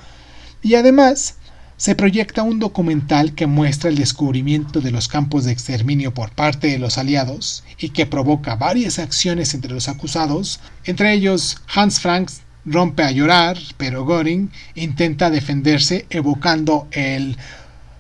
y 0.63 0.75
además 0.75 1.37
se 1.77 1.95
proyecta 1.95 2.43
un 2.43 2.59
documental 2.59 3.35
que 3.35 3.47
muestra 3.47 3.89
el 3.89 3.97
descubrimiento 3.97 4.81
de 4.81 4.91
los 4.91 5.07
campos 5.07 5.45
de 5.45 5.53
exterminio 5.53 6.13
por 6.13 6.33
parte 6.33 6.67
de 6.67 6.79
los 6.79 6.99
aliados 6.99 7.63
y 7.79 7.91
que 7.91 8.05
provoca 8.05 8.57
varias 8.57 8.99
acciones 8.99 9.55
entre 9.55 9.73
los 9.73 9.89
acusados, 9.89 10.59
entre 10.85 11.13
ellos 11.13 11.59
Hans 11.73 12.01
Franks 12.01 12.43
rompe 12.71 13.03
a 13.03 13.11
llorar, 13.11 13.59
pero 13.77 14.05
Göring 14.05 14.51
intenta 14.75 15.31
defenderse 15.31 16.07
evocando 16.11 16.89
el 16.93 17.37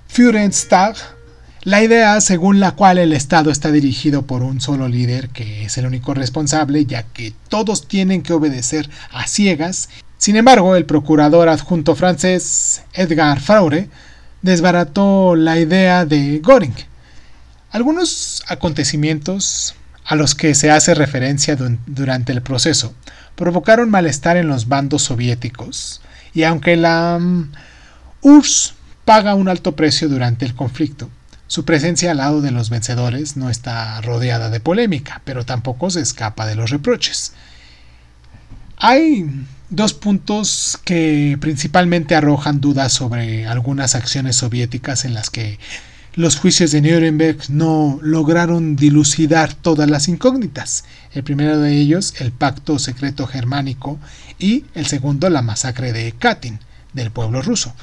Führerstag, 0.08 0.96
la 1.62 1.82
idea 1.82 2.20
según 2.20 2.60
la 2.60 2.72
cual 2.72 2.98
el 2.98 3.12
Estado 3.12 3.50
está 3.50 3.70
dirigido 3.70 4.26
por 4.26 4.42
un 4.42 4.60
solo 4.60 4.88
líder 4.88 5.28
que 5.30 5.64
es 5.64 5.76
el 5.76 5.86
único 5.86 6.14
responsable, 6.14 6.86
ya 6.86 7.02
que 7.02 7.32
todos 7.48 7.88
tienen 7.88 8.22
que 8.22 8.32
obedecer 8.32 8.88
a 9.10 9.26
ciegas. 9.26 9.88
Sin 10.16 10.36
embargo, 10.36 10.76
el 10.76 10.86
procurador 10.86 11.48
adjunto 11.48 11.94
francés 11.94 12.82
Edgar 12.94 13.40
Faure 13.40 13.88
desbarató 14.42 15.36
la 15.36 15.58
idea 15.58 16.06
de 16.06 16.40
Göring. 16.44 16.74
Algunos 17.70 18.42
acontecimientos 18.48 19.74
a 20.04 20.14
los 20.14 20.34
que 20.34 20.54
se 20.54 20.70
hace 20.70 20.94
referencia 20.94 21.56
durante 21.86 22.32
el 22.32 22.40
proceso 22.40 22.94
provocaron 23.38 23.88
malestar 23.88 24.36
en 24.36 24.48
los 24.48 24.66
bandos 24.66 25.02
soviéticos, 25.02 26.02
y 26.34 26.42
aunque 26.42 26.76
la 26.76 27.18
mm, 27.18 27.52
URSS 28.22 28.74
paga 29.04 29.36
un 29.36 29.48
alto 29.48 29.76
precio 29.76 30.08
durante 30.08 30.44
el 30.44 30.56
conflicto, 30.56 31.08
su 31.46 31.64
presencia 31.64 32.10
al 32.10 32.16
lado 32.18 32.42
de 32.42 32.50
los 32.50 32.68
vencedores 32.68 33.36
no 33.36 33.48
está 33.48 34.00
rodeada 34.00 34.50
de 34.50 34.58
polémica, 34.58 35.22
pero 35.24 35.46
tampoco 35.46 35.88
se 35.88 36.00
escapa 36.00 36.46
de 36.46 36.56
los 36.56 36.70
reproches. 36.70 37.32
Hay 38.76 39.24
dos 39.70 39.94
puntos 39.94 40.78
que 40.84 41.38
principalmente 41.40 42.16
arrojan 42.16 42.60
dudas 42.60 42.92
sobre 42.92 43.46
algunas 43.46 43.94
acciones 43.94 44.36
soviéticas 44.36 45.04
en 45.04 45.14
las 45.14 45.30
que 45.30 45.58
los 46.14 46.36
juicios 46.36 46.72
de 46.72 46.80
Nuremberg 46.80 47.38
no 47.48 47.98
lograron 48.02 48.76
dilucidar 48.76 49.54
todas 49.54 49.88
las 49.88 50.08
incógnitas. 50.08 50.84
El 51.12 51.22
primero 51.22 51.58
de 51.58 51.76
ellos, 51.76 52.14
el 52.18 52.32
pacto 52.32 52.78
secreto 52.78 53.26
germánico, 53.26 53.98
y 54.38 54.64
el 54.74 54.86
segundo, 54.86 55.30
la 55.30 55.42
masacre 55.42 55.92
de 55.92 56.12
Katyn, 56.12 56.58
del 56.92 57.10
pueblo 57.10 57.42
ruso. 57.42 57.74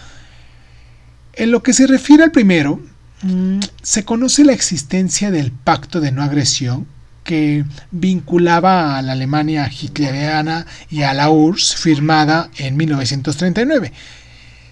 En 1.34 1.52
lo 1.52 1.64
que 1.64 1.74
se 1.74 1.88
refiere 1.88 2.24
al 2.24 2.32
primero, 2.32 2.82
mm, 3.22 3.60
se 3.82 4.06
conoce 4.06 4.44
la 4.44 4.54
existencia 4.54 5.32
del 5.32 5.52
pacto 5.52 6.00
de 6.00 6.12
no 6.12 6.24
agresión 6.24 6.88
que 7.24 7.66
vinculaba 7.92 8.98
a 8.98 9.02
la 9.02 9.14
Alemania 9.14 9.70
hitleriana 9.70 10.66
y 10.90 11.02
a 11.02 11.14
la 11.14 11.30
URSS 11.30 11.76
firmada 11.76 12.50
en 12.58 12.78
1939. 12.78 13.92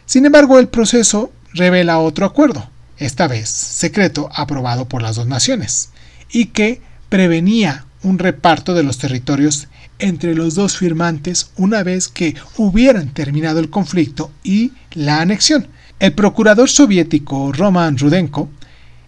Sin 0.06 0.26
embargo, 0.26 0.60
el 0.60 0.68
proceso 0.68 1.32
revela 1.54 2.00
otro 2.00 2.26
acuerdo, 2.26 2.70
esta 2.98 3.28
vez 3.28 3.50
secreto, 3.50 4.30
aprobado 4.34 4.88
por 4.88 5.02
las 5.02 5.16
dos 5.16 5.28
naciones, 5.28 5.90
y 6.32 6.48
que 6.48 6.82
prevenía 7.10 7.86
un 8.04 8.20
reparto 8.20 8.74
de 8.74 8.84
los 8.84 8.98
territorios 8.98 9.68
entre 10.00 10.36
los 10.36 10.56
dos 10.56 10.78
firmantes 10.78 11.52
una 11.56 11.84
vez 11.84 12.08
que 12.08 12.36
hubieran 12.58 13.10
terminado 13.14 13.60
el 13.60 13.70
conflicto 13.70 14.32
y 14.44 14.72
la 14.92 15.22
anexión. 15.22 15.68
El 16.00 16.14
procurador 16.14 16.70
soviético 16.70 17.52
Roman 17.54 17.98
Rudenko 17.98 18.50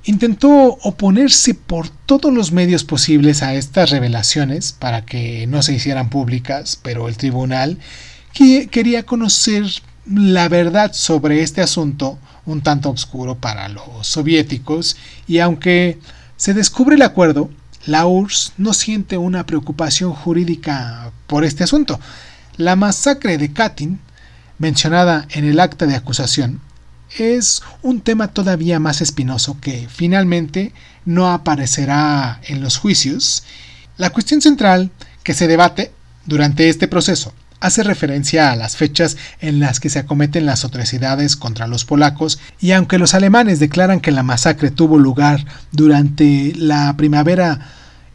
intentó 0.05 0.49
oponerse 0.83 1.55
por 1.55 1.89
todos 1.89 2.31
los 2.31 2.51
medios 2.51 2.83
posibles 2.83 3.41
a 3.41 3.55
estas 3.55 3.89
revelaciones 3.89 4.71
para 4.71 5.03
que 5.03 5.47
no 5.47 5.63
se 5.63 5.73
hicieran 5.73 6.09
públicas, 6.09 6.79
pero 6.81 7.09
el 7.09 7.17
tribunal 7.17 7.79
quería 8.71 9.03
conocer 9.03 9.65
la 10.05 10.47
verdad 10.47 10.93
sobre 10.93 11.41
este 11.41 11.61
asunto 11.61 12.19
un 12.45 12.61
tanto 12.61 12.89
oscuro 12.89 13.35
para 13.35 13.69
los 13.69 14.07
soviéticos 14.07 14.97
y 15.27 15.39
aunque 15.39 15.99
se 16.37 16.53
descubre 16.53 16.95
el 16.95 17.01
acuerdo, 17.01 17.49
la 17.85 18.07
URSS 18.07 18.53
no 18.57 18.73
siente 18.73 19.17
una 19.17 19.45
preocupación 19.45 20.13
jurídica 20.13 21.11
por 21.27 21.43
este 21.43 21.63
asunto. 21.63 21.99
La 22.57 22.75
masacre 22.75 23.37
de 23.37 23.53
Katyn, 23.53 23.99
mencionada 24.57 25.27
en 25.29 25.45
el 25.45 25.59
acta 25.59 25.85
de 25.85 25.95
acusación, 25.95 26.61
es 27.17 27.61
un 27.81 28.01
tema 28.01 28.29
todavía 28.29 28.79
más 28.79 29.01
espinoso 29.01 29.57
que 29.61 29.87
finalmente 29.89 30.73
no 31.05 31.31
aparecerá 31.31 32.41
en 32.43 32.61
los 32.61 32.77
juicios. 32.77 33.43
La 33.97 34.09
cuestión 34.09 34.41
central 34.41 34.91
que 35.23 35.33
se 35.33 35.47
debate 35.47 35.91
durante 36.25 36.69
este 36.69 36.87
proceso 36.87 37.33
hace 37.59 37.83
referencia 37.83 38.51
a 38.51 38.55
las 38.55 38.75
fechas 38.75 39.17
en 39.39 39.59
las 39.59 39.79
que 39.79 39.89
se 39.89 39.99
acometen 39.99 40.45
las 40.45 40.65
atrocidades 40.65 41.35
contra 41.35 41.67
los 41.67 41.85
polacos 41.85 42.39
y 42.59 42.71
aunque 42.71 42.99
los 42.99 43.13
alemanes 43.13 43.59
declaran 43.59 43.99
que 43.99 44.11
la 44.11 44.23
masacre 44.23 44.71
tuvo 44.71 44.97
lugar 44.97 45.45
durante 45.71 46.53
la 46.55 46.95
primavera 46.97 47.59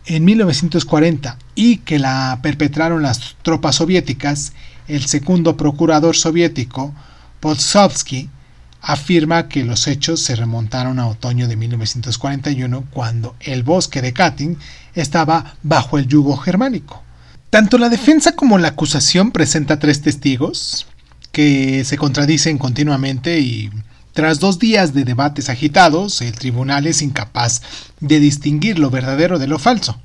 en 0.07 0.25
1940 0.25 1.37
y 1.55 1.79
que 1.79 1.99
la 1.99 2.39
perpetraron 2.43 3.03
las 3.03 3.37
tropas 3.43 3.77
soviéticas, 3.77 4.53
el 4.89 5.07
segundo 5.07 5.57
procurador 5.57 6.17
soviético, 6.17 6.95
Polsovsky, 7.41 8.29
afirma 8.83 9.49
que 9.49 9.65
los 9.65 9.87
hechos 9.87 10.21
se 10.21 10.37
remontaron 10.37 10.99
a 10.99 11.07
otoño 11.07 11.49
de 11.49 11.57
1941 11.57 12.85
cuando 12.91 13.37
el 13.41 13.63
bosque 13.63 14.01
de 14.01 14.13
Katyn 14.13 14.59
estaba 14.95 15.55
bajo 15.63 15.99
el 15.99 16.07
yugo 16.07 16.37
germánico. 16.37 17.03
Tanto 17.51 17.79
la 17.79 17.89
defensa 17.89 18.33
como 18.33 18.59
la 18.59 18.69
acusación 18.69 19.33
presenta 19.33 19.81
tres 19.81 20.03
testigos 20.03 20.87
que 21.33 21.85
se 21.85 21.99
contradicen 21.99 22.59
continuamente 22.59 23.41
y 23.41 23.71
tras 24.13 24.39
dos 24.39 24.61
días 24.61 24.95
de 24.95 25.05
debates 25.05 25.49
agitados, 25.49 26.21
el 26.23 26.33
tribunal 26.33 26.87
es 26.87 27.03
incapaz 27.03 27.63
de 27.99 28.21
distinguir 28.21 28.79
lo 28.79 28.91
verdadero 28.91 29.41
de 29.41 29.49
lo 29.49 29.59
falso. 29.59 30.01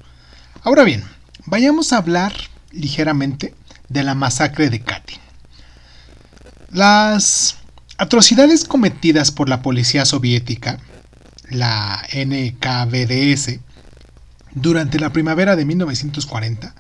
Ahora 0.64 0.84
bien, 0.84 1.04
vayamos 1.46 1.94
a 1.94 1.98
hablar 1.98 2.34
ligeramente 2.72 3.54
de 3.90 4.04
la 4.04 4.16
masacre 4.16 4.72
de 4.72 4.80
Katyn. 4.82 5.20
Las 6.72 7.58
atrocidades 8.00 8.66
cometidas 8.66 9.30
por 9.30 9.50
la 9.50 9.62
policía 9.62 10.06
soviética, 10.06 10.80
la 11.50 12.04
NKVDS, 12.12 13.60
durante 14.54 15.00
la 15.00 15.12
primavera 15.12 15.56
de 15.56 15.66
1940, 15.66 16.74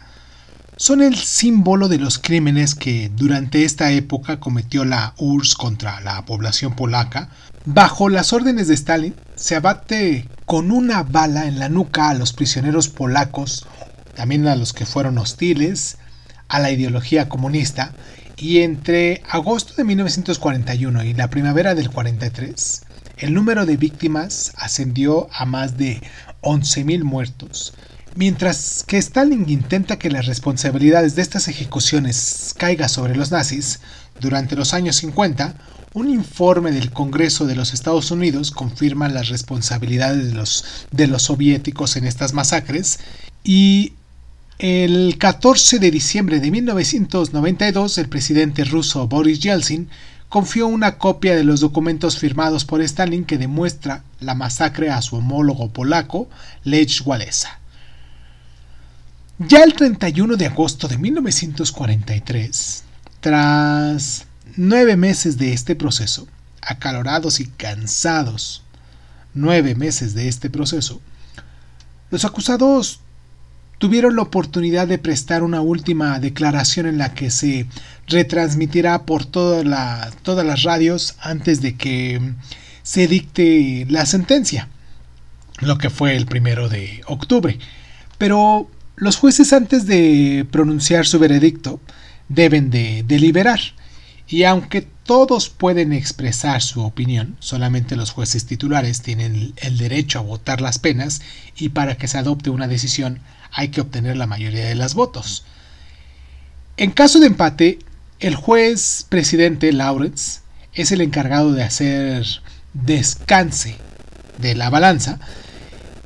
son 0.77 1.01
el 1.01 1.15
símbolo 1.15 1.87
de 1.87 1.99
los 1.99 2.19
crímenes 2.19 2.75
que 2.75 3.09
durante 3.15 3.63
esta 3.63 3.91
época 3.91 4.39
cometió 4.39 4.83
la 4.83 5.13
URSS 5.17 5.55
contra 5.55 6.01
la 6.01 6.25
población 6.25 6.75
polaca. 6.75 7.29
Bajo 7.65 8.09
las 8.09 8.33
órdenes 8.33 8.67
de 8.67 8.73
Stalin, 8.73 9.15
se 9.35 9.55
abate 9.55 10.27
con 10.45 10.71
una 10.71 11.03
bala 11.03 11.45
en 11.45 11.59
la 11.59 11.69
nuca 11.69 12.09
a 12.09 12.13
los 12.13 12.33
prisioneros 12.33 12.89
polacos, 12.89 13.65
también 14.15 14.47
a 14.47 14.55
los 14.55 14.73
que 14.73 14.85
fueron 14.85 15.17
hostiles 15.17 15.97
a 16.49 16.59
la 16.59 16.71
ideología 16.71 17.29
comunista, 17.29 17.93
y 18.37 18.59
entre 18.59 19.23
agosto 19.29 19.73
de 19.75 19.85
1941 19.85 21.03
y 21.05 21.13
la 21.13 21.29
primavera 21.29 21.73
del 21.73 21.89
43, 21.89 22.83
el 23.17 23.33
número 23.33 23.65
de 23.65 23.77
víctimas 23.77 24.51
ascendió 24.57 25.29
a 25.31 25.45
más 25.45 25.77
de 25.77 26.01
11.000 26.41 27.03
muertos, 27.03 27.73
Mientras 28.17 28.85
que 28.87 28.97
Stalin 28.97 29.49
intenta 29.49 29.99
que 29.99 30.09
las 30.09 30.25
responsabilidades 30.25 31.15
de 31.15 31.21
estas 31.21 31.49
ejecuciones 31.49 32.55
caigan 32.57 32.87
sobre 32.87 33.13
los 33.13 33.29
nazis, 33.31 33.81
durante 34.21 34.55
los 34.55 34.73
años 34.73 34.95
50, 34.95 35.53
un 35.93 36.09
informe 36.09 36.71
del 36.71 36.93
Congreso 36.93 37.45
de 37.45 37.55
los 37.55 37.73
Estados 37.73 38.11
Unidos 38.11 38.51
confirma 38.51 39.09
las 39.09 39.27
responsabilidades 39.27 40.31
de 40.91 41.07
los, 41.07 41.21
soviéticos 41.21 41.97
en 41.97 42.05
estas 42.05 42.31
masacres 42.31 42.99
y 43.43 43.91
el 44.59 45.17
14 45.17 45.79
de 45.79 45.91
diciembre 45.91 46.39
de 46.39 46.51
1992 46.51 47.97
el 47.97 48.07
presidente 48.07 48.63
ruso 48.63 49.09
Boris 49.09 49.41
Yeltsin 49.41 49.89
confió 50.29 50.67
una 50.67 50.97
copia 50.97 51.35
de 51.35 51.43
los 51.43 51.59
documentos 51.59 52.17
firmados 52.17 52.63
por 52.63 52.81
Stalin 52.81 53.25
que 53.25 53.37
demuestra 53.37 54.05
la 54.21 54.35
masacre 54.35 54.89
a 54.89 55.01
su 55.01 55.17
homólogo 55.17 55.73
polaco 55.73 56.29
Lech 56.63 57.05
Walesa. 57.05 57.59
Ya 59.37 59.63
el 59.63 59.73
31 59.73 60.37
de 60.37 60.45
agosto 60.45 60.87
de 60.87 60.97
1943, 60.97 62.83
tras 63.19 64.27
nueve 64.55 64.95
meses 64.95 65.37
de 65.37 65.51
este 65.51 65.75
proceso, 65.75 66.25
acalorados 66.61 67.41
y 67.41 67.47
cansados, 67.47 68.63
nueve 69.33 69.75
meses 69.75 70.13
de 70.13 70.29
este 70.29 70.49
proceso, 70.49 71.01
los 72.11 72.23
acusados 72.23 73.01
tuvieron 73.77 74.15
la 74.15 74.21
oportunidad 74.21 74.87
de 74.87 74.99
prestar 74.99 75.43
una 75.43 75.59
última 75.59 76.17
declaración 76.21 76.85
en 76.85 76.97
la 76.97 77.13
que 77.13 77.29
se 77.29 77.67
retransmitirá 78.07 79.03
por 79.03 79.25
todas 79.25 79.65
las 79.65 80.63
radios 80.63 81.15
antes 81.19 81.59
de 81.59 81.75
que 81.75 82.21
se 82.83 83.09
dicte 83.09 83.85
la 83.89 84.05
sentencia, 84.05 84.69
lo 85.59 85.77
que 85.77 85.89
fue 85.89 86.15
el 86.15 86.25
primero 86.25 86.69
de 86.69 87.01
octubre. 87.07 87.59
Pero 88.17 88.69
los 88.95 89.17
jueces 89.17 89.53
antes 89.53 89.85
de 89.85 90.45
pronunciar 90.51 91.05
su 91.05 91.19
veredicto 91.19 91.79
deben 92.29 92.69
de 92.69 93.03
deliberar 93.05 93.59
y 94.27 94.43
aunque 94.43 94.81
todos 94.81 95.49
pueden 95.49 95.93
expresar 95.93 96.61
su 96.61 96.83
opinión, 96.83 97.35
solamente 97.39 97.95
los 97.95 98.11
jueces 98.11 98.45
titulares 98.45 99.01
tienen 99.01 99.53
el 99.57 99.77
derecho 99.77 100.19
a 100.19 100.23
votar 100.23 100.61
las 100.61 100.79
penas 100.79 101.21
y 101.55 101.69
para 101.69 101.95
que 101.95 102.07
se 102.07 102.17
adopte 102.17 102.49
una 102.49 102.67
decisión 102.67 103.19
hay 103.51 103.67
que 103.69 103.81
obtener 103.81 104.17
la 104.17 104.25
mayoría 104.25 104.65
de 104.65 104.75
los 104.75 104.95
votos. 104.95 105.45
En 106.77 106.91
caso 106.91 107.19
de 107.19 107.27
empate, 107.27 107.79
el 108.19 108.35
juez 108.35 109.05
presidente 109.07 109.71
Lawrence 109.71 110.41
es 110.73 110.91
el 110.91 111.01
encargado 111.01 111.53
de 111.53 111.63
hacer 111.63 112.25
descanse 112.73 113.77
de 114.39 114.55
la 114.55 114.69
balanza 114.69 115.19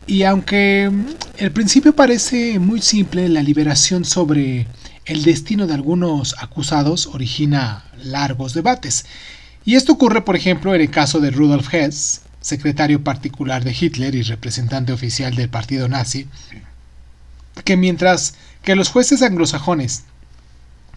y 0.10 0.24
aunque 0.24 0.91
el 1.38 1.51
principio 1.51 1.95
parece 1.95 2.57
muy 2.57 2.82
simple, 2.82 3.30
la 3.30 3.43
liberación 3.43 4.05
sobre 4.05 4.66
el 5.05 5.22
destino 5.22 5.68
de 5.68 5.76
algunos 5.76 6.36
acusados 6.39 7.05
origina 7.05 7.86
largos 8.03 8.55
debates. 8.55 9.05
Y 9.66 9.76
esto 9.76 9.93
ocurre, 9.93 10.22
por 10.22 10.36
ejemplo, 10.36 10.74
en 10.74 10.82
el 10.82 10.89
caso 10.89 11.20
de 11.20 11.30
Rudolf 11.30 11.72
Hess, 11.72 12.22
secretario 12.41 13.03
particular 13.03 13.64
de 13.64 13.78
Hitler 13.80 14.16
y 14.16 14.24
representante 14.24 14.93
oficial 14.93 15.36
del 15.36 15.49
partido 15.49 15.88
nazi, 15.88 16.26
que 17.64 17.78
mientras 17.78 18.34
que 18.64 18.76
los 18.76 18.89
jueces 18.89 19.22
anglosajones 19.22 20.05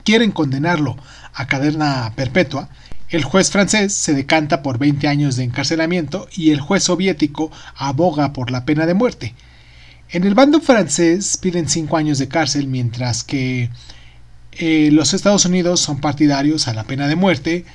quieren 0.04 0.32
condenarlo 0.32 0.96
a 1.34 1.46
cadena 1.46 2.14
perpetua, 2.16 2.70
el 3.12 3.24
juez 3.24 3.50
francés 3.50 3.92
se 3.92 4.14
decanta 4.14 4.62
por 4.62 4.78
20 4.78 5.06
años 5.06 5.36
de 5.36 5.44
encarcelamiento 5.44 6.28
y 6.32 6.50
el 6.50 6.62
juez 6.62 6.84
soviético 6.84 7.52
aboga 7.76 8.32
por 8.32 8.50
la 8.50 8.64
pena 8.64 8.86
de 8.86 8.94
muerte. 8.94 9.34
En 10.08 10.24
el 10.24 10.34
bando 10.34 10.60
francés 10.60 11.36
piden 11.36 11.68
5 11.68 11.94
años 11.98 12.18
de 12.18 12.28
cárcel, 12.28 12.68
mientras 12.68 13.22
que 13.22 13.68
eh, 14.52 14.88
los 14.92 15.12
Estados 15.12 15.44
Unidos 15.44 15.80
son 15.80 16.00
partidarios 16.00 16.68
a 16.68 16.72
la 16.72 16.84
pena 16.84 17.06
de 17.06 17.16
muerte. 17.16 17.66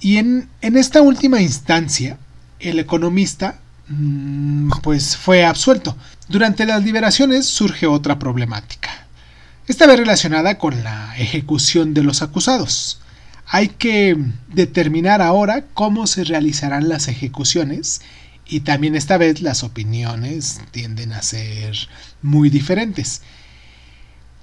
Y 0.00 0.16
en, 0.16 0.48
en 0.60 0.76
esta 0.76 1.00
última 1.00 1.40
instancia, 1.40 2.18
el 2.58 2.80
economista 2.80 3.60
mm, 3.86 4.70
pues 4.82 5.16
fue 5.16 5.44
absuelto. 5.44 5.96
Durante 6.28 6.66
las 6.66 6.82
liberaciones 6.82 7.46
surge 7.46 7.86
otra 7.86 8.18
problemática. 8.18 9.06
Esta 9.68 9.86
vez 9.86 10.00
relacionada 10.00 10.58
con 10.58 10.82
la 10.82 11.16
ejecución 11.16 11.94
de 11.94 12.02
los 12.02 12.22
acusados. 12.22 13.00
Hay 13.46 13.68
que 13.68 14.16
determinar 14.48 15.20
ahora 15.22 15.66
cómo 15.74 16.06
se 16.06 16.24
realizarán 16.24 16.88
las 16.88 17.08
ejecuciones 17.08 18.00
y 18.46 18.60
también 18.60 18.94
esta 18.94 19.16
vez 19.16 19.42
las 19.42 19.62
opiniones 19.62 20.60
tienden 20.70 21.12
a 21.12 21.22
ser 21.22 21.76
muy 22.22 22.50
diferentes. 22.50 23.22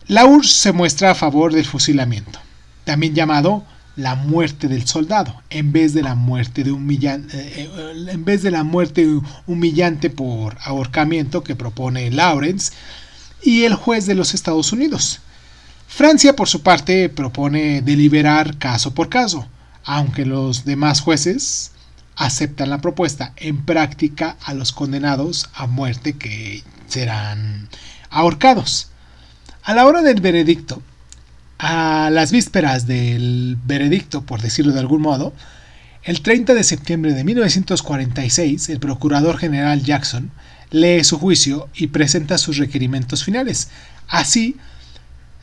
La 0.08 0.26
URSS 0.26 0.52
se 0.52 0.72
muestra 0.72 1.12
a 1.12 1.16
favor 1.16 1.54
del 1.54 1.66
fusilamiento, 1.66 2.40
también 2.84 3.14
llamado 3.16 3.64
la 3.96 4.16
muerte 4.16 4.68
del 4.68 4.88
soldado 4.88 5.42
en 5.50 5.72
vez 5.72 5.94
de 5.94 6.02
la 6.02 6.16
muerte 6.16 6.64
de 6.64 6.72
eh, 6.72 7.22
eh, 7.34 8.08
en 8.10 8.26
vez 8.26 8.42
de 8.42 8.52
la 8.52 8.64
muerte 8.64 9.08
humillante 9.48 10.10
por 10.10 10.58
ahorcamiento 10.64 11.44
que 11.44 11.56
propone 11.56 12.10
Lawrence 12.10 12.72
y 13.44 13.64
el 13.64 13.76
juez 13.76 14.06
de 14.06 14.16
los 14.16 14.34
Estados 14.34 14.72
Unidos. 14.72 15.20
Francia, 15.94 16.38
por 16.38 16.48
su 16.48 16.64
parte, 16.64 17.10
propone 17.10 17.82
deliberar 17.82 18.58
caso 18.58 18.94
por 18.94 19.10
caso, 19.10 19.46
aunque 19.84 20.26
los 20.26 20.64
demás 20.64 21.02
jueces 21.02 21.74
aceptan 22.16 22.70
la 22.70 22.80
propuesta. 22.80 23.34
En 23.36 23.66
práctica, 23.66 24.38
a 24.42 24.54
los 24.54 24.72
condenados 24.72 25.50
a 25.54 25.68
muerte 25.68 26.14
que 26.14 26.64
serán 26.88 27.68
ahorcados. 28.10 28.88
A 29.64 29.74
la 29.74 29.86
hora 29.86 30.02
del 30.02 30.22
veredicto, 30.22 30.82
a 31.60 32.10
las 32.10 32.32
vísperas 32.32 32.88
del 32.88 33.58
veredicto, 33.66 34.22
por 34.22 34.42
decirlo 34.42 34.72
de 34.72 34.80
algún 34.80 35.02
modo, 35.02 35.34
el 36.04 36.22
30 36.22 36.54
de 36.54 36.64
septiembre 36.64 37.14
de 37.14 37.26
1946, 37.26 38.70
el 38.70 38.80
Procurador 38.80 39.38
General 39.38 39.84
Jackson 39.84 40.32
lee 40.70 41.04
su 41.04 41.20
juicio 41.20 41.68
y 41.76 41.88
presenta 41.88 42.38
sus 42.38 42.58
requerimientos 42.58 43.26
finales. 43.26 43.68
Así, 44.08 44.56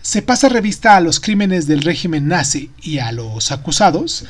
se 0.08 0.22
pasa 0.22 0.48
revista 0.48 0.96
a 0.96 1.02
los 1.02 1.20
crímenes 1.20 1.66
del 1.66 1.82
régimen 1.82 2.28
nazi 2.28 2.70
y 2.80 2.96
a 2.96 3.12
los 3.12 3.52
acusados, 3.52 4.24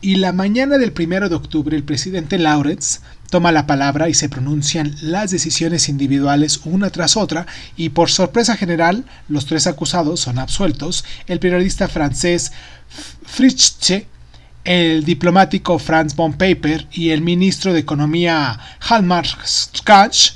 y 0.00 0.14
la 0.14 0.32
mañana 0.32 0.78
del 0.78 0.94
1 0.96 1.28
de 1.28 1.34
octubre 1.34 1.76
el 1.76 1.82
presidente 1.82 2.38
Lawrence 2.38 3.00
toma 3.30 3.50
la 3.50 3.66
palabra 3.66 4.08
y 4.08 4.14
se 4.14 4.28
pronuncian 4.28 4.94
las 5.02 5.32
decisiones 5.32 5.88
individuales 5.88 6.60
una 6.64 6.90
tras 6.90 7.16
otra 7.16 7.48
y 7.76 7.88
por 7.88 8.10
sorpresa 8.10 8.56
general 8.56 9.06
los 9.26 9.46
tres 9.46 9.66
acusados 9.66 10.20
son 10.20 10.38
absueltos, 10.38 11.04
el 11.26 11.40
periodista 11.40 11.88
francés 11.88 12.52
Fritzsche, 13.26 14.06
el 14.62 15.04
diplomático 15.04 15.80
Franz 15.80 16.14
von 16.14 16.34
Paper 16.34 16.86
y 16.92 17.10
el 17.10 17.22
ministro 17.22 17.72
de 17.72 17.80
Economía 17.80 18.56
Hallmark 18.88 19.44
Skach, 19.44 20.34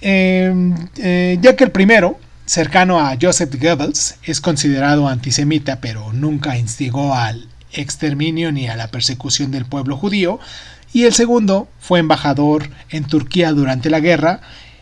em, 0.00 0.74
eh, 0.96 1.36
ya 1.42 1.54
que 1.54 1.64
el 1.64 1.70
primero, 1.70 2.18
cercano 2.50 2.98
a 2.98 3.16
Joseph 3.20 3.54
Goebbels, 3.60 4.16
es 4.24 4.40
considerado 4.40 5.06
antisemita 5.06 5.80
pero 5.80 6.12
nunca 6.12 6.58
instigó 6.58 7.14
al 7.14 7.46
exterminio 7.70 8.50
ni 8.50 8.66
a 8.66 8.74
la 8.74 8.88
persecución 8.88 9.52
del 9.52 9.66
pueblo 9.66 9.96
judío, 9.96 10.40
y 10.92 11.04
el 11.04 11.12
segundo 11.12 11.68
fue 11.78 12.00
embajador 12.00 12.68
en 12.88 13.04
Turquía 13.04 13.52
durante 13.52 13.88
la 13.88 14.00
guerra, 14.00 14.40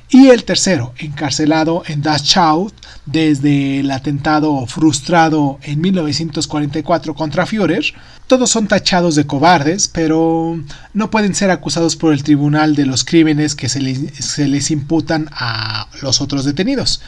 y 0.08 0.28
el 0.28 0.44
tercero, 0.44 0.94
encarcelado 0.96 1.82
en 1.86 2.00
Dachau 2.00 2.72
desde 3.04 3.80
el 3.80 3.90
atentado 3.90 4.66
frustrado 4.66 5.58
en 5.62 5.82
1944 5.82 7.14
contra 7.14 7.44
Führer. 7.44 7.84
Todos 8.26 8.48
son 8.48 8.66
tachados 8.66 9.14
de 9.14 9.26
cobardes, 9.26 9.88
pero 9.88 10.58
no 10.94 11.10
pueden 11.10 11.34
ser 11.34 11.50
acusados 11.50 11.96
por 11.96 12.14
el 12.14 12.22
tribunal 12.22 12.74
de 12.74 12.86
los 12.86 13.04
crímenes 13.04 13.54
que 13.54 13.68
se 13.68 13.82
les, 13.82 14.14
se 14.24 14.48
les 14.48 14.70
imputan 14.70 15.28
a 15.32 15.88
los 16.00 16.22
otros 16.22 16.46
detenidos. 16.46 17.02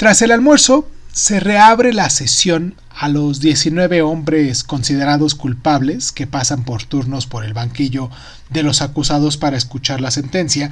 Tras 0.00 0.22
el 0.22 0.30
almuerzo, 0.30 0.88
se 1.12 1.40
reabre 1.40 1.92
la 1.92 2.08
sesión 2.08 2.74
a 2.88 3.10
los 3.10 3.38
19 3.38 4.00
hombres 4.00 4.64
considerados 4.64 5.34
culpables 5.34 6.10
que 6.10 6.26
pasan 6.26 6.64
por 6.64 6.84
turnos 6.84 7.26
por 7.26 7.44
el 7.44 7.52
banquillo 7.52 8.08
de 8.48 8.62
los 8.62 8.80
acusados 8.80 9.36
para 9.36 9.58
escuchar 9.58 10.00
la 10.00 10.10
sentencia, 10.10 10.70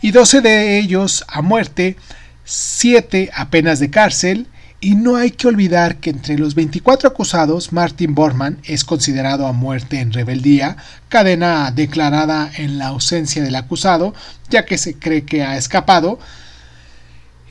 y 0.00 0.12
12 0.12 0.42
de 0.42 0.78
ellos 0.78 1.24
a 1.26 1.42
muerte, 1.42 1.96
7 2.44 3.32
a 3.34 3.50
penas 3.50 3.80
de 3.80 3.90
cárcel, 3.90 4.46
y 4.80 4.94
no 4.94 5.16
hay 5.16 5.32
que 5.32 5.48
olvidar 5.48 5.96
que 5.96 6.10
entre 6.10 6.38
los 6.38 6.54
24 6.54 7.08
acusados, 7.08 7.72
Martin 7.72 8.14
Bormann 8.14 8.58
es 8.62 8.84
considerado 8.84 9.48
a 9.48 9.52
muerte 9.52 9.98
en 9.98 10.12
rebeldía, 10.12 10.76
cadena 11.08 11.72
declarada 11.72 12.48
en 12.56 12.78
la 12.78 12.86
ausencia 12.86 13.42
del 13.42 13.56
acusado, 13.56 14.14
ya 14.50 14.64
que 14.64 14.78
se 14.78 14.94
cree 14.94 15.24
que 15.24 15.42
ha 15.42 15.56
escapado, 15.56 16.20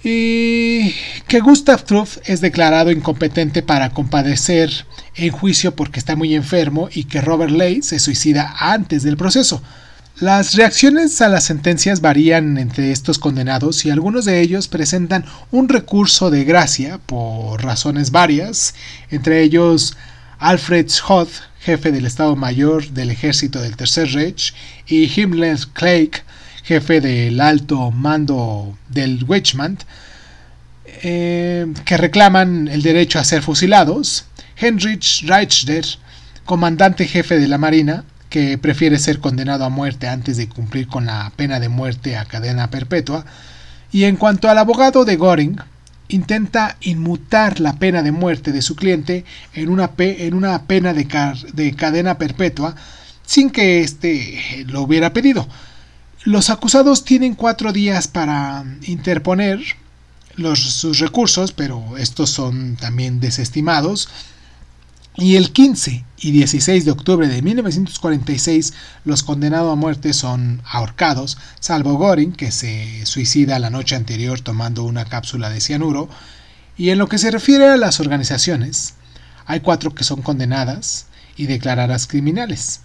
y 0.10 0.95
que 1.28 1.41
Gustav 1.41 1.84
Truff 1.84 2.18
es 2.26 2.39
declarado 2.39 2.91
incompetente 2.91 3.62
para 3.62 3.89
compadecer 3.89 4.72
en 5.16 5.32
juicio 5.32 5.76
porque 5.76 5.99
está 5.99 6.16
muy 6.16 6.34
enfermo 6.34 6.88
y 6.93 7.03
que 7.03 7.20
Robert 7.20 7.51
Ley 7.51 7.82
se 7.82 7.99
suicida 7.99 8.55
antes 8.58 9.03
del 9.03 9.18
proceso. 9.18 9.62
Las 10.20 10.55
reacciones 10.55 11.22
a 11.22 11.28
las 11.28 11.43
sentencias 11.43 11.99
varían 12.01 12.58
entre 12.58 12.91
estos 12.91 13.20
condenados 13.20 13.86
y 13.86 13.89
algunos 13.89 14.26
de 14.26 14.39
ellos 14.41 14.68
presentan 14.68 15.26
un 15.51 15.68
recurso 15.68 16.32
de 16.32 16.43
gracia 16.45 16.99
por 17.05 17.64
razones 17.64 18.12
varias, 18.12 18.74
entre 19.12 19.43
ellos 19.43 19.97
Alfred 20.39 20.88
Schott, 20.89 21.30
jefe 21.60 21.91
del 21.91 22.05
Estado 22.05 22.36
Mayor 22.36 22.89
del 22.91 23.12
Ejército 23.12 23.62
del 23.62 23.76
Tercer 23.76 24.12
Reich, 24.14 24.53
y 24.88 25.12
Himmler 25.14 25.60
Kleik, 25.74 26.24
jefe 26.68 26.99
del 26.99 27.39
alto 27.39 27.91
mando 27.91 28.78
del 28.89 29.24
Weichmann, 29.24 29.78
eh, 31.01 31.65
que 31.86 31.95
reclaman 31.95 32.68
el 32.68 32.82
derecho 32.82 33.20
a 33.20 33.24
ser 33.24 33.41
fusilados, 33.41 34.26
Heinrich 34.57 35.24
Reichster, 35.26 35.86
comandante 36.43 37.07
jefe 37.07 37.39
de 37.39 37.47
la 37.47 37.57
Marina, 37.57 38.03
que 38.30 38.57
prefiere 38.57 38.99
ser 38.99 39.20
condenado 39.20 39.63
a 39.63 39.70
muerte 39.70 40.09
antes 40.09 40.36
de 40.36 40.49
cumplir 40.49 40.88
con 40.88 41.05
la 41.05 41.32
pena 41.38 41.61
de 41.61 41.70
muerte 41.70 42.18
a 42.18 42.26
cadena 42.26 42.70
perpetua, 42.70 43.26
y 43.93 44.03
en 44.03 44.18
cuanto 44.18 44.49
al 44.49 44.57
abogado 44.57 45.05
de 45.05 45.15
Göring, 45.15 45.61
intenta 46.09 46.76
inmutar 46.82 47.61
la 47.61 47.80
pena 47.80 48.03
de 48.03 48.11
muerte 48.11 48.51
de 48.51 48.61
su 48.61 48.76
cliente 48.76 49.24
en 49.53 49.70
una, 49.70 49.91
en 49.97 50.34
una 50.34 50.63
pena 50.63 50.93
de, 50.93 51.07
de 51.53 51.76
cadena 51.76 52.18
perpetua 52.18 52.76
sin 53.26 53.49
que 53.51 53.82
éste 53.82 54.65
lo 54.68 54.82
hubiera 54.82 55.13
pedido, 55.13 55.47
los 56.28 56.50
acusados 56.50 57.06
tienen 57.06 57.36
cuatro 57.36 57.72
días 57.72 58.10
para 58.10 58.66
interponer 58.82 59.62
sus 60.56 61.00
recursos, 61.00 61.54
pero 61.54 61.96
estos 61.98 62.32
son 62.32 62.76
también 62.76 63.22
desestimados. 63.22 64.10
Y 65.16 65.38
el 65.38 65.54
15 65.54 66.04
y 66.18 66.32
16 66.32 66.84
de 66.84 66.92
octubre 66.92 67.30
de 67.30 67.42
1946 67.42 68.74
los 69.06 69.24
condenados 69.24 69.72
a 69.72 69.76
muerte 69.76 70.12
son 70.12 70.62
ahorcados, 70.70 71.38
salvo 71.62 71.94
Goring, 71.94 72.34
que 72.34 72.52
se 72.52 73.06
suicida 73.06 73.58
la 73.58 73.70
noche 73.70 73.96
anterior 73.96 74.42
tomando 74.42 74.84
una 74.84 75.06
cápsula 75.06 75.50
de 75.50 75.62
cianuro. 75.62 76.10
Y 76.78 76.90
en 76.90 76.98
lo 76.98 77.08
que 77.08 77.20
se 77.20 77.32
refiere 77.32 77.70
a 77.70 77.78
las 77.78 78.02
organizaciones, 78.02 78.96
hay 79.46 79.62
cuatro 79.62 79.96
que 79.96 80.04
son 80.04 80.22
condenadas 80.22 81.06
y 81.38 81.46
declaradas 81.46 82.06
criminales 82.06 82.82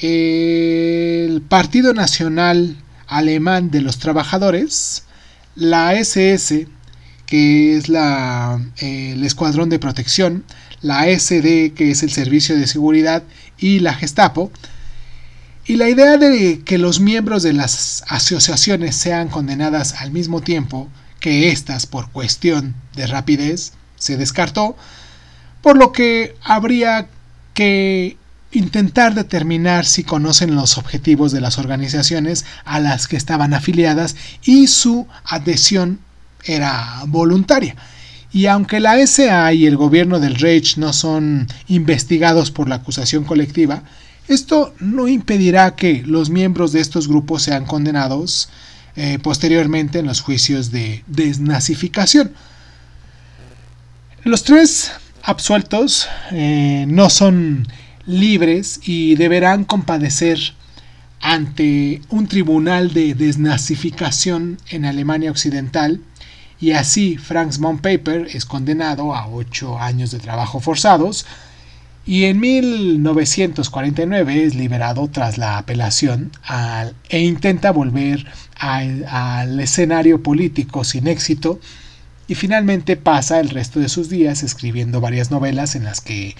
el 0.00 1.42
Partido 1.42 1.92
Nacional 1.94 2.76
Alemán 3.06 3.70
de 3.70 3.82
los 3.82 3.98
Trabajadores, 3.98 5.04
la 5.54 5.94
SS, 5.94 6.68
que 7.26 7.76
es 7.76 7.88
la, 7.88 8.60
el 8.78 9.24
Escuadrón 9.24 9.68
de 9.68 9.78
Protección, 9.78 10.44
la 10.80 11.06
SD, 11.06 11.74
que 11.74 11.90
es 11.90 12.02
el 12.02 12.10
Servicio 12.10 12.56
de 12.56 12.66
Seguridad, 12.66 13.22
y 13.58 13.80
la 13.80 13.94
Gestapo. 13.94 14.50
Y 15.66 15.76
la 15.76 15.88
idea 15.88 16.16
de 16.16 16.62
que 16.64 16.78
los 16.78 17.00
miembros 17.00 17.42
de 17.42 17.52
las 17.52 18.02
asociaciones 18.08 18.96
sean 18.96 19.28
condenadas 19.28 19.94
al 20.00 20.10
mismo 20.10 20.40
tiempo 20.40 20.88
que 21.20 21.50
éstas 21.50 21.86
por 21.86 22.10
cuestión 22.10 22.74
de 22.96 23.06
rapidez 23.06 23.74
se 23.96 24.16
descartó, 24.16 24.76
por 25.62 25.76
lo 25.76 25.92
que 25.92 26.34
habría 26.42 27.08
que 27.52 28.16
intentar 28.52 29.14
determinar 29.14 29.86
si 29.86 30.02
conocen 30.02 30.54
los 30.54 30.78
objetivos 30.78 31.32
de 31.32 31.40
las 31.40 31.58
organizaciones 31.58 32.44
a 32.64 32.80
las 32.80 33.06
que 33.06 33.16
estaban 33.16 33.54
afiliadas 33.54 34.16
y 34.42 34.66
su 34.66 35.06
adhesión 35.24 36.00
era 36.44 37.02
voluntaria. 37.06 37.76
Y 38.32 38.46
aunque 38.46 38.80
la 38.80 39.04
SA 39.06 39.52
y 39.52 39.66
el 39.66 39.76
gobierno 39.76 40.20
del 40.20 40.36
Reich 40.36 40.76
no 40.76 40.92
son 40.92 41.48
investigados 41.66 42.50
por 42.50 42.68
la 42.68 42.76
acusación 42.76 43.24
colectiva, 43.24 43.82
esto 44.28 44.74
no 44.78 45.08
impedirá 45.08 45.74
que 45.74 46.04
los 46.06 46.30
miembros 46.30 46.72
de 46.72 46.80
estos 46.80 47.08
grupos 47.08 47.42
sean 47.42 47.66
condenados 47.66 48.48
eh, 48.94 49.18
posteriormente 49.20 49.98
en 49.98 50.06
los 50.06 50.20
juicios 50.20 50.70
de 50.70 51.02
desnazificación. 51.08 52.32
Los 54.22 54.44
tres 54.44 54.92
absueltos 55.22 56.08
eh, 56.30 56.84
no 56.86 57.10
son 57.10 57.66
libres 58.06 58.80
y 58.84 59.16
deberán 59.16 59.64
compadecer 59.64 60.38
ante 61.20 62.00
un 62.08 62.26
tribunal 62.26 62.94
de 62.94 63.14
desnazificación 63.14 64.58
en 64.70 64.84
Alemania 64.84 65.30
Occidental 65.30 66.00
y 66.60 66.72
así 66.72 67.16
Franz 67.16 67.58
von 67.58 67.78
Paper 67.78 68.28
es 68.32 68.44
condenado 68.44 69.14
a 69.14 69.28
ocho 69.28 69.78
años 69.78 70.10
de 70.10 70.18
trabajo 70.18 70.60
forzados 70.60 71.26
y 72.06 72.24
en 72.24 72.40
1949 72.40 74.44
es 74.44 74.54
liberado 74.54 75.08
tras 75.08 75.36
la 75.36 75.58
apelación 75.58 76.32
e 77.08 77.20
intenta 77.20 77.70
volver 77.70 78.26
al 78.58 79.60
escenario 79.60 80.22
político 80.22 80.84
sin 80.84 81.06
éxito 81.06 81.60
y 82.28 82.34
finalmente 82.34 82.96
pasa 82.96 83.40
el 83.40 83.50
resto 83.50 83.80
de 83.80 83.88
sus 83.88 84.08
días 84.08 84.42
escribiendo 84.42 85.00
varias 85.00 85.30
novelas 85.30 85.74
en 85.74 85.84
las 85.84 86.00
que 86.00 86.36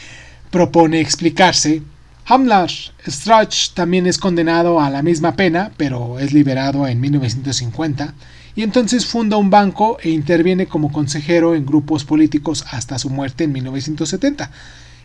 propone 0.50 1.00
explicarse. 1.00 1.82
Hamlar 2.26 2.70
Strach 3.06 3.70
también 3.74 4.06
es 4.06 4.18
condenado 4.18 4.80
a 4.80 4.90
la 4.90 5.02
misma 5.02 5.34
pena, 5.34 5.72
pero 5.76 6.18
es 6.18 6.32
liberado 6.32 6.86
en 6.86 7.00
1950, 7.00 8.14
y 8.54 8.62
entonces 8.62 9.06
funda 9.06 9.36
un 9.36 9.50
banco 9.50 9.98
e 10.02 10.10
interviene 10.10 10.66
como 10.66 10.92
consejero 10.92 11.54
en 11.54 11.66
grupos 11.66 12.04
políticos 12.04 12.64
hasta 12.70 12.98
su 12.98 13.10
muerte 13.10 13.44
en 13.44 13.52
1970. 13.52 14.50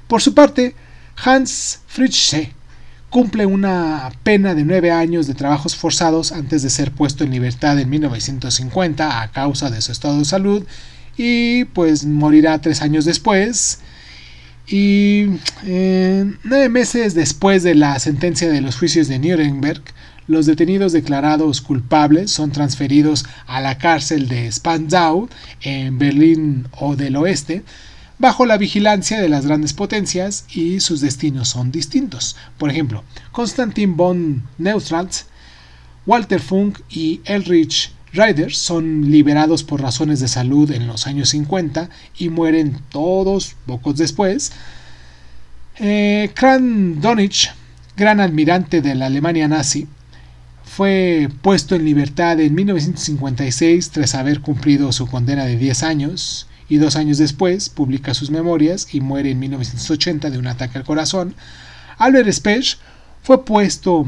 Por 0.08 0.22
su 0.22 0.34
parte, 0.34 0.76
Hans 1.24 1.80
Fritzsche 1.88 2.52
cumple 3.10 3.46
una 3.46 4.12
pena 4.24 4.54
de 4.56 4.66
nueve 4.66 4.92
años 4.92 5.26
de 5.26 5.36
trabajos 5.36 5.76
forzados 5.76 6.32
antes 6.32 6.64
de 6.64 6.70
ser 6.70 6.92
puesto 6.92 7.24
en 7.24 7.32
libertad 7.32 7.80
en 7.80 7.90
1950 7.90 9.22
a 9.22 9.32
causa 9.32 9.70
de 9.70 9.82
su 9.82 9.92
estado 9.92 10.20
de 10.20 10.26
salud 10.26 10.66
y 11.16 11.64
pues 11.66 12.06
morirá 12.06 12.60
tres 12.60 12.82
años 12.82 13.06
después. 13.06 13.80
Y 14.68 15.28
eh, 15.66 16.32
nueve 16.44 16.70
meses 16.70 17.14
después 17.14 17.64
de 17.64 17.76
la 17.76 18.00
sentencia 18.00 18.50
de 18.50 18.62
los 18.62 18.78
juicios 18.78 19.08
de 19.08 19.20
Nuremberg, 19.20 19.82
los 20.28 20.48
detenidos 20.48 20.92
declarados 20.92 21.62
culpables 21.62 22.32
son 22.32 22.52
transferidos 22.52 23.26
a 23.46 23.62
la 23.62 23.78
cárcel 23.78 24.28
de 24.28 24.52
Spandau 24.52 25.30
en 25.62 26.00
Berlín 26.00 26.68
o 26.72 26.96
del 26.96 27.16
Oeste, 27.16 27.64
bajo 28.18 28.46
la 28.48 28.58
vigilancia 28.58 29.22
de 29.22 29.30
las 29.30 29.46
grandes 29.46 29.74
potencias 29.74 30.46
y 30.50 30.80
sus 30.80 31.02
destinos 31.02 31.50
son 31.50 31.72
distintos. 31.72 32.36
Por 32.58 32.72
ejemplo, 32.72 33.04
Konstantin 33.32 33.96
von 33.96 34.44
Neustrals, 34.58 35.28
Walter 36.08 36.40
Funk 36.40 36.80
y 36.90 37.22
Elrich 37.26 37.92
Riders 38.16 38.58
son 38.58 39.12
liberados 39.12 39.64
por 39.64 39.82
razones 39.82 40.20
de 40.20 40.28
salud 40.28 40.72
en 40.72 40.88
los 40.88 41.08
años 41.08 41.30
50 41.30 41.90
y 42.18 42.30
mueren 42.30 42.80
todos 42.90 43.56
pocos 43.66 43.98
después. 43.98 44.52
Eh, 45.78 46.32
Kran 46.34 47.02
Donich, 47.02 47.52
gran 47.98 48.20
almirante 48.20 48.82
de 48.82 48.96
la 48.96 49.08
Alemania 49.08 49.48
nazi, 49.48 49.88
fue 50.64 51.30
puesto 51.42 51.76
en 51.76 51.86
libertad 51.86 52.40
en 52.40 52.56
1956 52.56 53.92
tras 53.92 54.16
haber 54.16 54.42
cumplido 54.42 54.92
su 54.92 55.08
condena 55.08 55.46
de 55.46 55.58
10 55.58 55.84
años 55.84 56.48
y 56.68 56.78
dos 56.78 56.96
años 56.96 57.18
después 57.18 57.70
publica 57.70 58.14
sus 58.14 58.32
memorias 58.32 58.88
y 58.92 59.00
muere 59.00 59.32
en 59.32 59.40
1980 59.40 60.30
de 60.30 60.38
un 60.38 60.48
ataque 60.48 60.78
al 60.78 60.84
corazón. 60.84 61.36
Albert 61.98 62.32
Specht 62.32 62.80
fue 63.22 63.46
puesto 63.46 64.06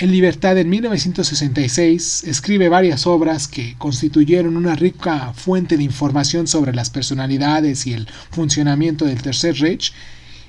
en 0.00 0.12
libertad 0.12 0.56
en 0.56 0.70
1966, 0.70 2.24
escribe 2.24 2.70
varias 2.70 3.06
obras 3.06 3.46
que 3.48 3.74
constituyeron 3.76 4.56
una 4.56 4.74
rica 4.74 5.34
fuente 5.34 5.76
de 5.76 5.82
información 5.82 6.46
sobre 6.46 6.72
las 6.72 6.88
personalidades 6.88 7.86
y 7.86 7.92
el 7.92 8.08
funcionamiento 8.30 9.04
del 9.04 9.20
Tercer 9.20 9.56
Reich, 9.56 9.92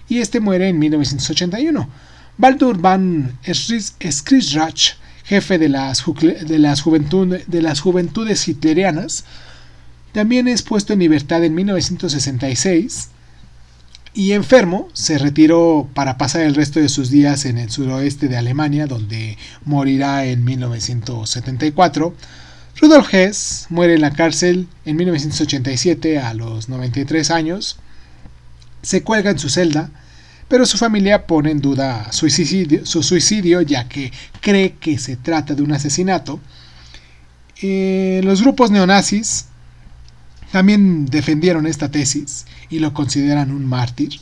y 0.08 0.20
este 0.20 0.40
muere 0.40 0.70
en 0.70 0.80
1981. 0.80 1.90
Baldur 2.38 2.78
van 2.78 3.38
Schriesrach, 3.44 4.94
jefe 5.26 5.58
de, 5.58 5.68
las 5.68 6.06
de 6.06 7.62
las 7.62 7.82
juventudes 7.82 8.48
hitlerianas, 8.48 9.26
también 10.14 10.48
es 10.48 10.62
puesto 10.62 10.94
en 10.94 11.00
libertad 11.00 11.44
en 11.44 11.56
1966 11.56 13.10
y 14.14 14.34
enfermo 14.34 14.90
se 14.94 15.18
retiró 15.18 15.88
para 15.94 16.18
pasar 16.18 16.42
el 16.42 16.56
resto 16.56 16.80
de 16.80 16.90
sus 16.90 17.10
días 17.10 17.46
en 17.46 17.58
el 17.58 17.72
suroeste 17.72 18.28
de 18.28 18.38
Alemania, 18.38 18.88
donde 18.88 19.38
morirá 19.64 20.26
en 20.26 20.44
1974. 20.44 22.14
Rudolf 22.82 23.14
Hess 23.14 23.68
muere 23.70 23.96
en 23.96 24.02
la 24.02 24.12
cárcel 24.12 24.68
en 24.86 24.98
1987 24.98 26.20
a 26.20 26.34
los 26.34 26.68
93 26.68 27.32
años. 27.32 27.78
Se 28.82 29.04
cuelga 29.04 29.32
en 29.32 29.40
su 29.40 29.50
celda, 29.50 29.92
pero 30.48 30.66
su 30.66 30.78
familia 30.78 31.26
pone 31.26 31.52
en 31.52 31.62
duda 31.62 32.12
su 32.12 32.30
suicidio, 32.30 33.62
ya 33.62 33.88
que 33.88 34.12
cree 34.42 34.74
que 34.74 34.98
se 34.98 35.16
trata 35.16 35.56
de 35.56 35.62
un 35.62 35.72
asesinato. 35.72 36.42
Eh, 37.62 38.22
los 38.24 38.42
grupos 38.42 38.72
neonazis 38.72 39.46
también 40.52 41.06
defendieron 41.06 41.66
esta 41.66 41.90
tesis 41.90 42.46
y 42.70 42.80
lo 42.80 42.94
consideran 42.94 43.52
un 43.52 43.66
mártir. 43.66 44.20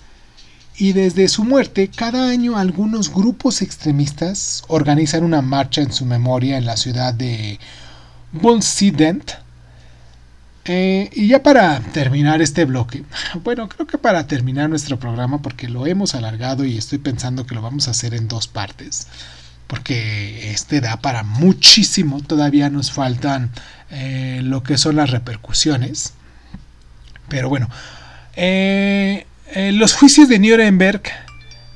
Y 0.77 0.93
desde 0.93 1.27
su 1.27 1.43
muerte, 1.43 1.89
cada 1.93 2.29
año 2.29 2.57
algunos 2.57 3.13
grupos 3.13 3.61
extremistas 3.61 4.63
organizan 4.69 5.25
una 5.25 5.41
marcha 5.41 5.81
en 5.81 5.91
su 5.91 6.05
memoria 6.05 6.57
en 6.57 6.65
la 6.65 6.77
ciudad 6.77 7.13
de 7.13 7.59
Bunsident. 8.31 9.31
Eh, 10.63 11.09
y 11.13 11.27
ya 11.27 11.43
para 11.43 11.79
terminar 11.79 12.41
este 12.41 12.63
bloque, 12.63 13.03
bueno, 13.43 13.67
creo 13.67 13.87
que 13.87 13.97
para 13.97 14.27
terminar 14.27 14.69
nuestro 14.69 14.99
programa, 14.99 15.41
porque 15.41 15.67
lo 15.67 15.85
hemos 15.85 16.15
alargado 16.15 16.63
y 16.63 16.77
estoy 16.77 16.99
pensando 16.99 17.45
que 17.45 17.55
lo 17.55 17.61
vamos 17.61 17.87
a 17.87 17.91
hacer 17.91 18.13
en 18.13 18.27
dos 18.27 18.47
partes, 18.47 19.07
porque 19.67 20.51
este 20.51 20.79
da 20.79 21.01
para 21.01 21.23
muchísimo, 21.23 22.21
todavía 22.21 22.69
nos 22.69 22.91
faltan 22.91 23.51
eh, 23.89 24.41
lo 24.43 24.63
que 24.63 24.77
son 24.77 24.95
las 24.95 25.09
repercusiones. 25.09 26.13
Pero 27.29 27.49
bueno, 27.49 27.69
eh, 28.35 29.25
eh, 29.53 29.71
los 29.71 29.93
juicios 29.93 30.29
de 30.29 30.39
Nuremberg, 30.39 31.03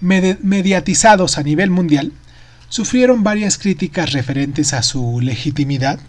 mediatizados 0.02 1.38
a 1.38 1.44
nivel 1.44 1.70
mundial, 1.70 2.12
sufrieron 2.70 3.24
varias 3.24 3.58
críticas 3.58 4.12
referentes 4.12 4.74
a 4.74 4.84
su 4.84 5.22
legitimidad. 5.22 6.00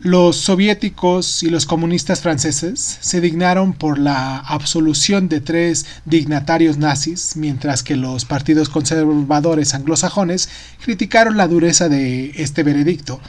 Los 0.00 0.36
soviéticos 0.38 1.42
y 1.42 1.50
los 1.50 1.66
comunistas 1.66 2.22
franceses 2.22 2.98
se 3.00 3.20
dignaron 3.20 3.74
por 3.74 3.98
la 3.98 4.38
absolución 4.38 5.28
de 5.28 5.42
tres 5.42 5.84
dignatarios 6.06 6.78
nazis, 6.78 7.36
mientras 7.36 7.82
que 7.82 7.96
los 7.96 8.24
partidos 8.24 8.70
conservadores 8.70 9.74
anglosajones 9.74 10.48
criticaron 10.82 11.36
la 11.36 11.48
dureza 11.48 11.90
de 11.90 12.32
este 12.36 12.62
veredicto 12.62 13.20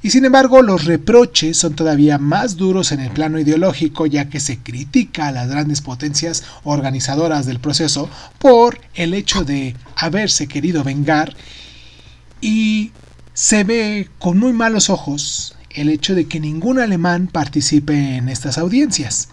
y 0.00 0.10
sin 0.10 0.24
embargo, 0.24 0.62
los 0.62 0.84
reproches 0.84 1.56
son 1.56 1.74
todavía 1.74 2.18
más 2.18 2.56
duros 2.56 2.92
en 2.92 3.00
el 3.00 3.10
plano 3.10 3.38
ideológico, 3.40 4.06
ya 4.06 4.28
que 4.28 4.38
se 4.38 4.58
critica 4.58 5.26
a 5.26 5.32
las 5.32 5.48
grandes 5.48 5.80
potencias 5.80 6.44
organizadoras 6.62 7.46
del 7.46 7.58
proceso 7.58 8.08
por 8.38 8.80
el 8.94 9.12
hecho 9.12 9.44
de 9.44 9.74
haberse 9.96 10.46
querido 10.46 10.84
vengar 10.84 11.34
y 12.40 12.92
se 13.34 13.64
ve 13.64 14.08
con 14.18 14.38
muy 14.38 14.52
malos 14.52 14.88
ojos 14.88 15.56
el 15.70 15.88
hecho 15.88 16.14
de 16.14 16.26
que 16.26 16.40
ningún 16.40 16.78
alemán 16.78 17.26
participe 17.26 18.16
en 18.16 18.28
estas 18.28 18.56
audiencias. 18.56 19.28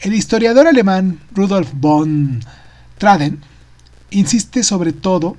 El 0.00 0.14
historiador 0.14 0.66
alemán 0.66 1.20
Rudolf 1.34 1.70
von 1.74 2.42
Traden 2.98 3.40
insiste 4.10 4.62
sobre 4.62 4.92
todo 4.92 5.36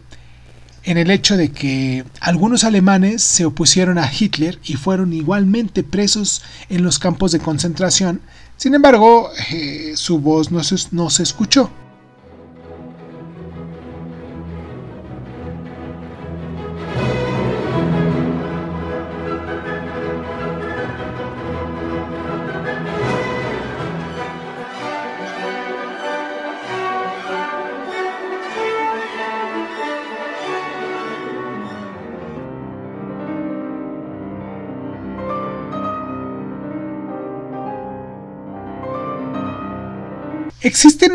en 0.87 0.97
el 0.97 1.11
hecho 1.11 1.35
de 1.35 1.51
que 1.51 2.05
algunos 2.21 2.63
alemanes 2.63 3.21
se 3.21 3.45
opusieron 3.45 3.97
a 3.97 4.09
Hitler 4.09 4.57
y 4.63 4.75
fueron 4.75 5.11
igualmente 5.11 5.83
presos 5.83 6.41
en 6.69 6.81
los 6.81 6.97
campos 6.97 7.33
de 7.33 7.39
concentración, 7.39 8.21
sin 8.55 8.73
embargo, 8.73 9.29
eh, 9.51 9.91
su 9.95 10.19
voz 10.19 10.49
no 10.49 10.61
no 10.91 11.09
se 11.09 11.23
escuchó. 11.23 11.69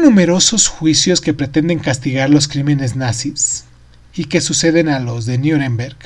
Numerosos 0.02 0.68
juicios 0.68 1.20
que 1.20 1.32
pretenden 1.32 1.78
castigar 1.78 2.28
los 2.28 2.48
crímenes 2.48 2.96
nazis 2.96 3.64
y 4.14 4.24
que 4.24 4.40
suceden 4.40 4.88
a 4.88 4.98
los 4.98 5.24
de 5.26 5.38
Nuremberg. 5.38 5.96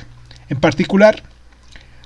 En 0.49 0.61
particular, 0.61 1.23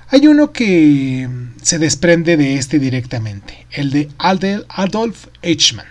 hay 0.07 0.27
uno 0.27 0.51
que 0.53 1.29
se 1.61 1.79
desprende 1.79 2.37
de 2.37 2.55
este 2.55 2.79
directamente, 2.79 3.67
el 3.71 3.91
de 3.91 4.09
Adolf 4.17 5.27
Eichmann, 5.41 5.85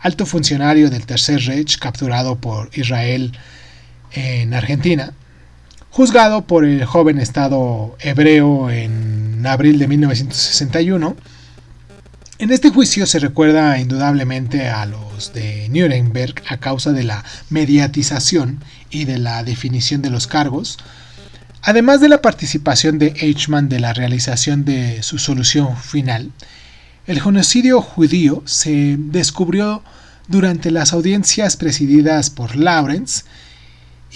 alto 0.00 0.26
funcionario 0.26 0.90
del 0.90 1.06
Tercer 1.06 1.40
Reich 1.42 1.78
capturado 1.78 2.36
por 2.36 2.70
Israel 2.72 3.32
en 4.12 4.54
Argentina, 4.54 5.12
juzgado 5.90 6.46
por 6.46 6.64
el 6.64 6.84
joven 6.86 7.18
Estado 7.18 7.96
hebreo 8.00 8.70
en 8.70 9.46
abril 9.46 9.78
de 9.78 9.86
1961 9.86 11.14
en 12.38 12.52
este 12.52 12.70
juicio 12.70 13.06
se 13.06 13.18
recuerda 13.18 13.78
indudablemente 13.78 14.68
a 14.68 14.84
los 14.84 15.32
de 15.32 15.68
Nuremberg 15.70 16.42
a 16.48 16.58
causa 16.58 16.92
de 16.92 17.04
la 17.04 17.24
mediatización 17.48 18.62
y 18.90 19.04
de 19.04 19.18
la 19.18 19.42
definición 19.42 20.02
de 20.02 20.10
los 20.10 20.26
cargos, 20.26 20.76
además 21.62 22.00
de 22.00 22.10
la 22.10 22.20
participación 22.20 22.98
de 22.98 23.14
Eichmann 23.20 23.68
de 23.68 23.80
la 23.80 23.94
realización 23.94 24.64
de 24.64 25.02
su 25.02 25.18
solución 25.18 25.76
final. 25.76 26.30
El 27.06 27.22
genocidio 27.22 27.80
judío 27.80 28.42
se 28.44 28.96
descubrió 28.98 29.82
durante 30.28 30.70
las 30.70 30.92
audiencias 30.92 31.56
presididas 31.56 32.28
por 32.30 32.56
Lawrence 32.56 33.24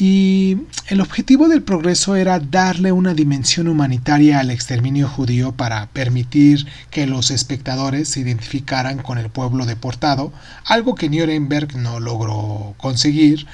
y 0.01 0.57
el 0.89 1.03
objetivo 1.03 1.49
del 1.49 1.63
progreso 1.63 2.17
era 2.17 2.41
darle 2.41 2.91
una 2.91 3.13
dimensión 3.13 3.69
humanitaria 3.69 4.41
al 4.41 4.51
exterminio 4.51 5.07
judío 5.07 5.53
para 5.53 5.89
permitir 5.89 6.67
que 6.91 7.07
los 7.07 7.31
espectadores 7.31 8.09
se 8.09 8.21
identificaran 8.21 9.03
con 9.03 9.19
el 9.19 9.29
pueblo 9.29 9.67
deportado, 9.67 10.33
algo 10.65 10.95
que 10.95 11.11
Nuremberg 11.11 11.77
no 11.77 12.01
logró 12.01 12.75
conseguir, 12.79 13.47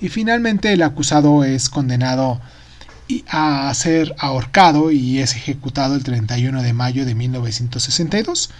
y 0.00 0.08
finalmente 0.08 0.72
el 0.72 0.82
acusado 0.82 1.44
es 1.44 1.68
condenado 1.68 2.40
a 3.28 3.72
ser 3.72 4.12
ahorcado 4.18 4.90
y 4.90 5.20
es 5.20 5.36
ejecutado 5.36 5.94
el 5.94 6.02
31 6.02 6.62
de 6.62 6.72
mayo 6.72 7.06
de 7.06 7.14
1962. 7.14 8.50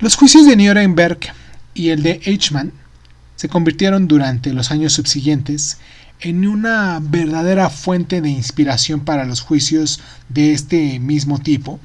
Los 0.00 0.16
juicios 0.16 0.44
de 0.44 0.56
Nuremberg 0.56 1.20
y 1.72 1.90
el 1.90 2.02
de 2.02 2.20
Eichmann 2.24 2.72
se 3.36 3.48
convirtieron 3.48 4.06
durante 4.06 4.52
los 4.52 4.70
años 4.70 4.92
subsiguientes 4.92 5.78
en 6.20 6.46
una 6.46 7.00
verdadera 7.02 7.70
fuente 7.70 8.20
de 8.20 8.28
inspiración 8.28 9.00
para 9.00 9.24
los 9.24 9.40
juicios 9.40 10.00
de 10.28 10.52
este 10.52 10.98
mismo 10.98 11.38
tipo, 11.38 11.80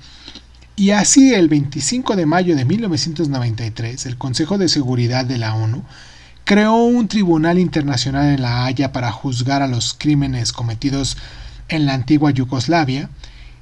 y 0.76 0.90
así 0.90 1.34
el 1.34 1.48
25 1.48 2.16
de 2.16 2.26
mayo 2.26 2.56
de 2.56 2.66
1993 2.66 4.06
el 4.06 4.18
Consejo 4.18 4.58
de 4.58 4.68
Seguridad 4.68 5.24
de 5.24 5.38
la 5.38 5.56
ONU 5.56 5.84
creó 6.44 6.84
un 6.84 7.08
tribunal 7.08 7.60
internacional 7.60 8.34
en 8.34 8.42
La 8.42 8.66
Haya 8.66 8.92
para 8.92 9.12
juzgar 9.12 9.62
a 9.62 9.68
los 9.68 9.94
crímenes 9.94 10.52
cometidos 10.52 11.18
en 11.70 11.86
la 11.86 11.94
antigua 11.94 12.32
Yugoslavia, 12.32 13.10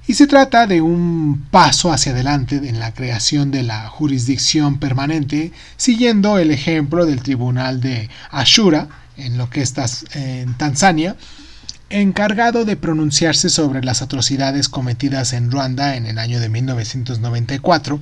y 0.06 0.16
se 0.16 0.28
trata 0.28 0.68
de 0.68 0.82
un 0.82 1.46
paso 1.50 1.94
hacia 1.94 2.12
adelante 2.12 2.58
en 2.58 2.80
la 2.80 2.94
creación 2.94 3.52
de 3.52 3.64
la 3.64 3.88
jurisdicción 3.88 4.78
permanente, 4.78 5.54
siguiendo 5.78 6.38
el 6.40 6.52
ejemplo 6.52 7.06
del 7.06 7.22
Tribunal 7.22 7.80
de 7.80 8.10
Ashura, 8.30 8.90
en 9.18 9.38
lo 9.38 9.50
que 9.50 9.62
está 9.62 9.86
en 10.14 10.54
Tanzania, 10.56 11.16
encargado 11.90 12.66
de 12.66 12.76
pronunciarse 12.76 13.50
sobre 13.50 13.84
las 13.84 14.02
atrocidades 14.02 14.70
cometidas 14.70 15.34
en 15.34 15.52
Ruanda 15.52 15.96
en 15.96 16.06
el 16.06 16.18
año 16.18 16.40
de 16.40 16.50
1994, 16.50 18.00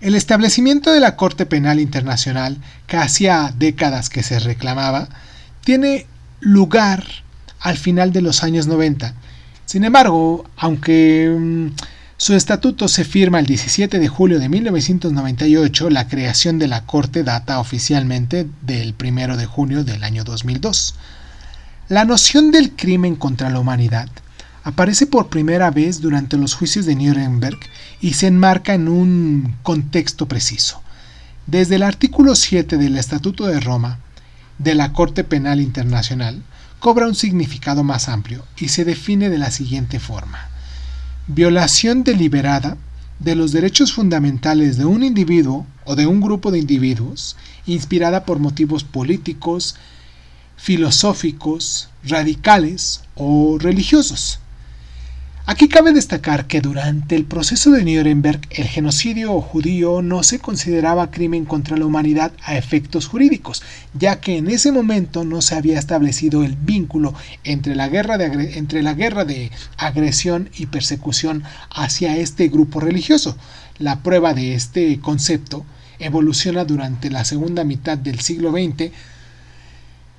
el 0.00 0.14
establecimiento 0.14 0.92
de 0.92 1.00
la 1.00 1.16
Corte 1.16 1.46
Penal 1.46 1.78
Internacional, 1.78 2.58
que 2.86 2.96
hacía 2.96 3.54
décadas 3.56 4.10
que 4.10 4.22
se 4.22 4.40
reclamaba, 4.40 5.08
tiene 5.62 6.06
lugar 6.40 7.04
al 7.60 7.78
final 7.78 8.12
de 8.12 8.20
los 8.20 8.42
años 8.42 8.66
90. 8.66 9.14
Sin 9.64 9.84
embargo, 9.84 10.44
aunque 10.56 11.34
mm, 11.38 11.66
su 12.22 12.34
estatuto 12.34 12.86
se 12.86 13.04
firma 13.04 13.40
el 13.40 13.46
17 13.46 13.98
de 13.98 14.06
julio 14.06 14.38
de 14.38 14.48
1998, 14.48 15.90
la 15.90 16.06
creación 16.06 16.60
de 16.60 16.68
la 16.68 16.86
Corte 16.86 17.24
data 17.24 17.58
oficialmente 17.58 18.48
del 18.60 18.94
1 18.96 19.36
de 19.36 19.46
junio 19.46 19.82
del 19.82 20.04
año 20.04 20.22
2002. 20.22 20.94
La 21.88 22.04
noción 22.04 22.52
del 22.52 22.76
crimen 22.76 23.16
contra 23.16 23.50
la 23.50 23.58
humanidad 23.58 24.08
aparece 24.62 25.08
por 25.08 25.30
primera 25.30 25.72
vez 25.72 26.00
durante 26.00 26.36
los 26.36 26.54
juicios 26.54 26.86
de 26.86 26.94
Nuremberg 26.94 27.58
y 28.00 28.12
se 28.12 28.28
enmarca 28.28 28.72
en 28.72 28.86
un 28.86 29.56
contexto 29.64 30.28
preciso. 30.28 30.80
Desde 31.48 31.74
el 31.74 31.82
artículo 31.82 32.36
7 32.36 32.76
del 32.76 32.98
Estatuto 32.98 33.48
de 33.48 33.58
Roma 33.58 33.98
de 34.58 34.76
la 34.76 34.92
Corte 34.92 35.24
Penal 35.24 35.60
Internacional 35.60 36.40
cobra 36.78 37.08
un 37.08 37.16
significado 37.16 37.82
más 37.82 38.08
amplio 38.08 38.44
y 38.56 38.68
se 38.68 38.84
define 38.84 39.28
de 39.28 39.38
la 39.38 39.50
siguiente 39.50 39.98
forma. 39.98 40.51
Violación 41.28 42.02
deliberada 42.02 42.76
de 43.20 43.36
los 43.36 43.52
derechos 43.52 43.92
fundamentales 43.92 44.76
de 44.76 44.84
un 44.86 45.04
individuo 45.04 45.66
o 45.84 45.94
de 45.94 46.08
un 46.08 46.20
grupo 46.20 46.50
de 46.50 46.58
individuos 46.58 47.36
inspirada 47.64 48.24
por 48.24 48.40
motivos 48.40 48.82
políticos, 48.82 49.76
filosóficos, 50.56 51.88
radicales 52.02 53.02
o 53.14 53.56
religiosos, 53.60 54.40
Aquí 55.44 55.68
cabe 55.68 55.92
destacar 55.92 56.46
que 56.46 56.60
durante 56.60 57.16
el 57.16 57.24
proceso 57.24 57.72
de 57.72 57.82
Nuremberg 57.82 58.40
el 58.50 58.68
genocidio 58.68 59.40
judío 59.40 60.00
no 60.00 60.22
se 60.22 60.38
consideraba 60.38 61.10
crimen 61.10 61.46
contra 61.46 61.76
la 61.76 61.84
humanidad 61.84 62.30
a 62.44 62.56
efectos 62.56 63.08
jurídicos, 63.08 63.60
ya 63.92 64.20
que 64.20 64.36
en 64.36 64.48
ese 64.48 64.70
momento 64.70 65.24
no 65.24 65.42
se 65.42 65.56
había 65.56 65.80
establecido 65.80 66.44
el 66.44 66.54
vínculo 66.54 67.12
entre 67.42 67.74
la 67.74 67.88
guerra 67.88 68.18
de, 68.18 69.50
agresión 69.78 70.48
y 70.56 70.66
persecución 70.66 71.42
hacia 71.70 72.16
este 72.16 72.46
grupo 72.46 72.78
religioso. 72.78 73.36
La 73.78 74.00
prueba 74.04 74.34
de 74.34 74.54
este 74.54 75.00
concepto 75.00 75.66
evoluciona 75.98 76.64
durante 76.64 77.10
la 77.10 77.24
segunda 77.24 77.64
mitad 77.64 77.98
del 77.98 78.20
siglo 78.20 78.52
XX 78.52 78.92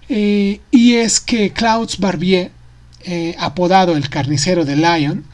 eh, 0.10 0.60
y 0.70 0.94
es 0.96 1.22
que 1.22 1.54
Claude 1.54 1.94
Barbier 1.98 2.52
eh, 3.06 3.36
apodado 3.40 3.96
el 3.96 4.10
carnicero 4.10 4.66
de 4.66 4.76
Lyon, 4.76 5.26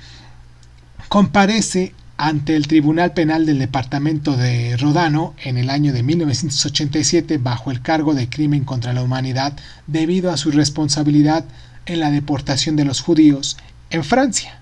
comparece 1.08 1.94
ante 2.18 2.56
el 2.56 2.68
Tribunal 2.68 3.14
Penal 3.14 3.46
del 3.46 3.60
Departamento 3.60 4.36
de 4.36 4.76
Rodano 4.76 5.36
en 5.42 5.58
el 5.58 5.70
año 5.70 5.94
de 5.94 6.04
1987 6.04 7.38
bajo 7.38 7.72
el 7.72 7.82
cargo 7.82 8.14
de 8.14 8.30
crimen 8.30 8.66
contra 8.66 8.92
la 8.92 9.02
humanidad 9.02 9.54
debido 9.88 10.30
a 10.30 10.38
su 10.38 10.52
responsabilidad 10.52 11.46
en 11.86 12.02
la 12.02 12.12
deportación 12.12 12.76
de 12.76 12.84
los 12.86 13.02
judíos 13.02 13.58
en 13.90 14.04
Francia. 14.04 14.59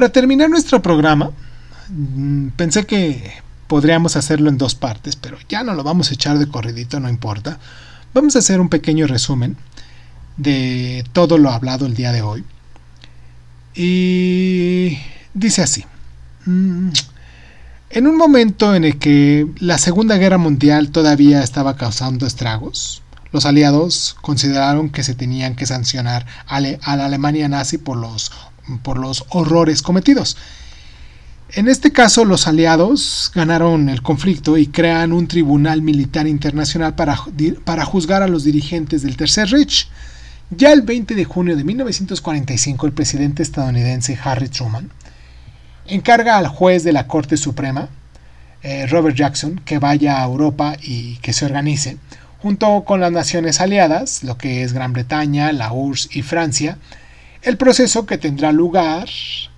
Para 0.00 0.12
terminar 0.12 0.48
nuestro 0.48 0.80
programa, 0.80 1.30
mm, 1.90 2.48
pensé 2.56 2.86
que 2.86 3.34
podríamos 3.66 4.16
hacerlo 4.16 4.48
en 4.48 4.56
dos 4.56 4.74
partes, 4.74 5.14
pero 5.14 5.36
ya 5.46 5.62
no 5.62 5.74
lo 5.74 5.84
vamos 5.84 6.10
a 6.10 6.14
echar 6.14 6.38
de 6.38 6.48
corridito, 6.48 6.98
no 7.00 7.10
importa. 7.10 7.58
Vamos 8.14 8.34
a 8.34 8.38
hacer 8.38 8.62
un 8.62 8.70
pequeño 8.70 9.06
resumen 9.06 9.58
de 10.38 11.04
todo 11.12 11.36
lo 11.36 11.50
hablado 11.50 11.84
el 11.84 11.92
día 11.92 12.12
de 12.12 12.22
hoy. 12.22 12.46
Y 13.74 14.96
dice 15.34 15.60
así. 15.60 15.84
Mm, 16.46 16.92
en 17.90 18.06
un 18.06 18.16
momento 18.16 18.74
en 18.74 18.84
el 18.84 18.98
que 18.98 19.48
la 19.58 19.76
Segunda 19.76 20.16
Guerra 20.16 20.38
Mundial 20.38 20.92
todavía 20.92 21.42
estaba 21.42 21.76
causando 21.76 22.26
estragos, 22.26 23.02
los 23.32 23.44
aliados 23.44 24.16
consideraron 24.22 24.88
que 24.88 25.02
se 25.02 25.14
tenían 25.14 25.56
que 25.56 25.66
sancionar 25.66 26.24
a 26.46 26.60
la 26.60 27.04
Alemania 27.04 27.50
nazi 27.50 27.76
por 27.76 27.98
los 27.98 28.32
por 28.82 28.98
los 28.98 29.24
horrores 29.30 29.82
cometidos. 29.82 30.36
En 31.52 31.66
este 31.66 31.90
caso, 31.90 32.24
los 32.24 32.46
aliados 32.46 33.32
ganaron 33.34 33.88
el 33.88 34.02
conflicto 34.02 34.56
y 34.56 34.68
crean 34.68 35.12
un 35.12 35.26
tribunal 35.26 35.82
militar 35.82 36.28
internacional 36.28 36.94
para, 36.94 37.18
para, 37.64 37.84
juzgar 37.84 38.22
a 38.22 38.28
los 38.28 38.44
dirigentes 38.44 39.02
del 39.02 39.16
Tercer 39.16 39.48
Reich. 39.48 39.88
Ya 40.50 40.72
el 40.72 40.82
20 40.82 41.16
de 41.16 41.24
junio 41.24 41.56
de 41.56 41.64
1945, 41.64 42.86
el 42.86 42.92
presidente 42.92 43.42
estadounidense 43.42 44.16
Harry 44.22 44.48
Truman 44.48 44.90
encarga 45.86 46.38
al 46.38 46.46
juez 46.46 46.84
de 46.84 46.92
la 46.92 47.08
Corte 47.08 47.36
Suprema, 47.36 47.88
eh, 48.62 48.86
Robert 48.86 49.16
Jackson, 49.16 49.60
que 49.64 49.78
vaya 49.78 50.20
a 50.20 50.24
Europa 50.24 50.76
y 50.80 51.16
que 51.16 51.32
se 51.32 51.46
organice, 51.46 51.96
junto 52.38 52.84
con 52.84 53.00
las 53.00 53.10
naciones 53.10 53.60
aliadas, 53.60 54.22
lo 54.22 54.38
que 54.38 54.62
es 54.62 54.72
Gran 54.72 54.92
Bretaña, 54.92 55.52
la 55.52 55.72
URSS 55.72 56.08
y 56.12 56.22
Francia, 56.22 56.78
el 57.42 57.56
proceso 57.56 58.04
que 58.04 58.18
tendrá 58.18 58.52
lugar 58.52 59.08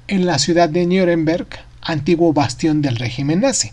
en 0.06 0.24
la 0.24 0.38
ciudad 0.38 0.68
de 0.68 0.86
Nuremberg, 0.86 1.48
antiguo 1.80 2.32
bastión 2.32 2.80
del 2.80 2.96
régimen 2.96 3.40
nazi. 3.40 3.72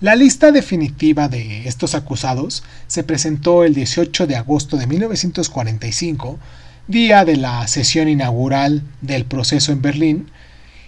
La 0.00 0.16
lista 0.16 0.50
definitiva 0.50 1.28
de 1.28 1.68
estos 1.68 1.94
acusados 1.94 2.62
se 2.86 3.04
presentó 3.04 3.64
el 3.64 3.74
18 3.74 4.26
de 4.26 4.36
agosto 4.36 4.78
de 4.78 4.86
1945, 4.86 6.38
día 6.88 7.26
de 7.26 7.36
la 7.36 7.68
sesión 7.68 8.08
inaugural 8.08 8.82
del 9.02 9.26
proceso 9.26 9.72
en 9.72 9.82
Berlín, 9.82 10.30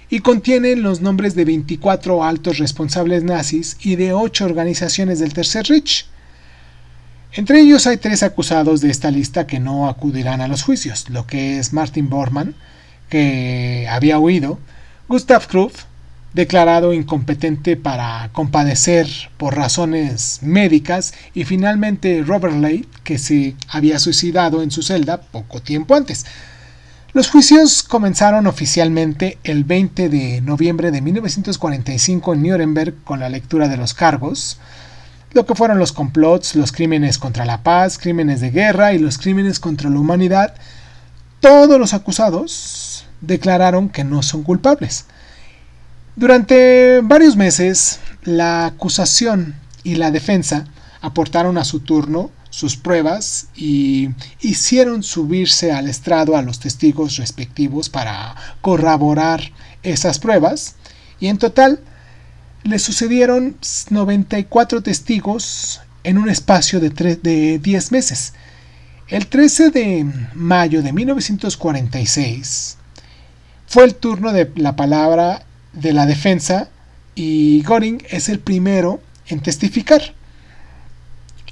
y 0.08 0.20
contiene 0.20 0.76
los 0.76 1.02
nombres 1.02 1.34
de 1.34 1.44
24 1.44 2.24
altos 2.24 2.56
responsables 2.56 3.22
nazis 3.22 3.76
y 3.82 3.96
de 3.96 4.14
8 4.14 4.46
organizaciones 4.46 5.18
del 5.18 5.34
Tercer 5.34 5.66
Reich, 5.66 6.06
entre 7.34 7.60
ellos 7.60 7.86
hay 7.86 7.96
tres 7.96 8.22
acusados 8.22 8.80
de 8.80 8.90
esta 8.90 9.10
lista 9.10 9.46
que 9.46 9.60
no 9.60 9.88
acudirán 9.88 10.40
a 10.40 10.48
los 10.48 10.62
juicios, 10.62 11.08
lo 11.08 11.26
que 11.26 11.58
es 11.58 11.72
Martin 11.72 12.10
Bormann, 12.10 12.54
que 13.08 13.86
había 13.90 14.18
huido, 14.18 14.58
Gustav 15.08 15.46
Krupp, 15.46 15.74
declarado 16.34 16.92
incompetente 16.92 17.76
para 17.76 18.30
compadecer 18.32 19.06
por 19.36 19.56
razones 19.56 20.38
médicas, 20.42 21.12
y 21.34 21.44
finalmente 21.44 22.22
Robert 22.22 22.56
Ley, 22.56 22.86
que 23.04 23.18
se 23.18 23.54
había 23.68 23.98
suicidado 23.98 24.62
en 24.62 24.70
su 24.70 24.82
celda 24.82 25.20
poco 25.20 25.60
tiempo 25.60 25.94
antes. 25.94 26.24
Los 27.14 27.28
juicios 27.28 27.82
comenzaron 27.82 28.46
oficialmente 28.46 29.36
el 29.44 29.64
20 29.64 30.08
de 30.08 30.40
noviembre 30.40 30.90
de 30.90 31.02
1945 31.02 32.32
en 32.32 32.42
Nuremberg 32.42 32.94
con 33.04 33.20
la 33.20 33.28
lectura 33.28 33.68
de 33.68 33.76
los 33.76 33.92
cargos, 33.92 34.58
lo 35.34 35.46
que 35.46 35.54
fueron 35.54 35.78
los 35.78 35.92
complots, 35.92 36.54
los 36.54 36.72
crímenes 36.72 37.18
contra 37.18 37.44
la 37.44 37.62
paz, 37.62 37.98
crímenes 37.98 38.40
de 38.40 38.50
guerra 38.50 38.92
y 38.92 38.98
los 38.98 39.18
crímenes 39.18 39.60
contra 39.60 39.90
la 39.90 39.98
humanidad, 39.98 40.54
todos 41.40 41.78
los 41.78 41.94
acusados 41.94 43.06
declararon 43.20 43.88
que 43.88 44.04
no 44.04 44.22
son 44.22 44.42
culpables. 44.42 45.06
Durante 46.16 47.00
varios 47.02 47.36
meses, 47.36 48.00
la 48.22 48.66
acusación 48.66 49.54
y 49.82 49.96
la 49.96 50.10
defensa 50.10 50.66
aportaron 51.00 51.58
a 51.58 51.64
su 51.64 51.80
turno 51.80 52.30
sus 52.50 52.76
pruebas 52.76 53.48
y 53.56 54.10
hicieron 54.40 55.02
subirse 55.02 55.72
al 55.72 55.88
estrado 55.88 56.36
a 56.36 56.42
los 56.42 56.60
testigos 56.60 57.16
respectivos 57.16 57.88
para 57.88 58.36
corroborar 58.60 59.40
esas 59.82 60.18
pruebas 60.18 60.76
y 61.18 61.28
en 61.28 61.38
total 61.38 61.80
le 62.64 62.78
sucedieron 62.78 63.56
94 63.90 64.82
testigos 64.82 65.80
en 66.04 66.18
un 66.18 66.28
espacio 66.28 66.80
de, 66.80 66.90
de 66.90 67.58
10 67.58 67.92
meses. 67.92 68.34
El 69.08 69.26
13 69.26 69.70
de 69.70 70.06
mayo 70.34 70.82
de 70.82 70.92
1946 70.92 72.78
fue 73.66 73.84
el 73.84 73.94
turno 73.94 74.32
de 74.32 74.50
la 74.56 74.76
palabra 74.76 75.44
de 75.72 75.92
la 75.92 76.06
defensa 76.06 76.68
y 77.14 77.62
Göring 77.62 78.02
es 78.10 78.28
el 78.28 78.38
primero 78.38 79.00
en 79.26 79.40
testificar 79.40 80.14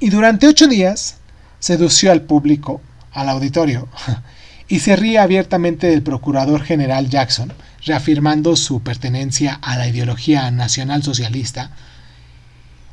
y 0.01 0.09
durante 0.09 0.47
ocho 0.47 0.67
días 0.67 1.17
sedució 1.59 2.11
al 2.11 2.23
público, 2.23 2.81
al 3.13 3.29
auditorio, 3.29 3.87
y 4.67 4.79
se 4.79 4.95
ríe 4.95 5.19
abiertamente 5.19 5.87
del 5.87 6.01
procurador 6.01 6.63
general 6.63 7.07
Jackson, 7.07 7.53
reafirmando 7.85 8.55
su 8.55 8.81
pertenencia 8.81 9.59
a 9.61 9.77
la 9.77 9.87
ideología 9.87 10.49
nacional 10.51 11.03
socialista. 11.03 11.71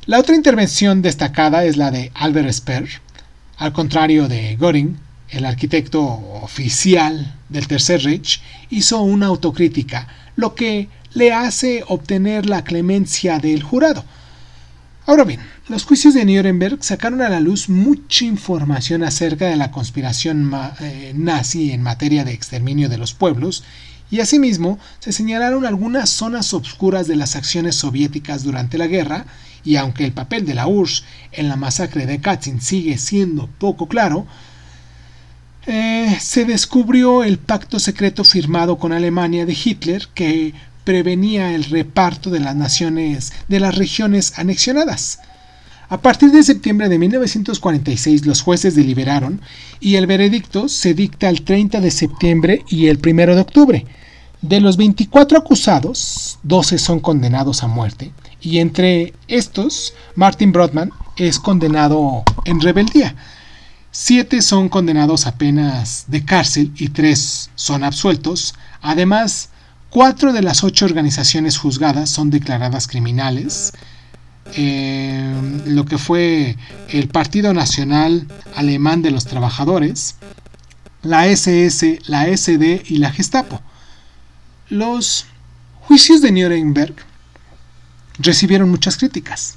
La 0.05 0.19
otra 0.19 0.35
intervención 0.35 1.01
destacada 1.01 1.63
es 1.65 1.77
la 1.77 1.91
de 1.91 2.11
Albert 2.15 2.51
Speer, 2.51 2.89
al 3.57 3.73
contrario 3.73 4.27
de 4.27 4.55
Göring, 4.57 4.97
el 5.29 5.45
arquitecto 5.45 6.01
oficial 6.01 7.35
del 7.49 7.67
Tercer 7.67 8.03
Reich, 8.03 8.41
hizo 8.69 9.01
una 9.01 9.27
autocrítica, 9.27 10.07
lo 10.35 10.55
que 10.55 10.87
le 11.13 11.33
hace 11.33 11.83
obtener 11.87 12.45
la 12.45 12.63
clemencia 12.63 13.39
del 13.39 13.61
jurado. 13.61 14.05
Ahora 15.05 15.23
bien, 15.23 15.39
los 15.67 15.83
juicios 15.83 16.13
de 16.13 16.23
Nuremberg 16.23 16.83
sacaron 16.83 17.21
a 17.21 17.29
la 17.29 17.39
luz 17.39 17.67
mucha 17.67 18.25
información 18.25 19.03
acerca 19.03 19.47
de 19.47 19.55
la 19.55 19.71
conspiración 19.71 20.51
eh, 20.79 21.13
nazi 21.15 21.71
en 21.71 21.81
materia 21.81 22.23
de 22.23 22.33
exterminio 22.33 22.89
de 22.89 22.97
los 22.97 23.13
pueblos 23.13 23.63
y 24.11 24.19
asimismo 24.19 24.79
se 24.99 25.11
señalaron 25.11 25.65
algunas 25.65 26.09
zonas 26.09 26.53
obscuras 26.53 27.07
de 27.07 27.15
las 27.15 27.35
acciones 27.35 27.75
soviéticas 27.75 28.43
durante 28.43 28.77
la 28.77 28.87
guerra 28.87 29.25
y 29.63 29.75
aunque 29.75 30.05
el 30.05 30.13
papel 30.13 30.45
de 30.45 30.55
la 30.55 30.67
URSS 30.67 31.03
en 31.31 31.49
la 31.49 31.55
masacre 31.55 32.05
de 32.05 32.19
Katyn 32.19 32.61
sigue 32.61 32.97
siendo 32.97 33.47
poco 33.47 33.87
claro, 33.87 34.25
eh, 35.67 36.17
se 36.19 36.45
descubrió 36.45 37.23
el 37.23 37.37
pacto 37.37 37.79
secreto 37.79 38.23
firmado 38.23 38.77
con 38.77 38.93
Alemania 38.93 39.45
de 39.45 39.53
Hitler 39.53 40.07
que 40.13 40.53
prevenía 40.83 41.53
el 41.53 41.65
reparto 41.65 42.29
de 42.31 42.39
las 42.39 42.55
naciones 42.55 43.33
de 43.47 43.59
las 43.59 43.75
regiones 43.75 44.33
anexionadas. 44.37 45.19
A 45.89 46.01
partir 46.01 46.31
de 46.31 46.43
septiembre 46.43 46.87
de 46.87 46.99
1946 46.99 48.25
los 48.27 48.41
jueces 48.41 48.75
deliberaron 48.75 49.41
y 49.79 49.95
el 49.95 50.05
veredicto 50.05 50.69
se 50.69 50.93
dicta 50.93 51.29
el 51.29 51.41
30 51.41 51.81
de 51.81 51.89
septiembre 51.89 52.63
y 52.69 52.87
el 52.87 52.99
1 53.03 53.35
de 53.35 53.41
octubre. 53.41 53.85
De 54.41 54.59
los 54.61 54.77
24 54.77 55.39
acusados, 55.39 56.37
12 56.43 56.77
son 56.77 56.99
condenados 56.99 57.63
a 57.63 57.67
muerte 57.67 58.11
y 58.39 58.59
entre 58.59 59.13
estos 59.27 59.95
Martin 60.15 60.51
Brodman 60.51 60.91
es 61.17 61.39
condenado 61.39 62.23
en 62.45 62.61
rebeldía. 62.61 63.15
Siete 63.91 64.43
son 64.43 64.69
condenados 64.69 65.25
a 65.25 65.37
penas 65.39 66.05
de 66.07 66.23
cárcel 66.23 66.71
y 66.77 66.89
tres 66.89 67.49
son 67.55 67.83
absueltos. 67.83 68.53
Además, 68.81 69.49
Cuatro 69.89 70.33
de 70.33 70.43
las 70.43 70.63
ocho 70.63 70.85
organizaciones 70.85 71.57
juzgadas 71.57 72.11
son 72.11 72.29
declaradas 72.29 72.87
criminales. 72.87 73.73
Eh, 74.55 75.61
lo 75.65 75.85
que 75.85 75.97
fue 75.97 76.57
el 76.89 77.07
Partido 77.07 77.53
Nacional 77.53 78.27
Alemán 78.55 79.01
de 79.01 79.11
los 79.11 79.25
Trabajadores, 79.25 80.15
la 81.01 81.27
SS, 81.27 81.99
la 82.07 82.25
SD 82.27 82.83
y 82.87 82.97
la 82.97 83.11
Gestapo. 83.11 83.61
Los 84.69 85.25
juicios 85.81 86.21
de 86.21 86.31
Nuremberg 86.31 86.95
recibieron 88.19 88.69
muchas 88.69 88.97
críticas, 88.97 89.55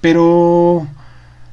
pero 0.00 0.86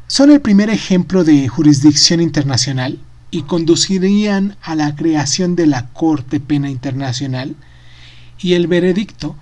son 0.07 0.32
el 0.32 0.41
primer 0.41 0.70
ejemplo 0.70 1.24
de 1.24 1.47
jurisdicción 1.47 2.22
internacional 2.22 2.99
y 3.32 3.43
conducirían 3.43 4.57
a 4.62 4.76
la 4.76 4.95
creación 4.95 5.55
de 5.55 5.68
la 5.68 5.88
Corte 5.89 6.39
Pena 6.39 6.70
Internacional 6.70 7.55
y 8.39 8.53
el 8.53 8.68
veredicto 8.68 9.36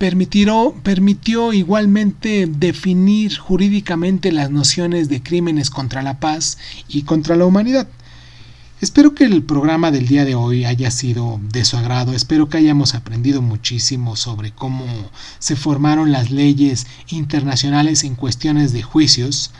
permitió, 0.00 0.74
permitió 0.82 1.52
igualmente 1.52 2.46
definir 2.46 3.36
jurídicamente 3.36 4.32
las 4.32 4.50
nociones 4.50 5.10
de 5.10 5.22
crímenes 5.22 5.68
contra 5.68 6.00
la 6.00 6.18
paz 6.18 6.56
y 6.88 7.02
contra 7.02 7.36
la 7.36 7.44
humanidad. 7.44 7.86
Espero 8.80 9.14
que 9.14 9.24
el 9.24 9.42
programa 9.42 9.90
del 9.90 10.08
día 10.08 10.24
de 10.24 10.34
hoy 10.34 10.64
haya 10.64 10.90
sido 10.90 11.38
de 11.52 11.66
su 11.66 11.76
agrado, 11.76 12.14
espero 12.14 12.48
que 12.48 12.56
hayamos 12.56 12.94
aprendido 12.94 13.42
muchísimo 13.42 14.16
sobre 14.16 14.52
cómo 14.52 14.86
se 15.38 15.54
formaron 15.54 16.12
las 16.12 16.30
leyes 16.30 16.86
internacionales 17.10 18.02
en 18.02 18.14
cuestiones 18.14 18.72
de 18.72 18.80
juicios 18.80 19.50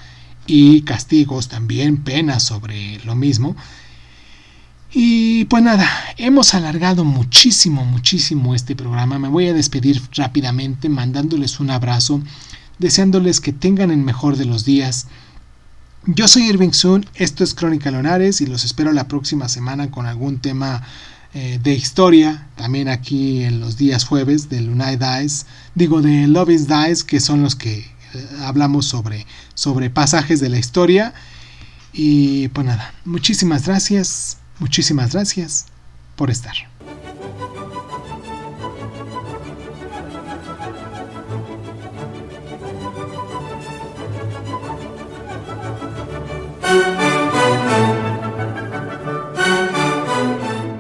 y 0.47 0.81
castigos, 0.83 1.49
también 1.49 1.99
penas 1.99 2.45
sobre 2.45 2.99
lo 3.05 3.15
mismo, 3.15 3.57
y 4.93 5.45
pues 5.45 5.63
nada, 5.63 5.89
hemos 6.17 6.55
alargado 6.55 7.05
muchísimo, 7.05 7.85
muchísimo 7.85 8.55
este 8.55 8.75
programa. 8.75 9.19
Me 9.19 9.29
voy 9.29 9.47
a 9.47 9.55
despedir 9.55 10.03
rápidamente 10.15 10.89
mandándoles 10.89 11.61
un 11.61 11.71
abrazo, 11.71 12.21
deseándoles 12.79 13.41
que 13.41 13.53
tengan 13.53 13.91
el 13.91 13.99
mejor 13.99 14.37
de 14.37 14.47
los 14.47 14.65
días. 14.65 15.07
Yo 16.07 16.27
soy 16.27 16.49
Irving 16.49 16.73
Sun, 16.73 17.07
esto 17.15 17.45
es 17.45 17.55
Crónica 17.55 17.91
Lonares 17.91 18.41
y 18.41 18.47
los 18.47 18.65
espero 18.65 18.93
la 18.93 19.07
próxima 19.07 19.49
semana 19.49 19.91
con 19.91 20.07
algún 20.07 20.41
tema 20.41 20.83
eh, 21.35 21.61
de 21.63 21.75
historia, 21.75 22.49
también 22.57 22.89
aquí 22.89 23.45
en 23.45 23.61
los 23.61 23.77
días 23.77 24.05
jueves 24.05 24.49
de 24.49 24.63
Lunay 24.63 24.97
Dice, 24.97 25.47
digo 25.77 26.03
de 26.03 26.27
Love 26.27 26.51
is 26.51 26.67
Dice, 26.67 27.07
que 27.07 27.21
son 27.21 27.43
los 27.43 27.55
que 27.55 27.79
eh, 27.79 28.27
hablamos 28.41 28.87
sobre, 28.87 29.25
sobre 29.55 29.91
pasajes 29.91 30.41
de 30.41 30.49
la 30.49 30.59
historia. 30.59 31.15
Y 31.93 32.49
pues 32.49 32.67
nada, 32.67 32.93
muchísimas 33.05 33.67
gracias. 33.67 34.40
Muchísimas 34.61 35.15
gracias 35.15 35.67
por 36.17 36.31
estar. 36.31 36.55